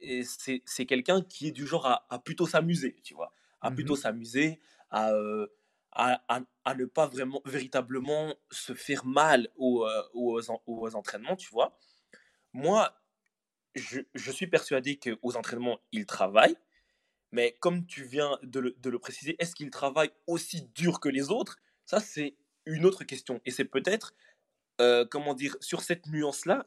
quelqu'un 0.87 1.23
qui 1.23 1.49
est 1.49 1.53
du 1.53 1.67
genre 1.67 1.87
à, 1.87 2.19
plutôt 2.21 2.47
s'amuser, 2.47 2.97
tu 3.03 3.15
vois, 3.15 3.33
à 3.61 3.71
plutôt 3.71 3.95
mmh 3.95 3.99
s'amuser, 3.99 4.61
euh, 4.95 5.47
à, 5.93 6.23
à, 6.65 6.75
ne 6.75 6.85
pas 6.85 7.07
vraiment, 7.07 7.43
véritablement 7.45 8.35
se 8.51 8.75
faire 8.75 9.05
mal 9.05 9.49
aux, 9.57 9.85
euh, 9.85 10.03
aux, 10.15 10.41
aux 10.67 10.95
entraînements, 10.95 11.37
tu 11.37 11.51
vois. 11.51 11.79
Moi, 12.53 12.95
je, 13.75 14.01
je 14.15 14.31
suis 14.31 14.47
persuadé 14.47 14.99
qu'aux 14.99 15.37
entraînements, 15.37 15.81
il 15.93 16.07
travaille, 16.07 16.57
mais 17.33 17.57
comme 17.61 17.87
tu 17.87 18.05
viens 18.05 18.39
de 18.43 18.61
le, 18.61 18.99
préciser, 18.99 19.37
est-ce 19.39 19.55
qu'il 19.55 19.71
travaille 19.71 20.11
aussi 20.27 20.63
dur 20.75 21.01
que 21.01 21.09
les 21.09 21.31
autres? 21.31 21.59
Ça, 21.85 22.01
c'est 22.01 22.37
une 22.69 22.85
autre 22.85 23.05
question. 23.05 23.41
Et 23.45 23.51
c'est 23.51 23.65
peut-être, 23.65 24.15
euh, 24.81 25.05
comment 25.11 25.35
dire, 25.35 25.57
sur 25.61 25.83
cette 25.83 26.07
nuance-là 26.07 26.67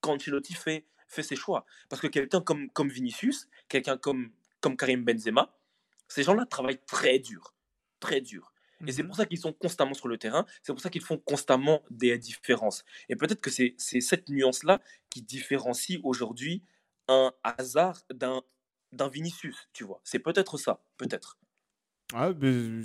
qu'Ancelotti 0.00 0.54
fait, 0.54 0.86
fait 1.08 1.22
ses 1.22 1.36
choix. 1.36 1.66
Parce 1.88 2.00
que 2.00 2.06
quelqu'un 2.06 2.40
comme, 2.40 2.70
comme 2.70 2.88
Vinicius, 2.88 3.48
quelqu'un 3.68 3.96
comme, 3.96 4.32
comme 4.60 4.76
Karim 4.76 5.04
Benzema, 5.04 5.54
ces 6.08 6.22
gens-là 6.22 6.46
travaillent 6.46 6.84
très 6.86 7.18
dur. 7.18 7.54
Très 8.00 8.20
dur. 8.20 8.52
Et 8.86 8.90
c'est 8.92 9.02
mmh 9.02 9.06
pour 9.06 9.16
ça 9.16 9.26
qu'ils 9.26 9.38
sont 9.38 9.52
constamment 9.52 9.94
sur 9.94 10.08
le 10.08 10.18
terrain, 10.18 10.44
c'est 10.62 10.72
pour 10.72 10.80
ça 10.80 10.90
qu'ils 10.90 11.04
font 11.04 11.18
constamment 11.18 11.82
des 11.90 12.18
différences. 12.18 12.84
Et 13.08 13.14
peut-être 13.14 13.40
que 13.40 13.50
c'est 13.50 13.76
cette 13.78 14.28
nuance-là 14.28 14.80
qui 15.08 15.22
différencie 15.22 16.00
aujourd'hui 16.02 16.64
un 17.08 17.32
hasard 17.44 18.02
d'un 18.12 18.42
d'un 18.92 19.08
Vinicius, 19.08 19.68
tu 19.72 19.84
vois. 19.84 20.00
C'est 20.04 20.18
peut-être 20.18 20.58
ça, 20.58 20.84
peut-être. 20.98 21.38
Ah, 22.14 22.30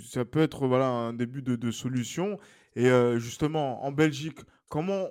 ça 0.05 0.25
peut 0.25 0.39
être 0.39 0.67
voilà, 0.67 0.87
un 0.87 1.13
début 1.13 1.41
de, 1.41 1.71
solution. 1.71 2.37
Et 2.75 2.89
euh, 2.89 3.19
justement, 3.19 3.83
en 3.83 3.91
Belgique, 3.91 4.39
comment 4.69 5.07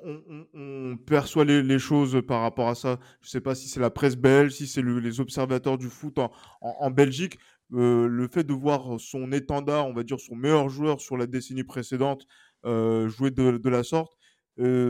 on, 0.54 0.96
perçoit 0.96 1.44
les, 1.44 1.78
choses 1.78 2.22
par 2.26 2.42
rapport 2.42 2.68
à 2.68 2.74
ça? 2.74 2.98
Je 3.20 3.28
ne 3.28 3.30
sais 3.30 3.40
pas 3.40 3.54
si 3.54 3.68
c'est 3.68 3.80
la 3.80 3.90
presse 3.90 4.16
belge, 4.16 4.52
si 4.52 4.66
c'est 4.66 4.82
les 4.82 5.20
observateurs 5.20 5.78
du 5.78 5.88
foot 5.88 6.18
en, 6.60 6.90
Belgique. 6.90 7.38
Euh, 7.72 8.06
le 8.06 8.28
fait 8.28 8.44
de 8.44 8.52
voir 8.52 9.00
son 9.00 9.32
étendard, 9.32 9.88
on 9.88 9.92
va 9.92 10.04
dire 10.04 10.20
son 10.20 10.36
meilleur 10.36 10.68
joueur 10.68 11.00
sur 11.00 11.16
la 11.16 11.26
décennie 11.26 11.64
précédente, 11.64 12.24
euh, 12.64 13.08
jouer 13.08 13.32
de, 13.32 13.58
de, 13.58 13.68
la 13.68 13.82
sorte, 13.82 14.16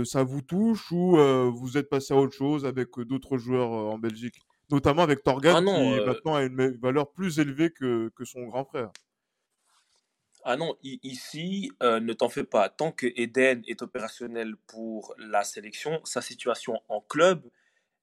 ça 0.05 0.23
vous 0.23 0.43
touche 0.43 0.93
ou 0.93 1.17
vous 1.51 1.79
êtes 1.79 1.89
passé 1.89 2.13
à 2.13 2.19
autre 2.19 2.35
chose 2.35 2.67
avec 2.67 2.91
d'autres 2.99 3.39
joueurs 3.39 3.71
en 3.71 3.99
Belgique? 3.99 4.37
Notamment 4.71 5.03
avec 5.03 5.23
Torgan 5.23 5.55
ah 5.57 5.63
qui 5.63 6.01
euh 6.01 6.07
maintenant 6.07 6.35
a 6.35 6.43
une 6.43 6.77
valeur 6.83 7.13
plus 7.13 7.39
élevée 7.39 7.71
que, 7.71 8.11
que 8.17 8.25
son 8.25 8.47
grand 8.47 8.65
frère. 8.65 8.91
Ah 10.49 10.57
non, 10.57 10.77
ici, 10.85 11.73
euh, 11.83 11.99
ne 11.99 12.13
t'en 12.13 12.29
fais 12.29 12.45
pas. 12.45 12.69
Tant 12.69 12.93
que 12.93 13.09
Eden 13.17 13.65
est 13.67 13.83
opérationnel 13.83 14.55
pour 14.69 15.13
la 15.19 15.43
sélection, 15.43 16.01
sa 16.05 16.23
situation 16.23 16.81
en 16.89 17.01
club, 17.01 17.51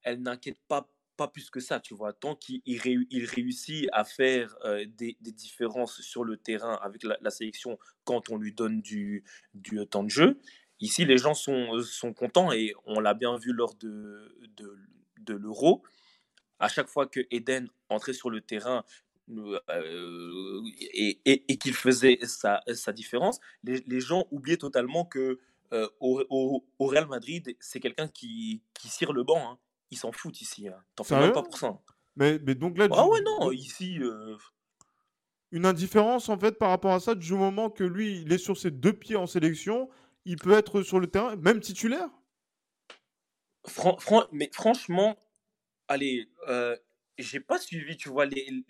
elle 0.02 0.22
n'inquiète 0.22 0.60
pas, 0.68 0.90
pas 1.16 1.30
plus 1.30 1.50
que 1.50 1.62
ça, 1.62 1.80
tu 1.80 1.94
vois. 1.94 2.12
Tant 2.12 2.36
qu'il 2.36 2.62
il 2.66 3.26
réussit 3.26 3.88
à 3.94 4.04
faire 4.04 4.58
euh, 4.66 4.84
des, 4.86 5.16
des, 5.22 5.32
différences 5.32 6.02
sur 6.02 6.26
le 6.26 6.36
terrain 6.36 6.78
avec 6.82 7.04
la, 7.04 7.30
sélection 7.30 7.80
quand 8.04 8.30
on 8.30 8.36
lui 8.36 8.52
donne 8.52 8.82
du, 8.82 9.24
du 9.54 9.80
temps 9.88 10.04
de 10.04 10.10
jeu, 10.10 10.38
ici, 10.82 11.06
les 11.06 11.18
gens 11.18 11.36
sont, 11.36 11.82
sont 11.82 12.12
contents 12.12 12.52
et 12.52 12.74
on 12.86 13.00
l'a 13.00 13.14
bien 13.14 13.38
vu 13.38 13.54
lors 13.54 13.76
de, 13.76 14.36
de, 14.58 14.78
de 15.22 15.34
l'Euro 15.34 15.82
à 16.60 16.68
chaque 16.68 16.90
fois 16.90 17.08
que 17.08 17.22
Eden 17.32 17.70
entrait 17.88 18.12
sur 18.12 18.30
le 18.30 18.42
terrain 18.42 18.84
euh, 19.30 20.62
et, 20.94 21.58
qu'il 21.58 21.74
faisait 21.74 22.20
sa, 22.24 22.62
sa 22.74 22.92
différence, 22.92 23.40
les, 23.64 24.00
gens 24.00 24.26
oubliaient 24.32 24.58
totalement 24.58 25.06
que 25.06 25.40
euh, 25.72 25.88
au, 26.00 26.64
Real 26.80 27.08
Madrid, 27.08 27.56
c'est 27.60 27.80
quelqu'un 27.80 28.08
qui, 28.08 28.62
qui 28.74 28.90
cire 28.90 29.14
le 29.14 29.24
banc. 29.24 29.52
Hein. 29.52 29.58
Ils 29.92 29.98
s'en 29.98 30.12
foutent 30.12 30.42
ici. 30.42 30.68
Hein. 30.68 30.78
T'en 30.96 31.04
fais 31.04 31.20
même 31.20 31.32
pas 31.32 31.44
pour 31.44 31.58
ça. 31.58 31.80
Mais, 32.16 32.40
mais 32.40 32.56
donc 32.56 32.78
là, 32.78 32.88
ah 32.92 33.08
ouais, 33.08 33.22
non, 33.22 33.52
ici. 33.52 33.98
Euh, 34.00 34.38
Une 35.52 35.66
indifférence 35.66 36.30
en 36.30 36.38
fait 36.38 36.58
par 36.58 36.70
rapport 36.70 36.94
à 36.94 37.00
ça, 37.00 37.16
du 37.16 37.34
moment 37.34 37.70
que 37.70 37.84
lui, 37.84 38.22
il 38.22 38.32
est 38.32 38.38
sur 38.38 38.58
ses 38.58 38.72
deux 38.72 38.94
pieds 38.94 39.16
en 39.16 39.26
sélection, 39.26 39.90
il 40.26 40.38
peut 40.38 40.54
être 40.54 40.84
sur 40.84 41.00
le 41.00 41.08
terrain, 41.08 41.36
même 41.38 41.60
titulaire? 41.60 42.10
Mais 44.32 44.50
franchement, 44.54 45.18
allez, 45.88 46.30
euh, 46.50 46.76
j'ai 47.18 47.40
pas 47.40 47.60
suivi, 47.60 47.96
tu 47.96 48.10
vois, 48.10 48.26
les, 48.26 48.64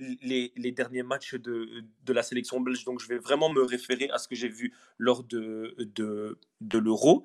les, 0.56 0.72
derniers 0.72 1.04
matchs 1.04 1.36
de, 1.36 1.84
de 2.04 2.14
la 2.14 2.24
sélection 2.24 2.60
belge, 2.60 2.84
donc 2.84 3.00
je 3.00 3.08
vais 3.08 3.18
vraiment 3.18 3.50
me 3.50 3.62
référer 3.62 4.10
à 4.10 4.18
ce 4.18 4.28
que 4.28 4.36
j'ai 4.36 4.50
vu 4.50 4.74
lors 4.98 5.24
de, 5.24 5.76
de, 5.80 6.40
de 6.60 6.78
l'Euro. 6.78 7.24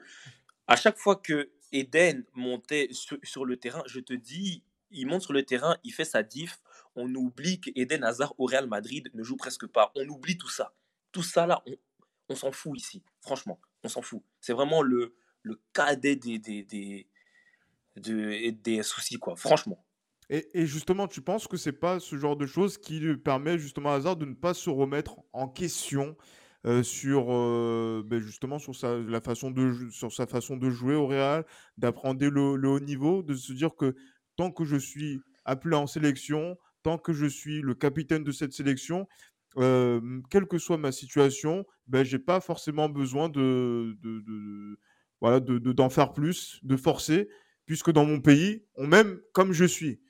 À 0.68 0.76
chaque 0.76 0.98
fois 0.98 1.16
que 1.16 1.50
Eden 1.72 2.24
montait 2.34 2.88
sur, 2.92 3.44
le 3.44 3.56
terrain, 3.56 3.82
je 3.86 4.00
te 4.00 4.12
dis, 4.12 4.62
il 4.90 5.06
monte 5.06 5.22
sur 5.22 5.32
le 5.32 5.42
terrain, 5.42 5.76
il 5.84 5.92
fait 5.92 6.04
sa 6.04 6.22
diff. 6.22 6.60
On 6.94 7.12
oublie 7.14 7.60
qu'Eden 7.60 8.04
Hazard 8.04 8.34
au 8.38 8.46
Real 8.46 8.66
Madrid 8.66 9.10
ne 9.14 9.22
joue 9.22 9.36
presque 9.36 9.66
pas. 9.66 9.92
On 9.94 10.06
oublie 10.08 10.38
tout 10.38 10.48
ça. 10.48 10.74
Tout 11.12 11.22
ça 11.22 11.46
là, 11.46 11.62
on, 11.66 11.76
on 12.28 12.34
s'en 12.34 12.52
fout 12.52 12.78
ici. 12.78 13.02
Franchement, 13.20 13.60
on 13.82 13.88
s'en 13.88 14.02
fout. 14.02 14.22
C'est 14.40 14.52
vraiment 14.52 14.82
le, 14.82 15.14
le 15.42 15.60
cadet 15.72 16.16
des, 16.16 16.38
des, 16.38 16.62
des, 16.62 17.08
des, 17.96 18.52
des 18.52 18.82
soucis, 18.82 19.18
quoi. 19.18 19.36
Franchement. 19.36 19.84
Et, 20.30 20.66
justement, 20.66 21.08
tu 21.08 21.22
penses 21.22 21.48
que 21.48 21.56
c'est 21.56 21.72
pas 21.72 22.00
ce 22.00 22.16
genre 22.16 22.36
de 22.36 22.44
choses 22.44 22.76
qui 22.76 23.00
permet 23.16 23.58
justement 23.58 23.92
à 23.92 23.94
Hazard 23.94 24.16
de 24.16 24.26
ne 24.26 24.34
pas 24.34 24.52
se 24.52 24.68
remettre 24.68 25.16
en 25.32 25.48
question 25.48 26.16
euh, 26.66 26.82
sur 26.82 27.32
euh, 27.32 28.02
ben, 28.04 28.18
justement 28.18 28.58
sur 28.58 28.74
sa, 28.74 28.98
la 28.98 29.22
façon 29.22 29.50
de, 29.50 29.88
sur 29.90 30.12
sa 30.12 30.26
façon 30.26 30.56
de 30.56 30.68
jouer 30.68 30.94
au 30.94 31.06
Real, 31.06 31.46
d'apprendre 31.78 32.26
le, 32.26 32.68
haut 32.68 32.80
niveau, 32.80 33.22
de 33.22 33.34
se 33.34 33.54
dire 33.54 33.74
que 33.74 33.94
tant 34.36 34.50
que 34.50 34.64
je 34.64 34.76
suis 34.76 35.20
appelé 35.46 35.76
en 35.76 35.86
sélection, 35.86 36.58
tant 36.82 36.98
que 36.98 37.14
je 37.14 37.26
suis 37.26 37.62
le 37.62 37.74
capitaine 37.74 38.22
de 38.22 38.32
cette 38.32 38.52
sélection, 38.52 39.06
euh, 39.56 40.20
quelle 40.30 40.46
que 40.46 40.58
soit 40.58 40.76
ma 40.76 40.92
situation, 40.92 41.64
ben, 41.86 42.04
j'ai 42.04 42.18
pas 42.18 42.40
forcément 42.40 42.90
besoin 42.90 43.30
de, 43.30 43.96
de, 44.02 44.20
de, 45.22 45.72
d'en 45.72 45.88
faire 45.88 46.12
plus, 46.12 46.60
de 46.64 46.76
forcer, 46.76 47.30
puisque 47.64 47.92
dans 47.92 48.04
mon 48.04 48.20
pays, 48.20 48.66
on 48.74 48.86
m'aime 48.86 49.20
comme 49.32 49.52
je 49.52 49.64
suis. 49.64 50.00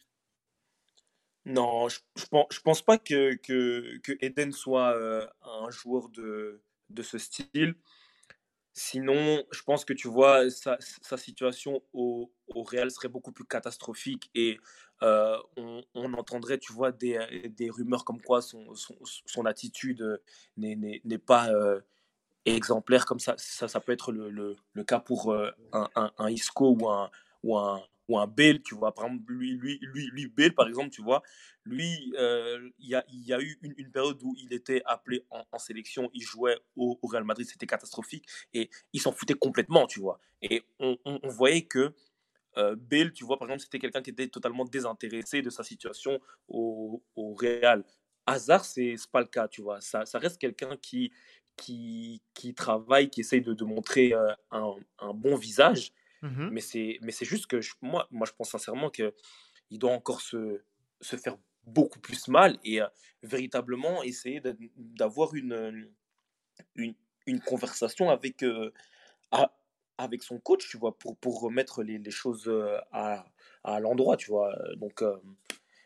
Non, 1.49 1.89
je, 1.89 2.01
je, 2.15 2.27
pense, 2.27 2.47
je 2.51 2.61
pense 2.61 2.83
pas 2.83 2.99
que, 2.99 3.35
que, 3.37 3.97
que 4.03 4.13
Eden 4.21 4.53
soit 4.53 4.95
euh, 4.95 5.27
un 5.43 5.71
joueur 5.71 6.11
de, 6.11 6.61
de 6.91 7.03
ce 7.03 7.17
style. 7.17 7.75
Sinon, 8.75 9.43
je 9.51 9.63
pense 9.63 9.87
que 9.87 9.95
tu 9.95 10.09
vois, 10.09 10.51
sa, 10.51 10.77
sa 10.79 11.17
situation 11.17 11.83
au, 11.95 12.31
au, 12.49 12.63
Real 12.63 12.91
serait 12.91 13.09
beaucoup 13.09 13.33
plus 13.33 13.47
catastrophique 13.47 14.31
et 14.35 14.59
euh, 15.03 15.39
on, 15.57 16.13
entendrait, 16.13 16.59
tu 16.59 16.75
vois, 16.75 16.93
des, 16.93 17.49
des 17.49 17.71
rumeurs 17.71 18.05
comme 18.05 18.21
quoi 18.21 18.43
son, 18.43 18.75
son, 18.75 18.97
son 19.25 19.47
attitude 19.47 20.21
n'est 20.59 21.19
pas 21.19 21.49
euh, 21.49 21.81
exemplaire 22.45 23.07
comme 23.07 23.21
ça. 23.21 23.35
Ça, 23.39 23.69
ça 23.69 23.81
peut 23.81 23.93
être 23.93 24.13
le, 24.13 24.29
le, 24.29 24.55
le 24.75 24.85
cas 24.85 25.01
pour 25.01 25.35
un, 25.35 25.89
un, 25.95 26.13
un, 26.19 26.31
Isco 26.31 26.77
ou 26.79 26.91
un, 26.91 27.11
ou 27.43 27.57
un, 27.57 27.83
ou 28.09 28.19
un 28.19 28.27
Bale, 28.27 28.63
tu 28.63 28.75
vois. 28.75 28.95
Par 28.95 29.07
exemple, 29.07 29.33
lui, 29.33 29.53
lui, 29.53 29.79
lui, 29.83 30.51
par 30.51 30.67
exemple, 30.67 30.91
tu 30.91 31.03
vois, 31.03 31.23
lui, 31.65 32.13
euh, 32.19 32.71
il 32.79 32.89
y, 32.89 32.95
a, 32.95 33.05
y, 33.09 33.33
a, 33.33 33.41
eu 33.41 33.59
une, 33.63 33.91
période 33.91 34.19
où 34.23 34.35
il 34.39 34.53
était 34.53 34.83
appelé 34.87 35.25
en, 35.31 35.59
sélection, 35.59 36.11
il 36.15 36.23
jouait 36.23 36.57
au, 36.77 36.99
Real 37.03 37.25
Madrid, 37.25 37.47
c'était 37.47 37.67
catastrophique, 37.67 38.27
et 38.55 38.71
il 38.93 39.01
s'en 39.01 39.13
foutait 39.13 39.35
complètement, 39.35 39.87
tu 39.87 40.01
vois. 40.01 40.19
Et 40.43 40.63
on, 40.79 40.97
on, 41.05 41.29
voyait 41.29 41.67
que 41.67 41.95
euh, 42.57 42.77
tu 43.15 43.25
vois, 43.25 43.39
par 43.39 43.49
exemple, 43.49 43.63
c'était 43.63 43.79
quelqu'un 43.79 44.03
qui 44.03 44.11
était 44.11 44.29
totalement 44.29 44.65
désintéressé 44.65 45.43
de 45.43 45.51
sa 45.51 45.63
situation 45.63 46.21
au, 46.49 47.03
au 47.15 47.35
Real. 47.35 47.85
Hazard, 48.27 48.65
c'est 48.65 48.97
pas 49.11 49.21
le 49.21 49.27
cas, 49.27 49.49
tu 49.49 49.63
vois. 49.63 49.81
Ça, 49.81 50.05
ça 50.05 50.19
reste 50.19 50.39
quelqu'un 50.39 50.77
qui, 50.77 51.13
qui, 51.57 52.23
qui 52.35 52.55
travaille, 52.55 53.11
qui 53.11 53.21
essaye 53.21 53.43
de, 53.43 53.55
de 53.55 53.65
montrer 53.65 54.13
euh, 54.13 54.33
un, 54.51 54.75
un 54.99 55.15
bon 55.15 55.37
visage, 55.37 55.93
Mmh 56.23 56.49
mais 56.51 56.61
c'est 56.61 56.99
mais 57.03 57.13
c'est 57.13 57.25
juste 57.25 57.47
que 57.47 57.61
moi 57.81 58.09
moi 58.11 58.27
je 58.27 58.33
pense 58.33 58.51
sincèrement 58.51 58.91
que 58.91 59.15
il 59.71 59.79
doit 59.79 59.93
encore 59.93 60.21
se, 60.21 60.63
se 61.01 61.17
faire 61.17 61.37
beaucoup 61.65 62.01
plus 62.01 62.27
mal 62.27 62.59
et 62.65 62.81
véritablement 63.23 64.03
essayer 64.03 64.43
d'avoir 64.77 65.35
une, 65.35 65.89
une, 66.75 67.41
conversation 67.41 68.11
avec 68.11 68.45
avec 69.99 70.23
son 70.25 70.41
coach 70.41 70.69
tu 70.69 70.77
vois 70.77 70.97
pour 70.99 71.17
pour 71.19 71.41
remettre 71.41 71.85
les, 71.85 72.11
choses 72.11 72.51
à, 72.91 73.25
à 73.63 73.79
l'endroit 73.79 74.17
tu 74.17 74.31
vois 74.31 74.53
donc 74.77 75.05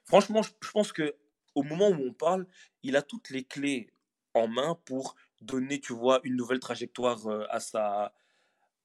franchement 0.04 0.40
je, 0.42 0.50
je 0.62 0.70
pense 0.70 0.92
que 0.92 1.14
au 1.54 1.62
moment 1.62 1.88
où 1.88 2.00
on 2.00 2.14
parle 2.14 2.46
il 2.82 2.96
a 2.96 3.02
toutes 3.02 3.28
les 3.28 3.44
clés 3.44 3.90
en 4.32 4.48
main 4.48 4.78
pour 4.86 5.16
donner 5.42 5.78
tu 5.78 5.92
vois 5.92 6.20
une 6.22 6.36
nouvelle 6.36 6.60
trajectoire 6.60 7.28
à 7.50 7.60
sa 7.60 8.14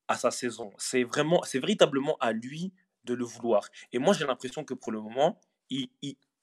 à 0.07 0.15
sa 0.15 0.31
saison. 0.31 0.71
C'est 0.77 1.03
vraiment, 1.03 1.41
c'est 1.43 1.59
véritablement 1.59 2.17
à 2.19 2.31
lui 2.31 2.73
de 3.03 3.13
le 3.13 3.25
vouloir. 3.25 3.67
Et 3.91 3.99
moi, 3.99 4.13
j'ai 4.13 4.25
l'impression 4.25 4.63
que 4.63 4.73
pour 4.73 4.91
le 4.91 5.01
moment, 5.01 5.39
il, 5.69 5.89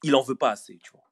il, 0.03 0.15
en 0.15 0.23
veut 0.23 0.35
pas 0.35 0.51
assez, 0.51 0.79
tu 0.83 0.91
vois. 0.93 1.05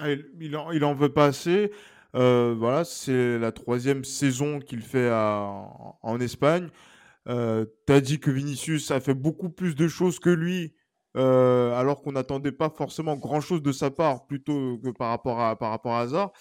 Ah, 0.00 0.10
il, 0.40 0.56
en, 0.56 0.70
il 0.72 0.84
en 0.84 0.94
veut 0.94 1.12
pas 1.12 1.26
assez. 1.26 1.70
Euh, 2.14 2.54
voilà, 2.56 2.84
c'est 2.84 3.38
la 3.38 3.52
troisième 3.52 4.04
saison 4.04 4.60
qu'il 4.60 4.82
fait 4.82 5.10
en 5.12 6.18
Espagne. 6.20 6.70
Euh, 7.28 7.64
tu 7.86 7.92
as 7.92 8.00
dit 8.00 8.20
que 8.20 8.30
Vinicius 8.30 8.90
a 8.90 9.00
fait 9.00 9.14
beaucoup 9.14 9.48
plus 9.48 9.74
de 9.74 9.88
choses 9.88 10.18
que 10.18 10.30
lui, 10.30 10.74
euh, 11.16 11.72
alors 11.74 12.02
qu'on 12.02 12.12
n'attendait 12.12 12.52
pas 12.52 12.70
forcément 12.70 13.16
grand-chose 13.16 13.62
de 13.62 13.72
sa 13.72 13.90
part, 13.90 14.26
plutôt 14.26 14.78
que 14.78 14.90
par 14.90 15.08
rapport 15.10 15.40
à, 15.40 15.56
par 15.58 15.70
rapport 15.70 15.94
à 15.94 16.02
Hazard. 16.02 16.32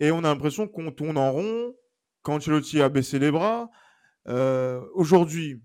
Et 0.00 0.10
on 0.10 0.18
a 0.18 0.22
l'impression 0.22 0.66
qu'on 0.66 0.90
tourne 0.90 1.18
en 1.18 1.32
rond, 1.32 1.74
qu'Ancelotti 2.22 2.80
a 2.82 2.88
baissé 2.88 3.18
les 3.18 3.30
bras, 3.30 3.70
euh, 4.28 4.84
aujourd'hui, 4.94 5.60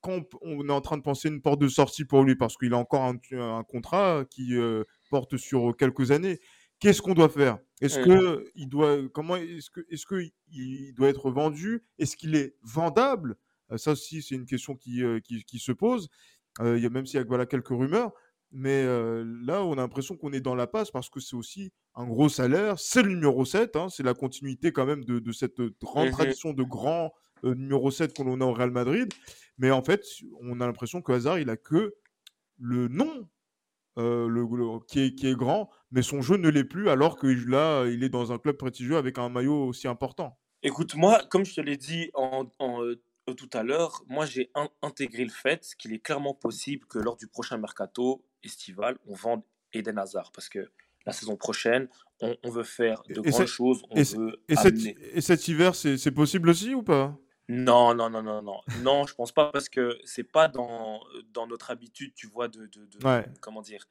quand 0.00 0.22
on 0.42 0.68
est 0.68 0.72
en 0.72 0.80
train 0.80 0.96
de 0.96 1.02
penser 1.02 1.28
une 1.28 1.40
porte 1.40 1.60
de 1.60 1.68
sortie 1.68 2.04
pour 2.04 2.22
lui 2.22 2.36
parce 2.36 2.56
qu'il 2.56 2.74
a 2.74 2.78
encore 2.78 3.02
un, 3.04 3.64
contrat 3.64 4.24
qui 4.30 4.56
euh, 4.56 4.84
porte 5.10 5.36
sur 5.36 5.76
quelques 5.76 6.10
années, 6.10 6.38
qu'est-ce 6.78 7.02
qu'on 7.02 7.14
doit 7.14 7.28
faire? 7.28 7.58
Est-ce 7.80 7.98
que 7.98 8.44
il 8.54 8.68
doit 8.68 8.98
comment 9.12 9.36
est-ce 9.36 9.70
que 9.70 9.80
est-ce 9.90 10.06
que 10.06 10.22
il 10.50 10.94
doit 10.94 11.08
être 11.08 11.30
vendu? 11.30 11.84
Est-ce 11.98 12.16
qu'il 12.16 12.34
est 12.34 12.56
vendable? 12.62 13.36
Euh, 13.72 13.76
Ça 13.76 13.92
aussi, 13.92 14.22
c'est 14.22 14.34
une 14.34 14.46
question 14.46 14.76
qui, 14.76 15.02
qui, 15.24 15.44
qui 15.44 15.58
se 15.58 15.72
pose. 15.72 16.08
il 16.60 16.78
y 16.78 16.86
a 16.86 16.90
même 16.90 17.06
s'il 17.06 17.18
y 17.18 17.22
a 17.22 17.26
voilà 17.26 17.46
quelques 17.46 17.68
rumeurs, 17.68 18.12
mais 18.50 18.84
là, 18.84 19.62
on 19.64 19.72
a 19.74 19.76
l'impression 19.76 20.16
qu'on 20.16 20.32
est 20.32 20.40
dans 20.40 20.54
la 20.54 20.66
passe 20.66 20.90
parce 20.90 21.10
que 21.10 21.20
c'est 21.20 21.36
aussi 21.36 21.72
un 21.94 22.06
gros 22.06 22.28
salaire. 22.28 22.78
C'est 22.78 23.02
le 23.02 23.10
numéro 23.10 23.44
7, 23.44 23.76
hein, 23.76 23.88
c'est 23.88 24.02
la 24.02 24.14
continuité 24.14 24.72
quand 24.72 24.86
même 24.86 25.04
de, 25.04 25.18
de 25.18 25.32
cette 25.32 25.60
grande 25.80 26.08
mmh 26.08 26.12
tradition 26.12 26.52
de 26.52 26.62
grands 26.62 27.06
euh, 27.06 27.25
numéro 27.54 27.90
7 27.90 28.16
qu'on 28.16 28.40
a 28.40 28.44
au 28.44 28.52
Real 28.52 28.70
Madrid. 28.70 29.12
Mais 29.58 29.70
en 29.70 29.82
fait, 29.82 30.04
on 30.40 30.60
a 30.60 30.66
l'impression 30.66 31.02
que 31.02 31.12
Hazard, 31.12 31.38
il 31.38 31.50
a 31.50 31.56
que 31.56 31.94
le 32.58 32.88
nom 32.88 33.28
euh, 33.98 34.28
le, 34.28 34.46
qui, 34.86 35.00
est, 35.00 35.14
qui, 35.14 35.26
est, 35.26 35.34
grand, 35.34 35.70
mais 35.90 36.02
son 36.02 36.20
jeu 36.20 36.36
ne 36.36 36.50
l'est 36.50 36.64
plus 36.64 36.90
alors 36.90 37.16
que 37.16 37.26
là, 37.26 37.86
il 37.86 38.04
est 38.04 38.10
dans 38.10 38.30
un 38.30 38.38
club 38.38 38.56
prestigieux 38.56 38.98
avec 38.98 39.16
un 39.16 39.30
maillot 39.30 39.64
aussi 39.64 39.88
important. 39.88 40.38
Écoute, 40.62 40.94
moi, 40.96 41.22
comme 41.30 41.46
je 41.46 41.54
te 41.54 41.60
l'ai 41.62 41.78
dit 41.78 42.10
en, 42.12 42.52
en, 42.58 42.82
euh, 42.84 43.00
tout 43.34 43.48
à 43.54 43.62
l'heure, 43.62 44.04
moi 44.06 44.26
j'ai 44.26 44.50
intégré 44.82 45.24
le 45.24 45.30
fait 45.30 45.74
qu'il 45.78 45.94
est 45.94 45.98
clairement 45.98 46.34
possible 46.34 46.86
que 46.86 46.98
lors 46.98 47.16
du 47.16 47.26
prochain 47.26 47.56
mercato 47.56 48.22
estival, 48.42 48.98
on 49.06 49.14
vende 49.14 49.42
Eden 49.72 49.98
Hazard 49.98 50.30
parce 50.32 50.50
que 50.50 50.70
la 51.06 51.12
saison 51.12 51.36
prochaine, 51.36 51.88
on, 52.20 52.36
on 52.42 52.50
veut 52.50 52.64
faire 52.64 53.02
de 53.08 53.20
et 53.26 53.30
grandes 53.30 53.46
choses. 53.46 53.82
On 53.90 53.96
et, 53.96 54.02
veut 54.02 54.42
et, 54.48 54.56
cet, 54.56 54.74
et 54.84 55.20
cet 55.22 55.48
hiver, 55.48 55.74
c'est 55.74 56.10
possible 56.12 56.50
aussi 56.50 56.74
ou 56.74 56.82
pas? 56.82 57.16
Non, 57.48 57.94
non, 57.94 58.10
non, 58.10 58.22
non, 58.22 58.42
non. 58.42 58.60
Non, 58.82 59.06
je 59.06 59.14
pense 59.14 59.32
pas 59.32 59.50
parce 59.52 59.68
que 59.68 59.98
c'est 60.04 60.24
pas 60.24 60.48
dans, 60.48 61.00
dans 61.32 61.46
notre 61.46 61.70
habitude, 61.70 62.12
tu 62.14 62.26
vois, 62.26 62.48
de, 62.48 62.66
de, 62.66 62.86
de 62.86 62.98
comment 63.40 63.62
dire, 63.62 63.86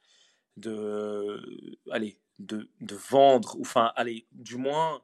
de, 0.56 1.78
allez, 1.90 2.18
de, 2.38 2.68
de 2.80 2.94
vendre, 2.94 3.56
enfin, 3.60 3.92
allez, 3.96 4.26
du 4.32 4.56
moins 4.56 5.02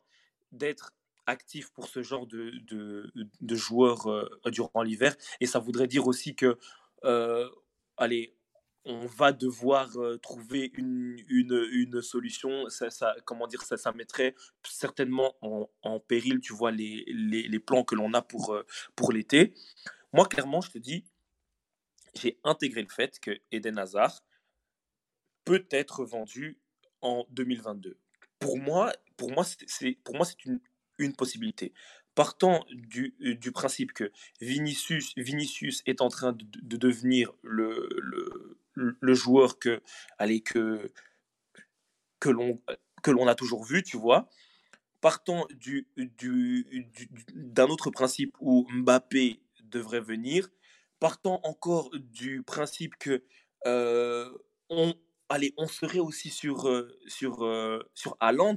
d'être 0.51 0.93
actif 1.27 1.71
pour 1.73 1.89
ce 1.89 2.03
genre 2.03 2.27
de, 2.27 2.51
de, 2.67 3.11
de 3.41 3.55
joueurs 3.57 4.07
euh, 4.11 4.29
durant 4.47 4.83
l'hiver. 4.83 5.17
Et 5.41 5.47
ça 5.47 5.59
voudrait 5.59 5.87
dire 5.87 6.07
aussi 6.07 6.35
que, 6.35 6.59
euh, 7.05 7.49
allez, 7.97 8.35
on 8.85 9.07
va 9.07 9.33
devoir 9.33 9.97
trouver 10.23 10.73
une, 10.75 11.17
une, 11.29 11.69
une 11.73 12.03
solution. 12.03 12.69
Ça, 12.69 12.91
ça, 12.91 13.15
comment 13.25 13.47
dire, 13.47 13.63
ça, 13.63 13.77
ça 13.77 13.93
mettrait 13.93 14.35
certainement 14.65 15.37
en, 15.41 15.71
en 15.83 16.01
péril, 16.01 16.41
tu 16.41 16.53
vois, 16.53 16.71
les, 16.71 17.05
les, 17.07 17.47
les 17.49 17.59
plans 17.59 17.85
que 17.85 17.95
l'on 17.95 18.13
a 18.15 18.23
pour, 18.23 18.57
pour 18.97 19.13
l'été. 19.13 19.55
Moi, 20.13 20.27
clairement, 20.27 20.61
je 20.61 20.71
te 20.71 20.79
dis, 20.79 21.05
j'ai 22.15 22.39
intégré 22.45 22.83
le 22.83 22.89
fait 22.89 23.19
que 23.21 23.39
Eden 23.51 23.79
Hazard 23.79 24.23
peut 25.45 25.67
être 25.71 26.05
vendu 26.05 26.59
en 27.01 27.27
2022. 27.31 27.99
Pour 28.39 28.59
moi, 28.59 28.93
pour 29.17 29.31
moi, 29.33 29.45
c'est, 29.45 29.93
pour 30.05 30.17
moi, 30.17 30.25
c'est 30.25 30.45
une, 30.45 30.61
une 30.99 31.15
possibilité. 31.15 31.73
Partant 32.15 32.65
du, 32.71 33.15
du 33.21 33.53
principe 33.53 33.93
que 33.93 34.13
Vinicius, 34.41 35.15
Vinicius 35.17 35.83
est 35.87 36.01
en 36.01 36.09
train 36.09 36.33
de, 36.33 36.45
de 36.45 36.77
devenir 36.77 37.33
le, 37.43 37.89
le, 38.03 38.59
le 38.75 39.15
joueur 39.15 39.59
que, 39.59 39.83
allez, 40.19 40.41
que, 40.41 40.91
que 42.21 42.31
l'on 42.31 42.61
que 43.03 43.11
l'on 43.11 43.27
a 43.27 43.35
toujours 43.35 43.65
vu, 43.65 43.83
tu 43.83 43.97
vois. 43.97 44.29
Partant 45.01 45.47
du, 45.51 45.89
du, 45.97 46.87
d'un 47.35 47.67
autre 47.67 47.91
principe 47.91 48.37
où 48.41 48.67
Mbappé 48.71 49.43
devrait 49.65 50.01
venir, 50.01 50.49
partant 51.01 51.41
encore 51.43 51.91
du 51.99 52.43
principe 52.45 52.97
que 52.97 53.25
on, 53.65 54.95
allez, 55.29 55.53
on 55.57 55.67
serait 55.67 55.99
aussi 55.99 56.31
sur, 56.31 56.71
sur, 57.09 57.85
sur 57.95 58.17
Haaland, 58.21 58.57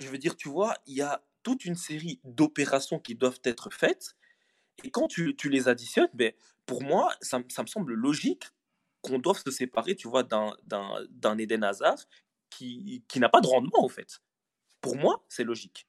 je 0.00 0.08
veux 0.08 0.18
dire, 0.18 0.36
tu 0.36 0.48
vois, 0.48 0.74
il 0.86 0.94
y 0.94 1.02
a 1.02 1.24
toute 1.42 1.64
une 1.64 1.76
série 1.76 2.20
d'opérations 2.24 2.98
qui 2.98 3.14
doivent 3.14 3.40
être 3.44 3.70
faites. 3.70 4.16
Et 4.82 4.90
quand 4.90 5.06
tu, 5.06 5.36
tu 5.36 5.48
les 5.48 5.68
additionnes, 5.68 6.10
ben, 6.14 6.32
pour 6.66 6.82
moi, 6.82 7.14
ça, 7.20 7.40
ça 7.48 7.62
me 7.62 7.68
semble 7.68 7.94
logique 7.94 8.44
qu'on 9.04 9.18
doive 9.18 9.38
se 9.38 9.50
séparer, 9.50 9.94
tu 9.94 10.08
vois, 10.08 10.22
d'un 10.22 11.38
Eden 11.38 11.62
Hazard 11.62 11.98
qui, 12.50 13.04
qui 13.06 13.20
n'a 13.20 13.28
pas 13.28 13.40
de 13.40 13.46
rendement, 13.46 13.84
en 13.84 13.88
fait. 13.88 14.20
Pour 14.80 14.96
moi, 14.96 15.24
c'est 15.28 15.44
logique. 15.44 15.86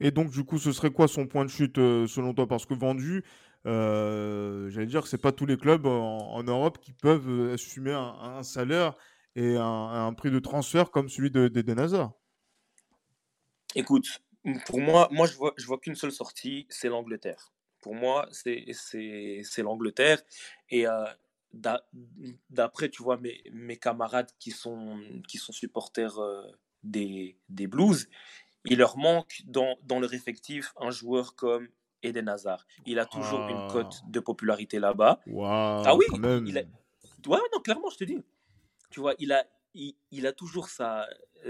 Et 0.00 0.10
donc, 0.10 0.30
du 0.30 0.44
coup, 0.44 0.58
ce 0.58 0.72
serait 0.72 0.90
quoi 0.90 1.08
son 1.08 1.26
point 1.26 1.44
de 1.44 1.50
chute 1.50 1.78
euh, 1.78 2.06
selon 2.06 2.32
toi? 2.32 2.46
Parce 2.46 2.64
que 2.64 2.74
vendu, 2.74 3.22
euh, 3.66 4.70
j'allais 4.70 4.86
dire 4.86 5.02
que 5.02 5.08
c'est 5.08 5.18
pas 5.18 5.32
tous 5.32 5.46
les 5.46 5.58
clubs 5.58 5.86
en, 5.86 6.42
Europe 6.42 6.78
qui 6.80 6.92
peuvent 6.92 7.28
euh, 7.28 7.54
assumer 7.54 7.92
un, 7.92 8.42
salaire 8.42 8.96
et 9.36 9.56
un, 9.56 10.12
prix 10.14 10.30
de 10.30 10.38
transfert 10.38 10.90
comme 10.90 11.08
celui 11.08 11.30
d'Eden 11.30 11.78
Hazard. 11.78 12.12
Écoute, 13.74 14.06
pour 14.66 14.80
moi, 14.80 15.08
moi 15.12 15.26
je 15.26 15.36
vois, 15.36 15.52
je 15.56 15.66
vois 15.66 15.78
qu'une 15.78 15.94
seule 15.94 16.12
sortie, 16.12 16.66
c'est 16.70 16.88
l'Angleterre. 16.88 17.52
Pour 17.80 17.94
moi, 17.94 18.28
c'est 18.32 18.64
l'Angleterre. 19.58 20.20
Et 20.70 20.86
d'après, 21.52 22.88
tu 22.88 23.02
vois, 23.02 23.16
mes, 23.16 23.42
mes 23.52 23.76
camarades 23.76 24.30
qui 24.38 24.50
sont, 24.50 25.00
qui 25.28 25.38
sont 25.38 25.52
supporters 25.52 26.18
des, 26.82 27.36
des 27.48 27.66
Blues, 27.66 28.08
il 28.64 28.78
leur 28.78 28.96
manque 28.98 29.42
dans, 29.46 29.76
dans 29.82 30.00
leur 30.00 30.12
effectif 30.14 30.72
un 30.78 30.90
joueur 30.90 31.34
comme 31.34 31.68
Eden 32.02 32.28
Hazard. 32.28 32.66
Il 32.86 32.98
a 32.98 33.06
toujours 33.06 33.40
une 33.48 33.70
cote 33.70 34.02
de 34.08 34.20
popularité 34.20 34.78
là-bas. 34.78 35.20
ah 35.84 35.96
oui, 35.96 36.04
Il 36.46 36.58
a... 36.58 36.62
Ouais, 37.26 37.38
non, 37.52 37.60
clairement, 37.60 37.90
je 37.90 37.96
te 37.98 38.04
dis. 38.04 38.22
Tu 38.90 39.00
vois, 39.00 39.14
il 39.18 39.32
a, 39.32 39.44
il, 39.74 40.26
a 40.26 40.32
toujours 40.32 40.68
sa, 40.68 41.06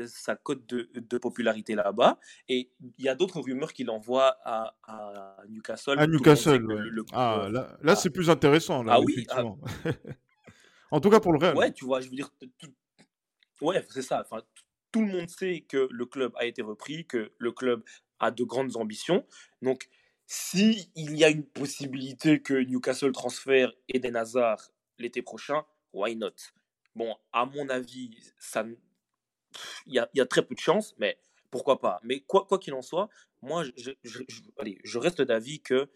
sa 0.07 0.37
cote 0.37 0.67
de, 0.67 0.91
de 0.95 1.19
popularité 1.19 1.75
là-bas. 1.75 2.19
Et 2.49 2.71
il 2.81 3.05
y 3.05 3.09
a 3.09 3.15
d'autres 3.15 3.41
rumeurs 3.41 3.73
qu'il 3.73 3.91
envoie 3.91 4.39
à, 4.45 4.77
à, 4.85 5.37
Newcastle. 5.49 5.99
À 5.99 6.07
Newcastle, 6.07 6.67
ah, 7.13 7.49
là, 7.51 7.79
là 7.83 7.97
c'est 7.97 8.11
plus 8.11 8.31
intéressant. 8.31 8.83
Là, 8.83 8.95
ah 8.97 9.01
oui 9.01 9.27
ah. 9.31 9.45
En 10.91 11.01
tout 11.01 11.11
cas 11.11 11.21
pour 11.21 11.33
le 11.33 11.39
Real. 11.39 11.57
Ouais, 11.57 11.73
tu 11.73 11.85
vois, 11.85 12.01
je 12.01 12.09
veux 12.09 12.17
dire. 12.17 12.31
Ouais, 13.61 13.85
c'est 13.91 14.03
ça. 14.03 14.23
Enfin, 14.25 14.43
tout 14.93 15.01
le 15.01 15.07
monde 15.07 15.29
sait 15.29 15.65
que 15.69 15.89
le 15.91 16.07
club 16.07 16.33
a 16.37 16.47
été 16.47 16.63
repris, 16.63 17.07
que 17.07 17.33
le 17.39 17.53
club 17.53 17.83
a 18.19 18.31
de 18.31 18.45
grandes 18.45 18.77
ambitions. 18.77 19.25
Donc, 19.63 19.89
si 20.27 20.91
il 20.95 21.17
y 21.17 21.25
a 21.25 21.31
une 21.31 21.45
possibilité 21.45 22.41
que 22.41 22.55
Newcastle 22.55 23.13
transfère 23.13 23.73
Eden 23.89 24.17
Hazard 24.17 24.71
l'été 24.99 25.23
prochain, 25.23 25.65
why 25.93 26.17
not? 26.17 26.35
Bon, 26.95 27.15
à 27.33 27.47
mon 27.47 27.69
avis, 27.69 28.11
ça, 28.39 28.65
il 29.87 29.95
y 29.95 30.21
a, 30.21 30.27
très 30.27 30.45
peu 30.45 30.55
de 30.55 30.61
chances, 30.61 30.95
mais 30.99 31.19
pourquoi 31.51 31.79
pas 31.81 32.01
Mais 32.03 32.21
quoi 32.21 32.47
qu'il 32.59 32.75
en 32.75 32.83
soit, 32.83 33.09
moi, 33.43 33.65
je, 33.77 33.91
allez, 34.59 34.79
je 34.85 34.99
reste 34.99 35.23
d'avis 35.23 35.61
que 35.61 35.89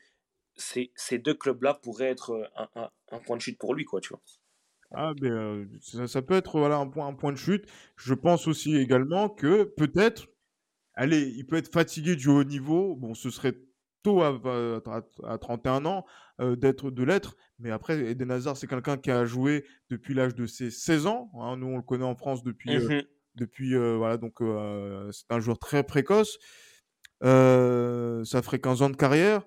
ces, 0.56 0.90
deux 1.18 1.34
clubs-là 1.34 1.74
pourraient 1.74 2.10
être 2.10 2.50
un, 2.56 2.90
un, 3.10 3.18
point 3.18 3.36
de 3.36 3.42
chute 3.42 3.58
pour 3.58 3.74
lui, 3.74 3.84
quoi, 3.84 4.00
tu 4.00 4.10
vois. 4.10 4.22
Ah, 4.92 5.12
mais 5.20 5.30
euh, 5.30 5.66
ça, 5.80 6.22
peut 6.22 6.34
être 6.34 6.58
voilà, 6.58 6.76
un, 6.76 6.86
point, 6.86 7.06
un 7.06 7.14
point 7.14 7.32
de 7.32 7.36
chute. 7.38 7.66
Je 7.96 8.14
pense 8.14 8.46
aussi 8.46 8.76
également 8.76 9.28
que 9.28 9.64
peut-être, 9.64 10.28
allez, 10.94 11.32
il 11.36 11.46
peut 11.46 11.56
être 11.56 11.72
fatigué 11.72 12.14
du 12.16 12.28
haut 12.28 12.44
niveau. 12.44 12.94
Bon, 12.94 13.14
ce 13.14 13.30
serait 13.30 13.56
tôt 14.04 14.22
à, 14.22 14.40
à, 15.24 15.38
31 15.38 15.84
ans 15.86 16.04
euh, 16.40 16.54
d'être 16.54 16.92
de 16.92 17.02
l'être, 17.02 17.36
mais 17.58 17.72
après, 17.72 17.98
Eden 18.10 18.30
Hazard, 18.30 18.56
c'est 18.56 18.68
quelqu'un 18.68 18.96
qui 18.96 19.10
a 19.10 19.24
joué 19.24 19.64
depuis 19.90 20.14
l'âge 20.14 20.36
de 20.36 20.46
ses 20.46 20.70
16 20.70 21.06
ans. 21.06 21.30
Hein. 21.40 21.56
Nous, 21.56 21.66
on 21.66 21.76
le 21.76 21.82
connaît 21.82 22.04
en 22.04 22.14
France 22.14 22.44
depuis, 22.44 22.76
euh, 22.76 23.00
mmh 23.00 23.02
depuis 23.36 23.74
voilà, 23.74 24.16
donc 24.16 24.34
c'est 25.10 25.32
un 25.34 25.40
joueur 25.40 25.58
très 25.58 25.82
précoce. 25.82 26.38
ça 27.20 28.42
ferait 28.44 28.60
15 28.60 28.82
ans 28.82 28.90
de 28.90 28.96
carrière 28.96 29.42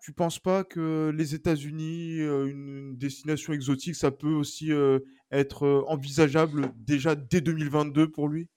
tu 0.00 0.12
penses 0.12 0.38
pas 0.38 0.64
que 0.64 1.12
les 1.14 1.34
États-Unis, 1.34 2.20
euh, 2.20 2.46
une, 2.46 2.96
destination 2.96 3.52
exotique, 3.52 3.94
ça 3.94 4.10
peut 4.10 4.32
aussi 4.32 4.72
euh, 4.72 4.98
être 5.30 5.64
euh, 5.64 5.84
envisageable 5.86 6.72
déjà 6.76 7.14
dès 7.14 7.40
2022 7.40 8.10
pour 8.10 8.28
lui? 8.28 8.48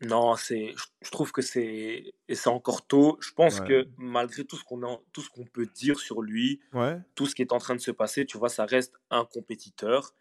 Non, 0.00 0.36
c'est, 0.36 0.74
je 1.02 1.10
trouve 1.10 1.32
que 1.32 1.40
c'est, 1.40 2.14
et 2.28 2.34
c'est 2.34 2.48
encore 2.48 2.86
tôt. 2.86 3.16
Je 3.20 3.32
pense 3.32 3.60
que 3.60 3.88
malgré 3.96 4.44
tout 4.44 4.56
ce 4.56 4.64
qu'on 4.64 4.82
a, 4.82 5.00
tout 5.12 5.22
ce 5.22 5.30
qu'on 5.30 5.44
peut 5.44 5.66
dire 5.66 5.98
sur 5.98 6.20
lui, 6.20 6.60
tout 7.14 7.26
ce 7.26 7.34
qui 7.34 7.42
est 7.42 7.52
en 7.52 7.58
train 7.58 7.74
de 7.74 7.80
se 7.80 7.90
passer, 7.90 8.26
tu 8.26 8.36
vois, 8.36 8.48
ça 8.48 8.66
reste 8.66 8.94
un 9.10 9.24
compétiteur. 9.24 10.14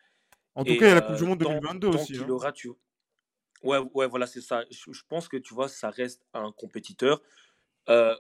En 0.56 0.64
tout 0.64 0.78
cas, 0.78 0.86
il 0.86 0.90
y 0.90 0.92
a 0.92 0.96
la 0.96 1.02
Coupe 1.02 1.16
du 1.16 1.24
Monde 1.24 1.40
2022 1.40 1.88
aussi. 1.88 2.18
Hein. 2.18 2.30
aura, 2.30 2.52
tu... 2.52 2.70
Ouais, 3.64 3.80
ouais, 3.94 4.08
voilà, 4.08 4.28
c'est 4.28 4.42
ça. 4.42 4.64
Je, 4.70 5.02
pense 5.08 5.28
que 5.28 5.38
tu 5.38 5.54
vois, 5.54 5.68
ça 5.68 5.90
reste 5.90 6.22
un 6.34 6.52
compétiteur. 6.52 7.22
Euh, 7.90 8.16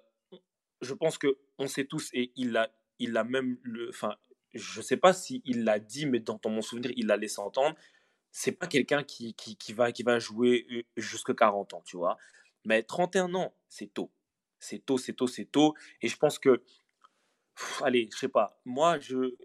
je 0.81 0.93
pense 0.93 1.17
que 1.17 1.37
on 1.59 1.67
sait 1.67 1.85
tous 1.85 2.09
et 2.13 2.31
il 2.35 2.57
a, 2.57 2.69
il 2.99 3.15
a 3.15 3.23
même 3.23 3.57
le, 3.61 3.89
enfin, 3.89 4.15
je 4.53 4.81
sais 4.81 4.97
pas 4.97 5.13
si 5.13 5.41
il 5.45 5.63
l'a 5.63 5.79
dit, 5.79 6.05
mais 6.05 6.19
dans, 6.19 6.39
mon 6.45 6.61
souvenir, 6.61 6.91
il 6.95 7.07
l'a 7.07 7.17
laissé 7.17 7.39
entendre. 7.39 7.75
C'est 8.33 8.51
pas 8.51 8.67
quelqu'un 8.67 9.03
qui, 9.03 9.33
qui, 9.35 9.73
va, 9.73 9.91
qui 9.91 10.03
va 10.03 10.17
jouer 10.17 10.87
jusque 10.97 11.35
40 11.35 11.75
ans, 11.75 11.83
tu 11.85 11.97
vois. 11.97 12.17
Mais 12.65 12.83
31 12.83 13.33
ans, 13.35 13.53
c'est 13.69 13.93
tôt. 13.93 14.11
C'est 14.59 14.85
tôt, 14.85 14.97
c'est 14.97 15.13
tôt, 15.13 15.27
c'est 15.27 15.45
tôt. 15.45 15.75
Et 16.01 16.07
je 16.07 16.17
pense 16.17 16.39
que, 16.39 16.63
allez, 17.81 18.09
je 18.11 18.17
sais 18.17 18.29
pas, 18.29 18.59
moi, 18.65 18.99
je, 18.99 19.35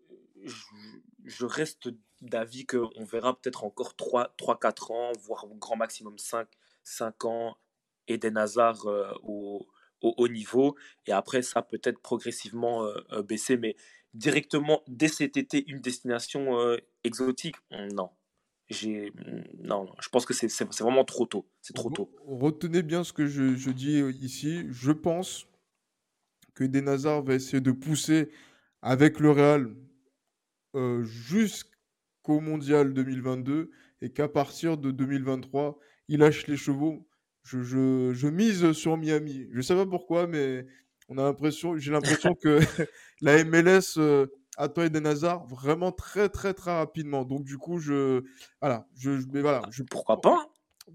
je, 1.24 1.45
reste 1.45 1.91
d'avis 2.22 2.64
qu'on 2.66 3.05
verra 3.05 3.39
peut-être 3.39 3.64
encore 3.64 3.95
3-4 3.95 4.93
ans, 4.93 5.12
voire 5.20 5.45
au 5.45 5.55
grand 5.55 5.76
maximum 5.76 6.16
5, 6.18 6.49
5 6.82 7.24
ans, 7.26 7.59
Eden 8.07 8.39
Hazard 8.39 8.86
euh, 8.86 9.12
au, 9.22 9.68
au 10.01 10.14
haut 10.16 10.28
niveau. 10.28 10.76
Et 11.07 11.12
après, 11.12 11.43
ça 11.43 11.62
peut-être 11.62 12.01
progressivement 12.01 12.84
euh, 12.84 13.01
euh, 13.12 13.22
baisser. 13.22 13.57
Mais 13.57 13.76
directement, 14.14 14.82
dès 14.86 15.09
cet 15.09 15.36
été, 15.36 15.64
une 15.68 15.80
destination 15.80 16.59
euh, 16.59 16.76
exotique, 17.05 17.57
non. 17.93 18.11
J'ai 18.71 19.12
non, 19.62 19.85
non, 19.85 19.95
je 20.01 20.09
pense 20.11 20.27
que 20.27 20.35
c'est 20.35 20.64
vraiment 20.81 21.05
trop 21.05 21.27
tôt. 21.27 21.47
C'est 21.62 21.75
trop 21.75 21.91
tôt. 21.91 22.11
Retenez 22.27 22.83
bien 22.83 23.03
ce 23.03 23.12
que 23.12 23.27
je, 23.27 23.57
je, 23.57 23.71
dis 23.71 24.01
ici. 24.21 24.66
Je 24.71 24.93
pense 24.93 25.47
que 26.55 26.64
Denazar 26.64 27.23
va 27.23 27.35
essayer 27.35 27.61
de 27.61 27.73
pousser 27.73 28.31
avec 28.83 29.21
le 29.21 29.31
Real 29.31 29.75
jusqu'au 31.03 32.41
Mondial 32.41 32.93
2022 32.93 33.71
et 34.03 34.11
qu'à 34.11 34.29
partir 34.29 34.77
de 34.77 34.91
2023, 34.91 35.79
il 36.09 36.21
lâche 36.21 36.47
les 36.47 36.57
chevaux 36.57 37.09
je, 37.57 38.29
mise 38.29 38.73
sur 38.73 38.97
Miami. 38.97 39.47
Je 39.53 39.61
sais 39.61 39.75
pas 39.75 39.87
pourquoi, 39.87 40.27
mais 40.27 40.66
on 41.09 41.19
a 41.19 41.23
l'impression, 41.23 41.77
j'ai 41.77 41.93
l'impression 41.93 42.35
que 42.35 42.59
la 43.21 43.43
MLS 43.45 43.99
euh, 43.99 44.27
attend 44.59 44.83
Eden 44.83 45.07
Hazard 45.07 45.47
vraiment 45.47 45.93
très 45.93 46.29
très 46.29 46.53
très 46.53 46.73
rapidement. 46.73 47.25
Donc 47.25 47.45
du 47.45 47.57
coup, 47.57 47.79
je 47.79 48.23
voilà, 48.61 48.87
je, 48.97 49.11
mais 49.33 49.41
voilà, 49.41 49.63
je, 49.71 49.83
pourquoi 49.83 50.21
pas 50.21 50.51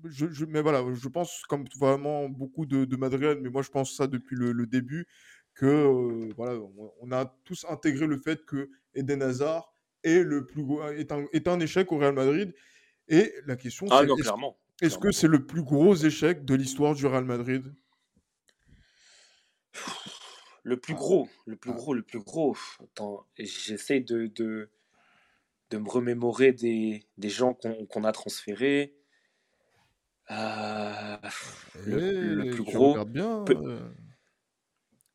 je, 0.05 0.45
mais 0.45 0.61
voilà, 0.61 0.83
je 0.93 1.07
pense 1.07 1.43
comme 1.47 1.65
vraiment 1.79 2.29
beaucoup 2.29 2.65
de, 2.65 2.85
de 2.85 2.95
Madrid, 2.95 3.37
mais 3.41 3.49
moi 3.49 3.61
je 3.61 3.69
pense 3.69 3.95
ça 3.95 4.07
depuis 4.07 4.35
le, 4.35 4.65
début 4.65 5.07
que 5.53 5.65
euh, 5.65 6.33
voilà, 6.35 6.59
on 7.01 7.11
a 7.11 7.25
tous 7.45 7.65
intégré 7.69 8.07
le 8.07 8.17
fait 8.17 8.43
que 8.45 8.69
Eden 8.95 9.21
Hazard 9.21 9.73
est 10.03 10.23
le 10.23 10.45
plus 10.45 10.63
est 10.97 11.11
un, 11.11 11.25
est 11.31 11.47
un 11.47 11.59
échec 11.59 11.91
au 11.91 11.97
Real 11.97 12.13
Madrid. 12.13 12.53
Et 13.07 13.33
la 13.45 13.55
question, 13.55 13.85
ah, 13.91 14.01
c'est 14.01 14.21
clairement. 14.21 14.57
Est-ce 14.81 14.97
que 14.97 15.11
c'est 15.11 15.27
le 15.27 15.45
plus 15.45 15.63
gros 15.63 15.95
échec 15.95 16.45
de 16.45 16.55
l'histoire 16.55 16.95
du 16.95 17.05
Real 17.05 17.25
Madrid? 17.25 17.73
Le 20.63 20.77
plus 20.77 20.93
gros, 20.93 21.27
le 21.45 21.55
plus 21.55 21.71
ah. 21.71 21.75
gros, 21.75 21.93
le 21.93 22.01
plus 22.01 22.19
gros. 22.19 22.55
Attends, 22.81 23.25
j'essaie 23.37 23.99
de, 23.99 24.27
de, 24.27 24.69
de, 25.69 25.77
me 25.77 25.89
remémorer 25.89 26.53
des, 26.53 27.05
des 27.17 27.29
gens 27.29 27.57
qu'on 27.89 28.03
a 28.03 28.11
transférés. 28.11 28.95
Euh, 30.31 31.17
le, 31.85 32.45
eh, 32.45 32.49
plus 32.51 32.63
gros. 32.63 33.03
bien. 33.05 33.43
Euh, 33.49 33.89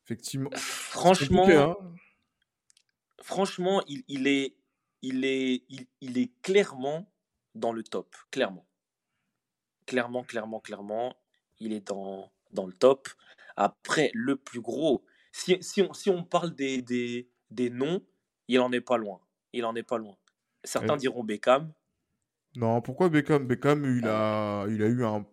effectivement. 0.05 0.51
Franchement, 0.53 1.47
hein. 1.49 1.75
franchement, 3.23 3.81
il, 3.87 4.03
il, 4.07 4.27
est, 4.27 4.55
il, 5.01 5.25
est, 5.25 5.63
il, 5.69 5.87
il 6.01 6.17
est 6.19 6.31
clairement 6.43 7.11
dans 7.55 7.73
le 7.73 7.81
top, 7.81 8.15
clairement 8.29 8.67
clairement, 9.89 10.23
clairement, 10.23 10.59
clairement, 10.59 11.15
il 11.59 11.73
est 11.73 11.87
dans, 11.87 12.31
dans 12.51 12.67
le 12.67 12.73
top. 12.73 13.09
Après, 13.57 14.11
le 14.13 14.35
plus 14.35 14.61
gros, 14.61 15.03
si, 15.31 15.57
si, 15.61 15.81
on, 15.81 15.93
si 15.93 16.09
on 16.09 16.23
parle 16.23 16.55
des, 16.55 16.81
des, 16.81 17.29
des 17.51 17.69
noms, 17.69 18.01
il 18.47 18.59
en 18.59 18.71
est 18.71 18.81
pas 18.81 18.97
loin. 18.97 19.21
Il 19.53 19.65
en 19.65 19.75
est 19.75 19.83
pas 19.83 19.97
loin. 19.97 20.17
Certains 20.63 20.97
diront 20.97 21.23
Beckham. 21.23 21.73
Non, 22.55 22.81
pourquoi 22.81 23.09
Beckham? 23.09 23.47
Beckham, 23.47 23.85
il 23.85 24.07
a, 24.07 24.65
il 24.69 24.81
a 24.81 24.87
eu 24.87 25.03
un 25.05 25.25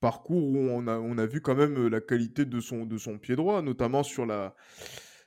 parcours 0.00 0.44
où 0.44 0.58
on 0.58 0.86
a, 0.88 0.98
on 0.98 1.18
a 1.18 1.26
vu 1.26 1.40
quand 1.42 1.54
même 1.56 1.88
la 1.88 2.00
qualité 2.00 2.44
de 2.46 2.60
son, 2.60 2.86
de 2.86 2.98
son 2.98 3.18
pied 3.18 3.36
droit, 3.36 3.62
notamment 3.62 4.02
sur 4.02 4.26
la, 4.26 4.56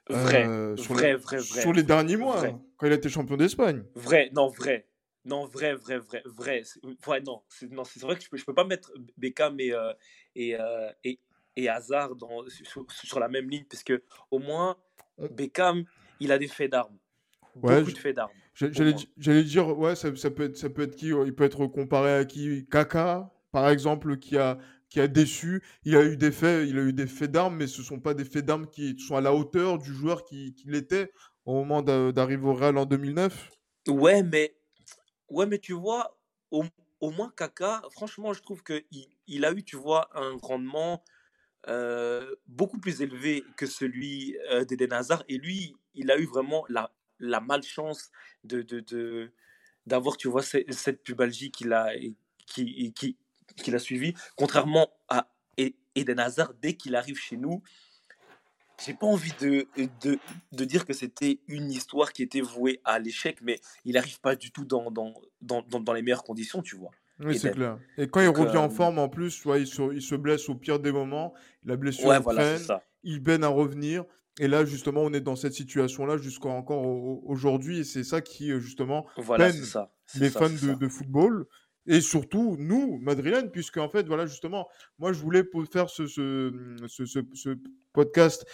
Vrai, 0.09 0.47
euh, 0.47 0.77
sur, 0.77 0.95
vrai, 0.95 1.11
les, 1.11 1.15
vrai, 1.15 1.41
vrai, 1.41 1.43
sur 1.61 1.73
les 1.73 1.83
derniers 1.83 2.17
mois, 2.17 2.41
vrai, 2.41 2.49
hein, 2.55 2.61
quand 2.77 2.87
il 2.87 2.93
a 2.93 2.95
été 2.95 3.09
champion 3.09 3.37
d'Espagne. 3.37 3.83
vrai, 3.95 4.29
non, 4.33 4.47
vrai. 4.49 4.87
Non, 5.25 5.45
vrai, 5.47 5.73
vrai, 5.73 5.97
vrai, 5.97 6.21
vrai. 6.25 6.63
Ouais, 7.07 7.21
non, 7.21 7.41
c'est 7.49 7.71
non, 7.71 7.83
c'est 7.83 7.99
vrai 8.01 8.15
que 8.15 8.23
je 8.23 8.29
peux, 8.29 8.37
je 8.37 8.45
peux 8.45 8.53
pas 8.53 8.63
mettre 8.65 8.91
Beckham 9.17 9.59
et, 9.59 9.71
euh, 9.73 9.93
et, 10.35 10.55
euh, 10.59 10.91
et, 11.03 11.19
et 11.55 11.69
Hazard 11.69 12.15
dans, 12.15 12.47
sur, 12.49 12.85
sur 12.91 13.19
la 13.19 13.27
même 13.29 13.49
ligne, 13.49 13.65
parce 13.65 13.83
que 13.83 14.03
au 14.31 14.39
moins, 14.39 14.77
Beckham, 15.29 15.85
il 16.19 16.31
a 16.31 16.37
des 16.37 16.47
faits 16.47 16.71
d'armes. 16.71 16.97
Ouais, 17.61 17.83
Beaucoup 17.83 17.85
je- 17.85 17.95
de 17.95 17.97
faits 17.97 18.15
d'armes, 18.15 18.39
J'allais 19.17 19.43
dire, 19.43 19.77
ouais, 19.77 19.95
ça, 19.95 20.15
ça 20.15 20.31
peut 20.31 20.43
être, 20.43 20.57
ça 20.57 20.69
peut 20.69 20.83
être 20.83 20.95
qui? 20.95 21.07
Il 21.09 21.35
peut 21.35 21.43
être 21.43 21.67
comparé 21.67 22.13
à 22.15 22.25
qui? 22.25 22.67
Kaka, 22.69 23.31
par 23.51 23.69
exemple, 23.69 24.17
qui 24.17 24.37
a, 24.37 24.57
qui 24.89 24.99
a 25.01 25.07
déçu. 25.07 25.61
Il 25.83 25.95
a 25.97 26.03
eu 26.05 26.17
des 26.17 26.31
faits, 26.31 26.67
il 26.69 26.77
a 26.79 26.83
eu 26.83 26.93
des 26.93 27.07
faits 27.07 27.31
d'armes, 27.31 27.57
mais 27.57 27.67
ce 27.67 27.83
sont 27.83 27.99
pas 27.99 28.13
des 28.13 28.25
faits 28.25 28.45
d'armes 28.45 28.67
qui 28.69 28.97
sont 28.99 29.15
à 29.17 29.21
la 29.21 29.33
hauteur 29.33 29.77
du 29.77 29.93
joueur 29.93 30.23
qui, 30.25 30.53
qui 30.55 30.67
l'était 30.69 31.11
au 31.45 31.53
moment 31.55 31.81
d'a- 31.81 32.11
d'arriver 32.13 32.45
au 32.47 32.53
Real 32.53 32.77
en 32.77 32.85
2009. 32.85 33.51
Ouais, 33.87 34.23
mais, 34.23 34.55
ouais, 35.29 35.45
mais 35.45 35.59
tu 35.59 35.73
vois, 35.73 36.17
au, 36.51 36.65
au 37.01 37.11
moins 37.11 37.31
Kaka, 37.35 37.83
franchement, 37.91 38.33
je 38.33 38.41
trouve 38.41 38.63
qu'il 38.63 38.85
il 38.91 39.07
il 39.27 39.45
a 39.45 39.51
eu, 39.53 39.63
tu 39.63 39.77
vois, 39.77 40.09
un 40.13 40.37
rendement 40.41 41.03
euh, 41.67 42.35
beaucoup 42.47 42.79
plus 42.79 43.01
élevé 43.01 43.43
que 43.57 43.65
celui 43.65 44.37
euh, 44.51 44.65
d'Eden 44.65 44.93
Hazard. 44.93 45.23
Et 45.27 45.37
lui, 45.37 45.75
il 45.93 46.11
a 46.11 46.17
eu 46.17 46.25
vraiment 46.25 46.65
la, 46.69 46.91
malchance 47.41 48.11
de, 48.43 49.31
d'avoir, 49.85 50.17
tu 50.17 50.27
vois, 50.27 50.43
ce- 50.43 50.71
cette 50.71 51.03
pubalgie 51.03 51.51
qu'il 51.51 51.73
a, 51.73 51.91
qui, 52.45 52.93
qui, 52.93 53.17
suivie. 53.79 54.13
Contrairement 54.35 54.89
à 55.07 55.31
E- 55.59 55.73
Eden 55.95 56.19
Hazard, 56.19 56.53
dès 56.55 56.75
qu'il 56.75 56.95
arrive 56.95 57.17
chez 57.17 57.37
nous, 57.37 57.63
j'ai 58.83 58.93
pas 58.93 59.07
envie 59.07 59.31
de, 59.39 59.67
de, 60.51 60.65
dire 60.65 60.85
que 60.85 60.93
c'était 60.93 61.39
une 61.47 61.71
histoire 61.71 62.11
qui 62.11 62.23
était 62.23 62.41
vouée 62.41 62.81
à 62.83 62.99
l'échec, 62.99 63.39
mais 63.41 63.59
il 63.85 63.93
n'arrive 63.93 64.19
pas 64.19 64.35
du 64.35 64.51
tout 64.51 64.65
dans, 64.65 64.91
dans, 64.91 65.13
dans, 65.41 65.61
dans 65.61 65.93
les 65.93 66.01
meilleures 66.01 66.23
conditions, 66.23 66.61
tu 66.61 66.75
vois, 66.75 66.91
Oui, 67.19 67.37
c'est 67.37 67.47
Eden. 67.47 67.55
clair. 67.55 67.79
Et 67.97 68.07
quand 68.07 68.21
il 68.21 68.27
revient 68.29 68.57
en 68.57 68.65
euh, 68.65 68.69
forme, 68.69 68.99
en 68.99 69.07
plus, 69.09 69.35
tu 69.37 69.43
vois, 69.43 69.57
il 69.59 69.67
se, 69.67 69.93
il 69.93 70.01
se 70.01 70.15
blesse 70.15 70.49
au 70.49 70.55
pire 70.55 70.79
des 70.79 70.91
moments. 70.91 71.33
La 71.63 71.77
blessure 71.77 72.07
ouais, 72.07 72.19
voilà, 72.19 72.57
ça. 72.57 72.83
il 73.03 73.23
peine 73.23 73.43
à 73.43 73.47
revenir. 73.47 74.03
Et 74.39 74.49
là, 74.49 74.65
justement, 74.65 75.01
on 75.01 75.13
est 75.13 75.21
dans 75.21 75.37
cette 75.37 75.53
situation-là 75.53 76.17
jusqu'à 76.17 76.49
encore 76.49 76.81
au- 76.85 77.21
au- 77.23 77.31
aujourd'hui. 77.31 77.79
Et 77.79 77.83
c'est 77.85 78.03
ça 78.03 78.19
qui, 78.21 78.51
euh, 78.51 78.59
justement, 78.59 79.05
Voilà, 79.17 79.45
peine 79.45 79.63
ça. 79.63 79.93
Les 80.19 80.29
ça, 80.29 80.39
fans 80.39 80.49
de, 80.49 80.87
football 80.89 81.45
et 81.87 82.01
surtout 82.01 82.57
nous, 82.59 82.97
madrilènes, 82.99 83.49
puisque 83.49 83.77
en 83.77 83.87
fait, 83.89 84.05
voilà, 84.07 84.25
justement, 84.25 84.67
moi, 84.99 85.13
je 85.13 85.21
voulais 85.21 85.43
faire 85.71 85.89
ce, 85.89 86.05
ce, 86.07 86.75
ce, 86.87 87.05
ce- 87.05 87.19
ce 87.33 87.57
podcast 87.93 88.45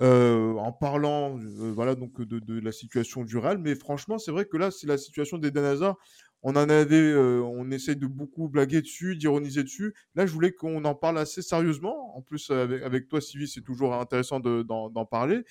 euh, 0.00 0.52
en 0.54 0.70
parlant, 0.70 1.38
euh, 1.40 1.72
voilà, 1.72 1.96
donc 1.96 2.20
de, 2.20 2.38
de 2.38 2.60
la 2.60 2.70
situation 2.70 3.24
du 3.24 3.36
Real. 3.36 3.58
Mais 3.58 3.74
franchement, 3.74 4.18
c'est 4.18 4.30
vrai 4.30 4.44
que 4.44 4.56
là, 4.56 4.70
c'est 4.70 4.86
la 4.86 4.96
situation 4.98 5.38
d'Eden 5.38 5.64
Hazard. 5.64 5.96
On 6.42 6.50
en 6.52 6.68
avait, 6.68 6.94
euh, 6.96 7.40
on 7.42 7.70
essaye 7.70 7.96
de 7.96 8.06
beaucoup 8.06 8.48
blaguer 8.48 8.80
dessus, 8.80 9.16
d'ironiser 9.16 9.64
dessus. 9.64 9.94
Là, 10.14 10.24
je 10.26 10.32
voulais 10.32 10.52
qu'on 10.52 10.84
en 10.84 10.94
parle 10.94 11.18
assez 11.18 11.42
sérieusement. 11.42 12.16
En 12.16 12.22
plus, 12.22 12.50
avec, 12.50 12.82
avec 12.82 13.08
toi, 13.08 13.20
Sylvie, 13.20 13.48
c'est 13.48 13.62
toujours 13.62 13.94
intéressant 13.94 14.38
de- 14.38 14.62
d'en 14.88 15.04
parler. 15.04 15.42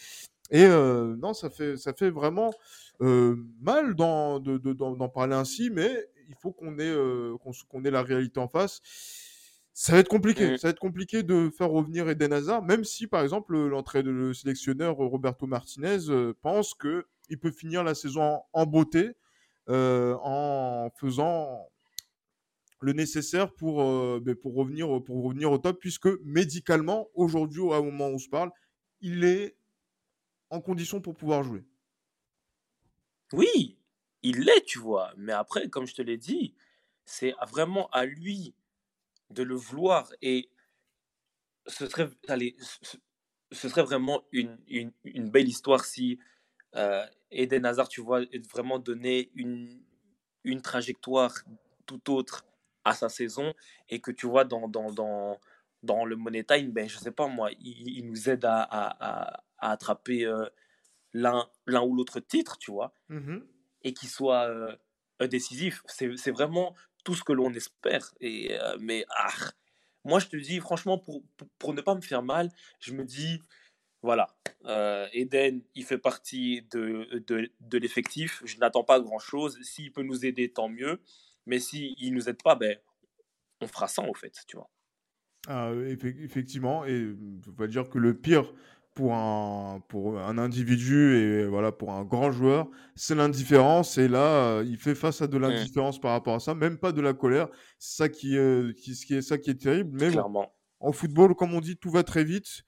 Et 0.49 0.63
euh, 0.63 1.15
non, 1.17 1.33
ça 1.33 1.49
fait, 1.49 1.75
ça 1.75 1.93
fait 1.93 2.09
vraiment 2.09 2.51
euh, 3.01 3.35
mal 3.61 3.95
d'en 3.95 4.39
de- 4.39 4.57
de- 4.57 4.73
parler 5.09 5.35
ainsi, 5.35 5.69
mais 5.69 6.07
il 6.29 6.35
faut 6.35 6.51
qu'on 6.51 6.79
ait, 6.79 6.89
qu'on 7.69 7.81
la 7.91 8.01
réalité 8.01 8.39
en 8.39 8.47
face. 8.47 8.81
Ça 9.73 9.93
va 9.93 9.99
être 9.99 10.07
compliqué. 10.07 10.57
Ça 10.57 10.67
va 10.67 10.71
être 10.71 10.79
compliqué 10.79 11.21
de 11.21 11.51
faire 11.55 11.69
revenir 11.69 12.09
Eden 12.09 12.33
Hazard, 12.33 12.63
même 12.63 12.83
si, 12.83 13.07
par 13.07 13.21
exemple, 13.23 13.55
l'entraîneur, 13.55 14.13
le 14.13 14.33
sélectionneur 14.33 14.95
Roberto 14.95 15.45
Martinez 15.47 15.99
pense 16.41 16.73
que 16.73 17.05
il 17.29 17.37
peut 17.37 17.51
finir 17.51 17.83
la 17.83 17.93
saison 17.93 18.21
en, 18.21 18.45
en 18.53 18.65
beauté 18.65 19.11
en 19.67 20.89
faisant 20.95 21.67
le 22.79 22.93
nécessaire 22.93 23.53
pour, 23.53 23.81
euh, 23.81 24.19
ben, 24.21 24.35
pour, 24.35 24.55
revenir, 24.55 25.03
pour 25.03 25.23
revenir 25.23 25.51
au 25.51 25.57
top, 25.57 25.79
puisque 25.79 26.09
médicalement, 26.23 27.07
aujourd'hui, 27.13 27.61
au 27.61 27.83
moment 27.83 28.07
où 28.07 28.15
on 28.15 28.19
se 28.19 28.29
parle, 28.29 28.51
il 29.01 29.23
est 29.23 29.55
en 30.49 30.61
condition 30.61 31.01
pour 31.01 31.15
pouvoir 31.15 31.43
jouer. 31.43 31.65
Oui, 33.33 33.77
il 34.21 34.41
l'est, 34.41 34.63
tu 34.65 34.79
vois. 34.79 35.13
Mais 35.17 35.33
après, 35.33 35.69
comme 35.69 35.87
je 35.87 35.95
te 35.95 36.01
l'ai 36.01 36.17
dit, 36.17 36.55
c'est 37.05 37.33
vraiment 37.49 37.87
à 37.89 38.05
lui 38.05 38.55
de 39.29 39.43
le 39.43 39.55
vouloir. 39.55 40.11
Et 40.21 40.49
ce 41.65 41.87
serait, 41.87 42.09
allez, 42.27 42.55
ce, 43.51 43.69
serait 43.69 43.83
vraiment 43.83 44.23
une, 44.31 44.57
une, 44.67 45.29
belle 45.29 45.49
histoire 45.49 45.83
si 45.83 46.19
euh, 46.75 47.05
Eden 47.31 47.65
Hazard, 47.65 47.89
tu 47.89 48.01
vois, 48.01 48.21
vraiment 48.53 48.79
donner 48.79 49.31
une, 49.35 49.81
une 50.43 50.61
trajectoire 50.61 51.33
tout 51.85 52.11
autre 52.11 52.45
à 52.85 52.93
sa 52.93 53.09
saison 53.09 53.53
et 53.89 53.99
que 54.01 54.11
tu 54.11 54.27
vois 54.27 54.45
dans, 54.45 54.67
dans, 54.67 54.91
dans, 54.91 55.39
dans 55.83 56.05
le 56.05 56.15
Money 56.15 56.43
Time, 56.43 56.71
ben, 56.71 56.87
je 56.87 56.97
sais 56.97 57.11
pas 57.11 57.27
moi, 57.27 57.51
il, 57.59 57.89
il 57.97 58.05
nous 58.07 58.29
aide 58.29 58.45
à, 58.45 58.61
à, 58.61 59.33
à, 59.33 59.43
à 59.57 59.71
attraper 59.71 60.25
euh, 60.25 60.45
l'un 61.13 61.47
ou 61.67 61.95
l'autre 61.95 62.19
titre, 62.19 62.57
tu 62.57 62.71
vois, 62.71 62.93
Mhm. 63.09 63.45
et 63.83 63.93
qu'il 63.93 64.09
soit 64.09 64.47
euh, 64.49 64.75
décisif. 65.27 65.81
C'est 65.87 66.15
c'est 66.17 66.31
vraiment 66.31 66.75
tout 67.03 67.15
ce 67.15 67.23
que 67.23 67.33
l'on 67.33 67.53
espère. 67.53 68.13
Et, 68.19 68.57
euh, 68.59 68.77
mais 68.79 69.05
ah, 69.15 69.33
moi, 70.03 70.19
je 70.19 70.27
te 70.27 70.37
dis, 70.37 70.59
franchement, 70.59 70.97
pour, 70.97 71.23
pour, 71.37 71.47
pour 71.59 71.73
ne 71.73 71.81
pas 71.81 71.95
me 71.95 72.01
faire 72.01 72.23
mal, 72.23 72.51
je 72.79 72.93
me 72.93 73.03
dis, 73.03 73.41
voilà, 74.01 74.27
euh, 74.65 75.07
Eden, 75.13 75.61
il 75.75 75.83
fait 75.83 75.97
partie 75.97 76.61
de, 76.71 77.21
de, 77.27 77.49
de 77.59 77.77
l'effectif. 77.77 78.41
Je 78.45 78.57
n'attends 78.57 78.83
pas 78.83 78.99
grand-chose. 78.99 79.59
S'il 79.63 79.91
peut 79.91 80.03
nous 80.03 80.25
aider, 80.25 80.49
tant 80.51 80.69
mieux. 80.69 80.99
Mais 81.45 81.59
s'il 81.59 81.95
ne 82.11 82.15
nous 82.15 82.29
aide 82.29 82.41
pas, 82.43 82.55
ben, 82.55 82.77
on 83.61 83.67
fera 83.67 83.87
ça, 83.87 84.01
en 84.01 84.13
fait, 84.13 84.33
tu 84.47 84.57
vois. 84.57 84.69
Ah, 85.47 85.71
effe- 85.73 86.23
effectivement, 86.23 86.85
et 86.85 87.15
on 87.47 87.51
va 87.53 87.67
dire 87.67 87.89
que 87.89 87.97
le 87.97 88.13
pire 88.17 88.53
pour 88.93 89.13
un, 89.13 89.79
pour 89.87 90.19
un 90.19 90.37
individu 90.37 91.15
et 91.15 91.45
voilà, 91.45 91.71
pour 91.71 91.91
un 91.93 92.03
grand 92.03 92.31
joueur, 92.31 92.67
c'est 92.95 93.15
l'indifférence. 93.15 93.97
Et 93.97 94.07
là, 94.07 94.57
euh, 94.57 94.65
il 94.67 94.77
fait 94.77 94.95
face 94.95 95.21
à 95.21 95.27
de 95.27 95.37
l'indifférence 95.37 96.01
par 96.01 96.11
rapport 96.11 96.35
à 96.35 96.39
ça, 96.39 96.53
même 96.53 96.77
pas 96.77 96.91
de 96.91 97.01
la 97.01 97.13
colère. 97.13 97.47
C'est 97.79 97.97
ça 97.97 98.09
qui, 98.09 98.37
euh, 98.37 98.73
qui, 98.73 98.95
ce 98.95 99.05
qui 99.05 99.15
est 99.15 99.21
ça 99.21 99.37
qui 99.37 99.51
est 99.51 99.61
terrible. 99.61 99.91
Mais 99.93 100.07
bon, 100.07 100.13
clairement. 100.13 100.53
en 100.79 100.91
football, 100.91 101.33
comme 101.35 101.53
on 101.53 101.61
dit, 101.61 101.77
tout 101.77 101.91
va 101.91 102.03
très 102.03 102.23
vite. 102.23 102.63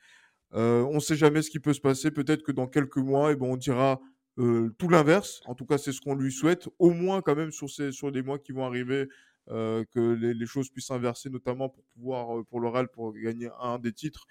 Euh, 0.56 0.82
on 0.84 0.96
ne 0.96 1.00
sait 1.00 1.16
jamais 1.16 1.42
ce 1.42 1.50
qui 1.50 1.60
peut 1.60 1.74
se 1.74 1.82
passer. 1.82 2.12
Peut-être 2.12 2.44
que 2.44 2.52
dans 2.52 2.68
quelques 2.68 2.98
mois, 2.98 3.32
eh 3.32 3.36
ben, 3.36 3.46
on 3.48 3.58
dira 3.58 4.00
euh, 4.40 4.70
tout 4.78 4.90
l'inverse. 4.90 5.42
En 5.46 5.56
tout 5.56 5.66
cas, 5.66 5.78
c'est 5.78 5.92
ce 5.92 6.02
qu'on 6.02 6.16
lui 6.16 6.32
souhaite. 6.32 6.68
Au 6.80 6.92
moins, 6.92 7.22
quand 7.22 7.36
même, 7.36 7.52
sur, 7.52 7.70
ces, 7.70 7.92
sur 7.92 8.10
les 8.10 8.22
mois 8.24 8.40
qui 8.40 8.52
vont 8.52 8.66
arriver, 8.66 9.08
euh, 9.50 9.84
que 9.92 10.00
les, 10.14 10.34
les 10.34 10.46
choses 10.46 10.70
puissent 10.70 10.88
s'inverser, 10.88 11.30
notamment 11.30 11.70
pour 11.70 11.84
pouvoir, 11.94 12.44
pour 12.46 12.60
le 12.60 12.68
Real, 12.68 12.88
pour 12.88 13.14
gagner 13.14 13.50
un 13.62 13.80
des 13.80 13.94
titres, 13.94 14.26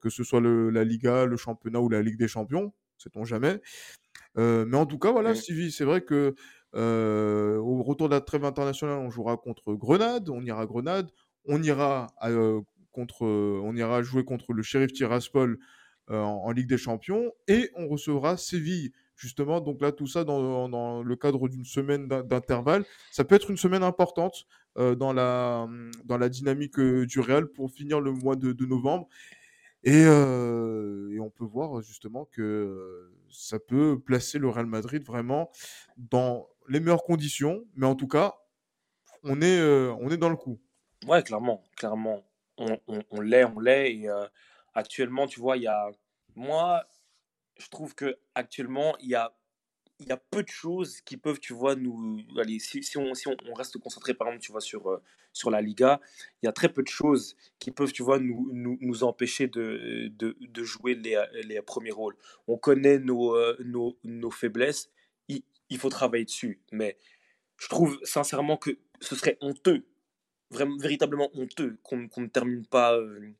que 0.00 0.10
ce 0.10 0.24
soit 0.24 0.40
le- 0.40 0.70
la 0.70 0.84
Liga, 0.84 1.24
le 1.24 1.36
championnat 1.36 1.80
ou 1.80 1.88
la 1.88 2.02
Ligue 2.02 2.18
des 2.18 2.28
Champions. 2.28 2.72
Sait-on 2.98 3.24
jamais. 3.24 3.60
Mais 4.36 4.76
en 4.76 4.86
tout 4.86 4.98
cas, 4.98 5.10
voilà, 5.12 5.34
Stevie, 5.34 5.72
c'est 5.72 5.84
vrai 5.84 6.02
que 6.02 6.34
au 6.74 7.82
retour 7.82 8.08
de 8.08 8.14
la 8.14 8.20
trêve 8.20 8.44
internationale, 8.44 8.98
on 8.98 9.10
jouera 9.10 9.36
contre 9.36 9.72
Grenade, 9.74 10.28
on 10.28 10.42
ira 10.42 10.62
à 10.62 10.66
Grenade, 10.66 11.10
on 11.46 11.62
ira 11.62 12.08
à, 12.18 12.28
contre, 12.92 13.24
euh, 13.24 13.60
on 13.62 13.76
ira 13.76 14.02
jouer 14.02 14.24
contre 14.24 14.52
le 14.52 14.62
Sheriff 14.62 14.92
Tiraspol 14.92 15.58
euh, 16.10 16.20
en, 16.20 16.50
Ligue 16.52 16.68
des 16.68 16.78
Champions 16.78 17.32
et 17.46 17.70
on 17.74 17.88
recevra 17.88 18.36
Séville 18.36 18.92
justement. 19.16 19.60
Donc 19.60 19.80
là, 19.82 19.92
tout 19.92 20.06
ça 20.06 20.24
dans, 20.24 20.68
dans 20.68 21.02
le 21.02 21.16
cadre 21.16 21.48
d'une 21.48 21.64
semaine 21.64 22.08
d'in- 22.08 22.22
d'intervalle, 22.22 22.84
ça 23.10 23.24
peut 23.24 23.34
être 23.34 23.50
une 23.50 23.56
semaine 23.56 23.82
importante 23.82 24.46
euh, 24.78 24.94
dans 24.94 25.12
la 25.12 25.68
dans 26.04 26.18
la 26.18 26.28
dynamique 26.28 26.78
du 26.80 27.20
Real 27.20 27.48
pour 27.48 27.70
finir 27.70 28.00
le 28.00 28.12
mois 28.12 28.36
de, 28.36 28.64
novembre. 28.64 29.08
Et, 29.84 30.02
et 30.02 31.20
on 31.20 31.30
peut 31.30 31.44
voir 31.44 31.80
justement 31.82 32.24
que 32.32 33.12
ça 33.30 33.58
peut 33.58 33.98
placer 33.98 34.38
le 34.38 34.48
Real 34.48 34.66
Madrid 34.66 35.04
vraiment 35.04 35.50
dans 35.96 36.48
les 36.68 36.80
meilleures 36.80 37.04
conditions. 37.04 37.64
Mais 37.76 37.86
en 37.86 37.94
tout 37.94 38.08
cas, 38.08 38.34
on 39.22 39.40
est, 39.40 39.60
on 40.00 40.10
est 40.10 40.16
dans 40.16 40.30
le 40.30 40.36
coup. 40.36 40.58
Ouais, 41.06 41.22
clairement, 41.22 41.62
clairement. 41.76 42.24
On, 42.58 43.20
l'est, 43.20 43.44
on 43.44 43.60
l'est. 43.60 43.94
Et 43.94 44.08
euh, 44.08 44.26
actuellement, 44.74 45.26
tu 45.26 45.40
vois, 45.40 45.56
il 45.56 45.64
y 45.64 45.68
a. 45.68 45.90
Moi, 46.34 46.84
je 47.56 47.68
trouve 47.68 47.94
que 47.94 48.18
actuellement, 48.34 48.96
il 48.98 49.08
y 49.08 49.14
a, 49.14 49.34
il 50.00 50.06
y 50.06 50.12
a 50.12 50.16
peu 50.16 50.42
de 50.42 50.48
choses 50.48 51.00
qui 51.00 51.16
peuvent, 51.16 51.40
tu 51.40 51.52
vois, 51.52 51.74
nous. 51.76 52.20
Allez, 52.38 52.58
si, 52.58 52.80
on, 52.96 53.14
si 53.14 53.28
on, 53.28 53.54
reste 53.54 53.78
concentré, 53.78 54.14
par 54.14 54.28
exemple, 54.28 54.44
tu 54.44 54.52
vois, 54.52 54.60
sur, 54.60 54.90
euh, 54.90 55.02
sur 55.32 55.50
la 55.50 55.60
Liga, 55.60 56.00
il 56.42 56.46
y 56.46 56.48
a 56.48 56.52
très 56.52 56.68
peu 56.68 56.82
de 56.82 56.88
choses 56.88 57.36
qui 57.58 57.70
peuvent, 57.70 57.92
tu 57.92 58.02
vois, 58.02 58.18
nous, 58.18 58.48
nous, 58.52 58.78
nous 58.80 59.04
empêcher 59.04 59.46
de, 59.48 60.08
de, 60.12 60.36
de 60.40 60.64
jouer 60.64 60.94
les, 60.94 61.22
les 61.44 61.62
premiers 61.62 61.90
rôles. 61.90 62.16
On 62.46 62.58
connaît 62.58 62.98
nos, 62.98 63.34
euh, 63.34 63.56
nos, 63.64 63.98
nos 64.04 64.30
faiblesses, 64.30 64.90
il 65.70 65.78
faut 65.78 65.90
travailler 65.90 66.24
dessus. 66.24 66.60
Mais 66.72 66.96
je 67.58 67.68
trouve 67.68 67.98
sincèrement 68.02 68.56
que 68.56 68.78
ce 69.00 69.14
serait 69.16 69.36
honteux, 69.40 69.86
vraiment, 70.50 70.76
véritablement 70.76 71.30
honteux, 71.34 71.78
qu'on 71.82 71.98
ne 71.98 72.26
termine 72.26 72.66
pas, 72.66 72.96
euh, 72.96 73.20
ne 73.20 73.32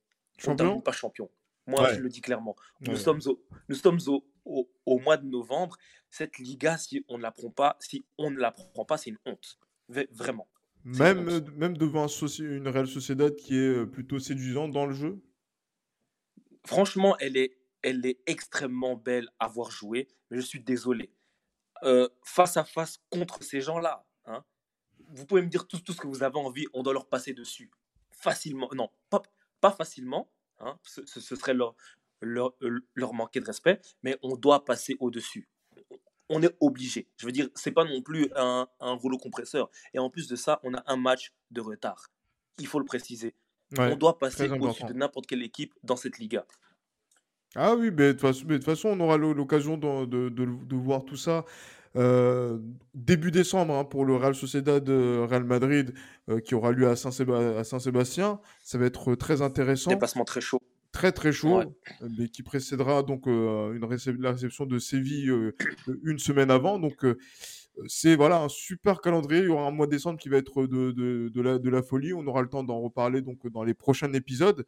termine 0.55 0.57
Champion 0.57 0.81
pas 0.81 0.93
champion. 0.93 1.31
Moi, 1.67 1.93
je 1.93 2.01
le 2.01 2.09
dis 2.09 2.21
clairement. 2.23 2.57
Nous 2.81 2.93
Ouais. 2.93 2.97
sommes 2.97 3.21
au, 3.27 3.45
nous 3.69 3.75
sommes 3.75 3.99
au, 4.07 4.25
au, 4.45 4.71
au 4.87 4.99
mois 4.99 5.17
de 5.19 5.27
novembre, 5.27 5.77
cette 6.09 6.39
Liga, 6.39 6.79
si 6.79 7.05
on 7.09 7.19
ne 7.19 7.23
la 7.23 7.31
prend 7.31 7.51
pas, 7.51 7.77
si 7.81 8.07
on 8.17 8.31
ne 8.31 8.39
la 8.39 8.53
prend 8.53 8.85
pas, 8.87 8.97
c'est 8.97 9.11
une 9.11 9.19
honte. 9.27 9.59
V- 9.89 10.09
Vraiment. 10.11 10.49
Même, 10.85 11.29
honte. 11.29 11.51
même 11.57 11.77
devant 11.77 12.05
un 12.05 12.27
une 12.39 12.69
Real 12.69 12.87
Sociedad 12.87 13.35
qui 13.37 13.57
est 13.57 13.77
euh, 13.77 13.87
plutôt 13.87 14.19
séduisante 14.19 14.73
dans 14.73 14.87
le 14.87 14.95
jeu? 14.95 15.21
Franchement, 16.65 17.17
elle 17.19 17.37
est, 17.37 17.59
elle 17.83 18.05
est 18.07 18.21
extrêmement 18.27 18.97
belle 18.97 19.29
à 19.39 19.49
voir 19.49 19.71
jouer, 19.71 20.09
mais 20.31 20.39
je 20.39 20.43
suis 20.47 20.61
désolé. 20.61 21.13
Euh, 21.85 22.09
face 22.25 22.57
à 22.57 22.65
face 22.65 22.99
contre 23.11 23.43
ces 23.43 23.61
gens-là, 23.61 24.08
vous 25.09 25.27
pouvez 25.27 25.43
me 25.43 25.49
dire 25.49 25.67
tout, 25.67 25.79
tout 25.81 25.93
ce 25.93 26.01
que 26.01 26.07
vous 26.07 26.23
avez 26.23 26.39
envie, 26.39 26.67
on 26.75 26.83
doit 26.83 26.93
leur 26.93 27.07
passer 27.09 27.33
dessus. 27.33 27.71
Facilement. 28.11 28.69
Non, 28.75 28.91
pas, 29.11 29.23
pas 29.61 29.71
facilement. 29.71 30.31
hein, 30.61 30.79
ce, 30.83 31.05
serait 31.37 31.55
leur, 31.55 31.75
leur, 32.21 32.55
euh, 32.63 32.81
leur 32.95 33.15
manquer 33.15 33.41
de 33.41 33.45
respect, 33.47 33.81
mais 34.03 34.19
on 34.23 34.37
doit 34.37 34.65
passer 34.65 34.97
au-dessus. 35.01 35.49
On 36.29 36.43
est 36.43 36.55
obligé. 36.61 37.09
Je 37.17 37.27
veux 37.27 37.33
dire, 37.33 37.49
c'est 37.55 37.73
pas 37.73 37.85
non 37.85 38.03
plus 38.03 38.29
un, 38.37 38.69
un 38.81 38.93
rouleau 38.93 39.17
compresseur. 39.19 39.71
Et 39.95 39.99
en 39.99 40.11
plus 40.11 40.29
de 40.29 40.37
ça, 40.37 40.61
on 40.63 40.75
a 40.75 40.83
un 40.87 40.97
match 40.97 41.33
de 41.51 41.61
retard. 41.61 42.09
Il 42.59 42.67
faut 42.67 42.79
le 42.81 42.85
préciser. 42.85 43.35
Ouais, 43.79 43.93
on 43.93 43.97
doit 43.97 44.19
passer 44.19 44.49
au-dessus 44.51 44.85
de 44.85 44.93
n'importe 44.95 45.27
quelle 45.27 45.43
équipe 45.43 45.75
dans 45.85 45.97
cette 45.97 46.19
Liga. 46.19 46.45
Ah 47.55 47.75
oui, 47.75 47.91
mais 47.91 48.13
de 48.15 48.57
toute 48.57 48.65
façon, 48.65 48.89
on 48.91 49.01
aura 49.01 49.17
l'o- 49.17 49.33
l'occasion 49.33 49.79
de, 49.79 50.05
de- 50.05 50.29
de- 50.29 50.65
de 50.65 50.77
voir 50.77 51.05
tout 51.05 51.17
ça 51.17 51.45
euh, 51.97 52.59
début 52.95 53.31
décembre 53.31 53.75
hein, 53.75 53.85
pour 53.85 54.05
le 54.05 54.15
Real 54.17 54.35
Sociedad 54.35 54.89
euh, 54.89 55.27
Real 55.29 55.45
Madrid 55.45 55.95
euh, 56.29 56.41
qui 56.41 56.55
aura 56.55 56.73
lieu 56.73 56.89
à 56.89 56.97
Saint-Séba- 56.97 57.59
à 57.59 57.65
Saint-Sébastien. 57.65 58.41
Ça 58.63 58.79
va 58.79 58.87
être 58.87 59.15
très 59.15 59.43
intéressant, 59.43 59.91
Déplacement 59.91 60.25
très 60.25 60.41
chaud. 60.41 60.61
très 60.93 61.13
très 61.13 61.33
chaud, 61.33 61.59
Ouais. 61.59 61.67
euh, 62.03 62.09
mais 62.19 62.29
qui 62.29 62.43
précédera 62.43 63.03
donc 63.03 63.27
euh, 63.27 63.73
une 63.75 64.21
la 64.21 64.31
réception 64.33 64.67
de 64.67 64.79
Séville 64.79 65.31
euh, 65.31 65.55
une 66.05 66.19
semaine 66.19 66.51
avant. 66.51 66.79
Donc 66.79 67.05
euh, 67.05 67.17
c'est 67.87 68.17
voilà 68.17 68.43
un 68.43 68.49
super 68.49 69.01
calendrier. 69.01 69.43
Il 69.43 69.47
y 69.47 69.51
aura 69.51 69.67
un 69.67 69.71
mois 69.71 69.87
de 69.87 69.93
décembre 69.93 70.19
qui 70.19 70.29
va 70.29 70.37
être 70.37 70.67
de, 70.67 70.91
de, 70.93 71.29
de 71.33 71.41
la, 71.41 71.59
de 71.59 71.71
la 71.71 71.83
folie. 71.83 72.13
On 72.13 72.27
aura 72.27 72.43
le 72.43 72.49
temps 72.49 72.65
d'en 72.65 72.81
reparler 72.81 73.23
donc 73.23 73.47
dans 73.51 73.65
les 73.65 73.75
prochains 73.75 74.13
épisodes. 74.13 74.67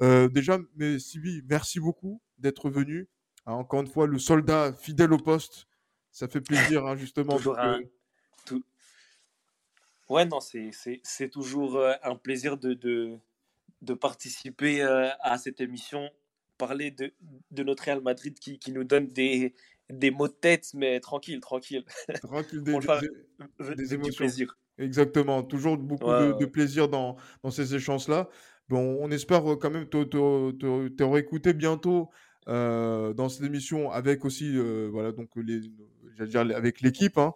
Euh, 0.00 0.28
déjà, 0.28 0.58
mais 0.76 0.98
Sylvie, 0.98 1.42
merci 1.48 1.80
beaucoup 1.80 2.20
d'être 2.38 2.70
venu. 2.70 3.08
Ah, 3.46 3.54
encore 3.54 3.80
une 3.80 3.86
fois, 3.88 4.06
le 4.06 4.18
soldat 4.18 4.72
fidèle 4.72 5.12
au 5.12 5.18
poste. 5.18 5.66
Ça 6.12 6.28
fait 6.28 6.40
plaisir, 6.40 6.86
hein, 6.86 6.94
justement. 6.94 7.38
Toujours 7.38 7.58
un. 7.58 7.80
tout- 8.46 8.64
Ouais, 10.08 10.24
non, 10.26 10.40
c'est 10.40 11.28
toujours 11.30 11.76
euh, 11.76 11.94
un 12.02 12.16
plaisir 12.16 12.58
de, 12.58 12.74
de, 12.74 13.16
de 13.82 13.94
participer 13.94 14.82
euh, 14.82 15.10
à 15.20 15.38
cette 15.38 15.60
émission, 15.60 16.10
parler 16.58 16.90
de, 16.92 17.12
de 17.52 17.62
notre 17.64 17.84
Real 17.84 18.02
Madrid 18.02 18.38
qui, 18.38 18.58
qui 18.58 18.72
nous 18.72 18.84
donne 18.84 19.08
des, 19.08 19.54
des 19.90 20.10
mots 20.10 20.28
de 20.28 20.34
tête, 20.34 20.72
mais 20.74 21.00
tranquille, 21.00 21.40
tranquille. 21.40 21.84
tranquille, 22.20 22.62
des, 22.62 22.78
des- 22.78 23.08
des 23.74 23.94
du 23.94 23.94
émotions. 23.94 24.12
plaisir. 24.12 24.58
Exactement, 24.78 25.42
toujours 25.42 25.76
beaucoup 25.78 26.12
Ouais, 26.12 26.14
de, 26.14 26.32
ouais, 26.32 26.32
de 26.32 26.44
ouais. 26.44 26.46
plaisir 26.46 26.88
dans, 26.88 27.16
dans 27.42 27.50
ces 27.50 27.74
échanges-là. 27.74 28.28
Bon, 28.68 28.98
on 29.00 29.10
espère 29.10 29.52
euh, 29.52 29.56
quand 29.56 29.70
même 29.70 29.88
te, 29.88 30.04
te, 30.04 30.52
te, 30.52 30.88
te 30.88 31.02
réécouter 31.02 31.52
bientôt 31.54 32.10
euh, 32.48 33.12
dans 33.14 33.28
cette 33.28 33.44
émission 33.44 33.90
avec 33.92 34.24
aussi, 34.24 34.56
euh, 34.56 34.88
voilà, 34.90 35.12
donc 35.12 35.30
les- 35.36 35.70
avec 36.54 36.80
l'équipe 36.80 37.18
hein, 37.18 37.34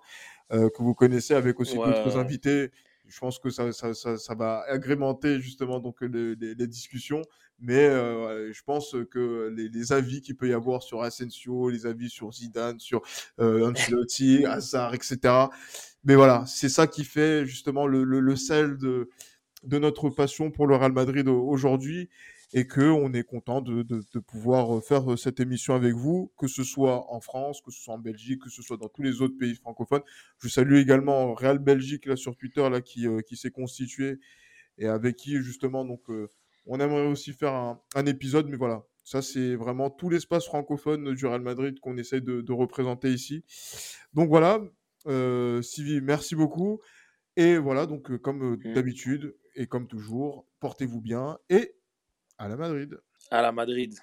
euh, 0.53 0.69
que 0.71 0.83
vous 0.83 0.95
connaissez, 0.95 1.35
avec 1.35 1.61
aussi 1.61 1.79
Ouais, 1.79 1.87
d'autres 1.87 2.17
invités. 2.19 2.71
Je 3.09 3.19
pense 3.21 3.39
que 3.39 3.51
ça, 3.51 3.73
ça, 3.73 3.95
ça, 3.95 4.17
ça 4.19 4.35
va 4.35 4.65
agrémenter 4.69 5.41
justement 5.41 5.79
donc 5.81 6.01
les, 6.03 6.35
les- 6.37 6.55
les 6.55 6.67
discussions. 6.67 7.23
Mais 7.59 7.87
euh, 7.87 8.53
je 8.53 8.63
pense 8.65 8.95
que 9.11 9.53
les, 9.57 9.69
les 9.69 9.93
avis 9.93 10.21
qu'il 10.21 10.37
peut 10.37 10.49
y 10.49 10.53
avoir 10.53 10.83
sur 10.83 11.03
Asensio, 11.03 11.71
les 11.71 11.87
avis 11.87 12.11
sur 12.11 12.33
Zidane, 12.33 12.79
sur 12.81 13.01
euh, 13.41 13.71
Ancelotti, 13.71 14.45
Hazard, 14.47 14.95
etc. 14.95 15.51
Mais 16.05 16.15
voilà, 16.17 16.45
c'est 16.47 16.69
ça 16.69 16.87
qui 16.87 17.05
fait 17.05 17.47
justement 17.47 17.87
le, 17.87 18.05
le, 18.05 18.21
le 18.21 18.37
sel 18.37 18.77
de, 18.77 19.09
de 19.65 19.79
notre 19.79 20.11
passion 20.11 20.51
pour 20.51 20.67
le 20.67 20.77
Real 20.77 20.93
Madrid 20.93 21.29
au- 21.29 21.49
aujourd'hui 21.49 22.09
et 22.53 22.67
que 22.67 22.81
on 22.83 23.13
est 23.13 23.25
content 23.25 23.61
de, 23.61 23.83
de, 23.83 24.03
de 24.13 24.19
pouvoir 24.21 24.83
faire 24.85 25.19
cette 25.19 25.41
émission 25.41 25.75
avec 25.75 25.95
vous, 25.95 26.33
que 26.39 26.47
ce 26.47 26.63
soit 26.65 27.13
en 27.13 27.21
France, 27.21 27.61
que 27.61 27.71
ce 27.71 27.81
soit 27.83 27.95
en 27.95 27.99
Belgique, 27.99 28.43
que 28.43 28.51
ce 28.51 28.63
soit 28.63 28.77
dans 28.77 28.89
tous 28.89 29.03
les 29.03 29.21
autres 29.23 29.37
pays 29.37 29.55
francophones. 29.55 30.03
Je 30.39 30.49
salue 30.49 30.77
également 30.77 31.35
Real 31.35 31.59
Belgique 31.59 32.07
là 32.07 32.17
sur 32.17 32.37
Twitter 32.37 32.69
là 32.71 32.81
qui, 32.81 33.07
euh, 33.07 33.21
qui 33.21 33.37
s'est 33.37 33.51
constitué 33.51 34.19
et 34.79 34.87
avec 34.87 35.17
qui 35.17 35.37
justement 35.43 35.85
donc 35.85 36.09
euh, 36.11 36.29
on 36.67 36.81
aimerait 36.81 37.07
aussi 37.07 37.33
faire 37.33 37.55
un, 37.55 37.81
un 37.95 38.07
épisode, 38.07 38.49
mais 38.49 38.57
voilà. 38.57 38.85
Ça, 39.05 39.23
c'est 39.23 39.55
vraiment 39.55 39.89
tout 39.89 40.11
l'espace 40.11 40.47
francophone 40.47 41.15
du 41.15 41.27
Real 41.27 41.41
Madrid 41.41 41.79
qu'on 41.79 41.97
essaye 41.97 42.23
de, 42.23 42.41
de 42.41 42.53
représenter 42.53 43.13
ici. 43.13 43.45
Donc 44.15 44.29
voilà, 44.29 44.61
euh, 45.07 45.63
Sylvie, 45.63 46.01
merci 46.01 46.35
beaucoup. 46.35 46.81
Et 47.37 47.57
voilà, 47.59 47.87
donc 47.87 48.11
euh, 48.11 48.19
comme 48.19 48.43
euh, 48.55 48.57
Mm. 48.65 48.73
d'habitude 48.75 49.37
et 49.55 49.67
comme 49.69 49.87
toujours, 49.87 50.47
portez-vous 50.61 51.01
bien 51.01 51.39
et 51.51 51.76
à 52.39 52.49
la 52.49 52.57
Madrid. 52.57 52.99
À 53.31 53.43
la 53.43 53.53
Madrid. 53.53 53.95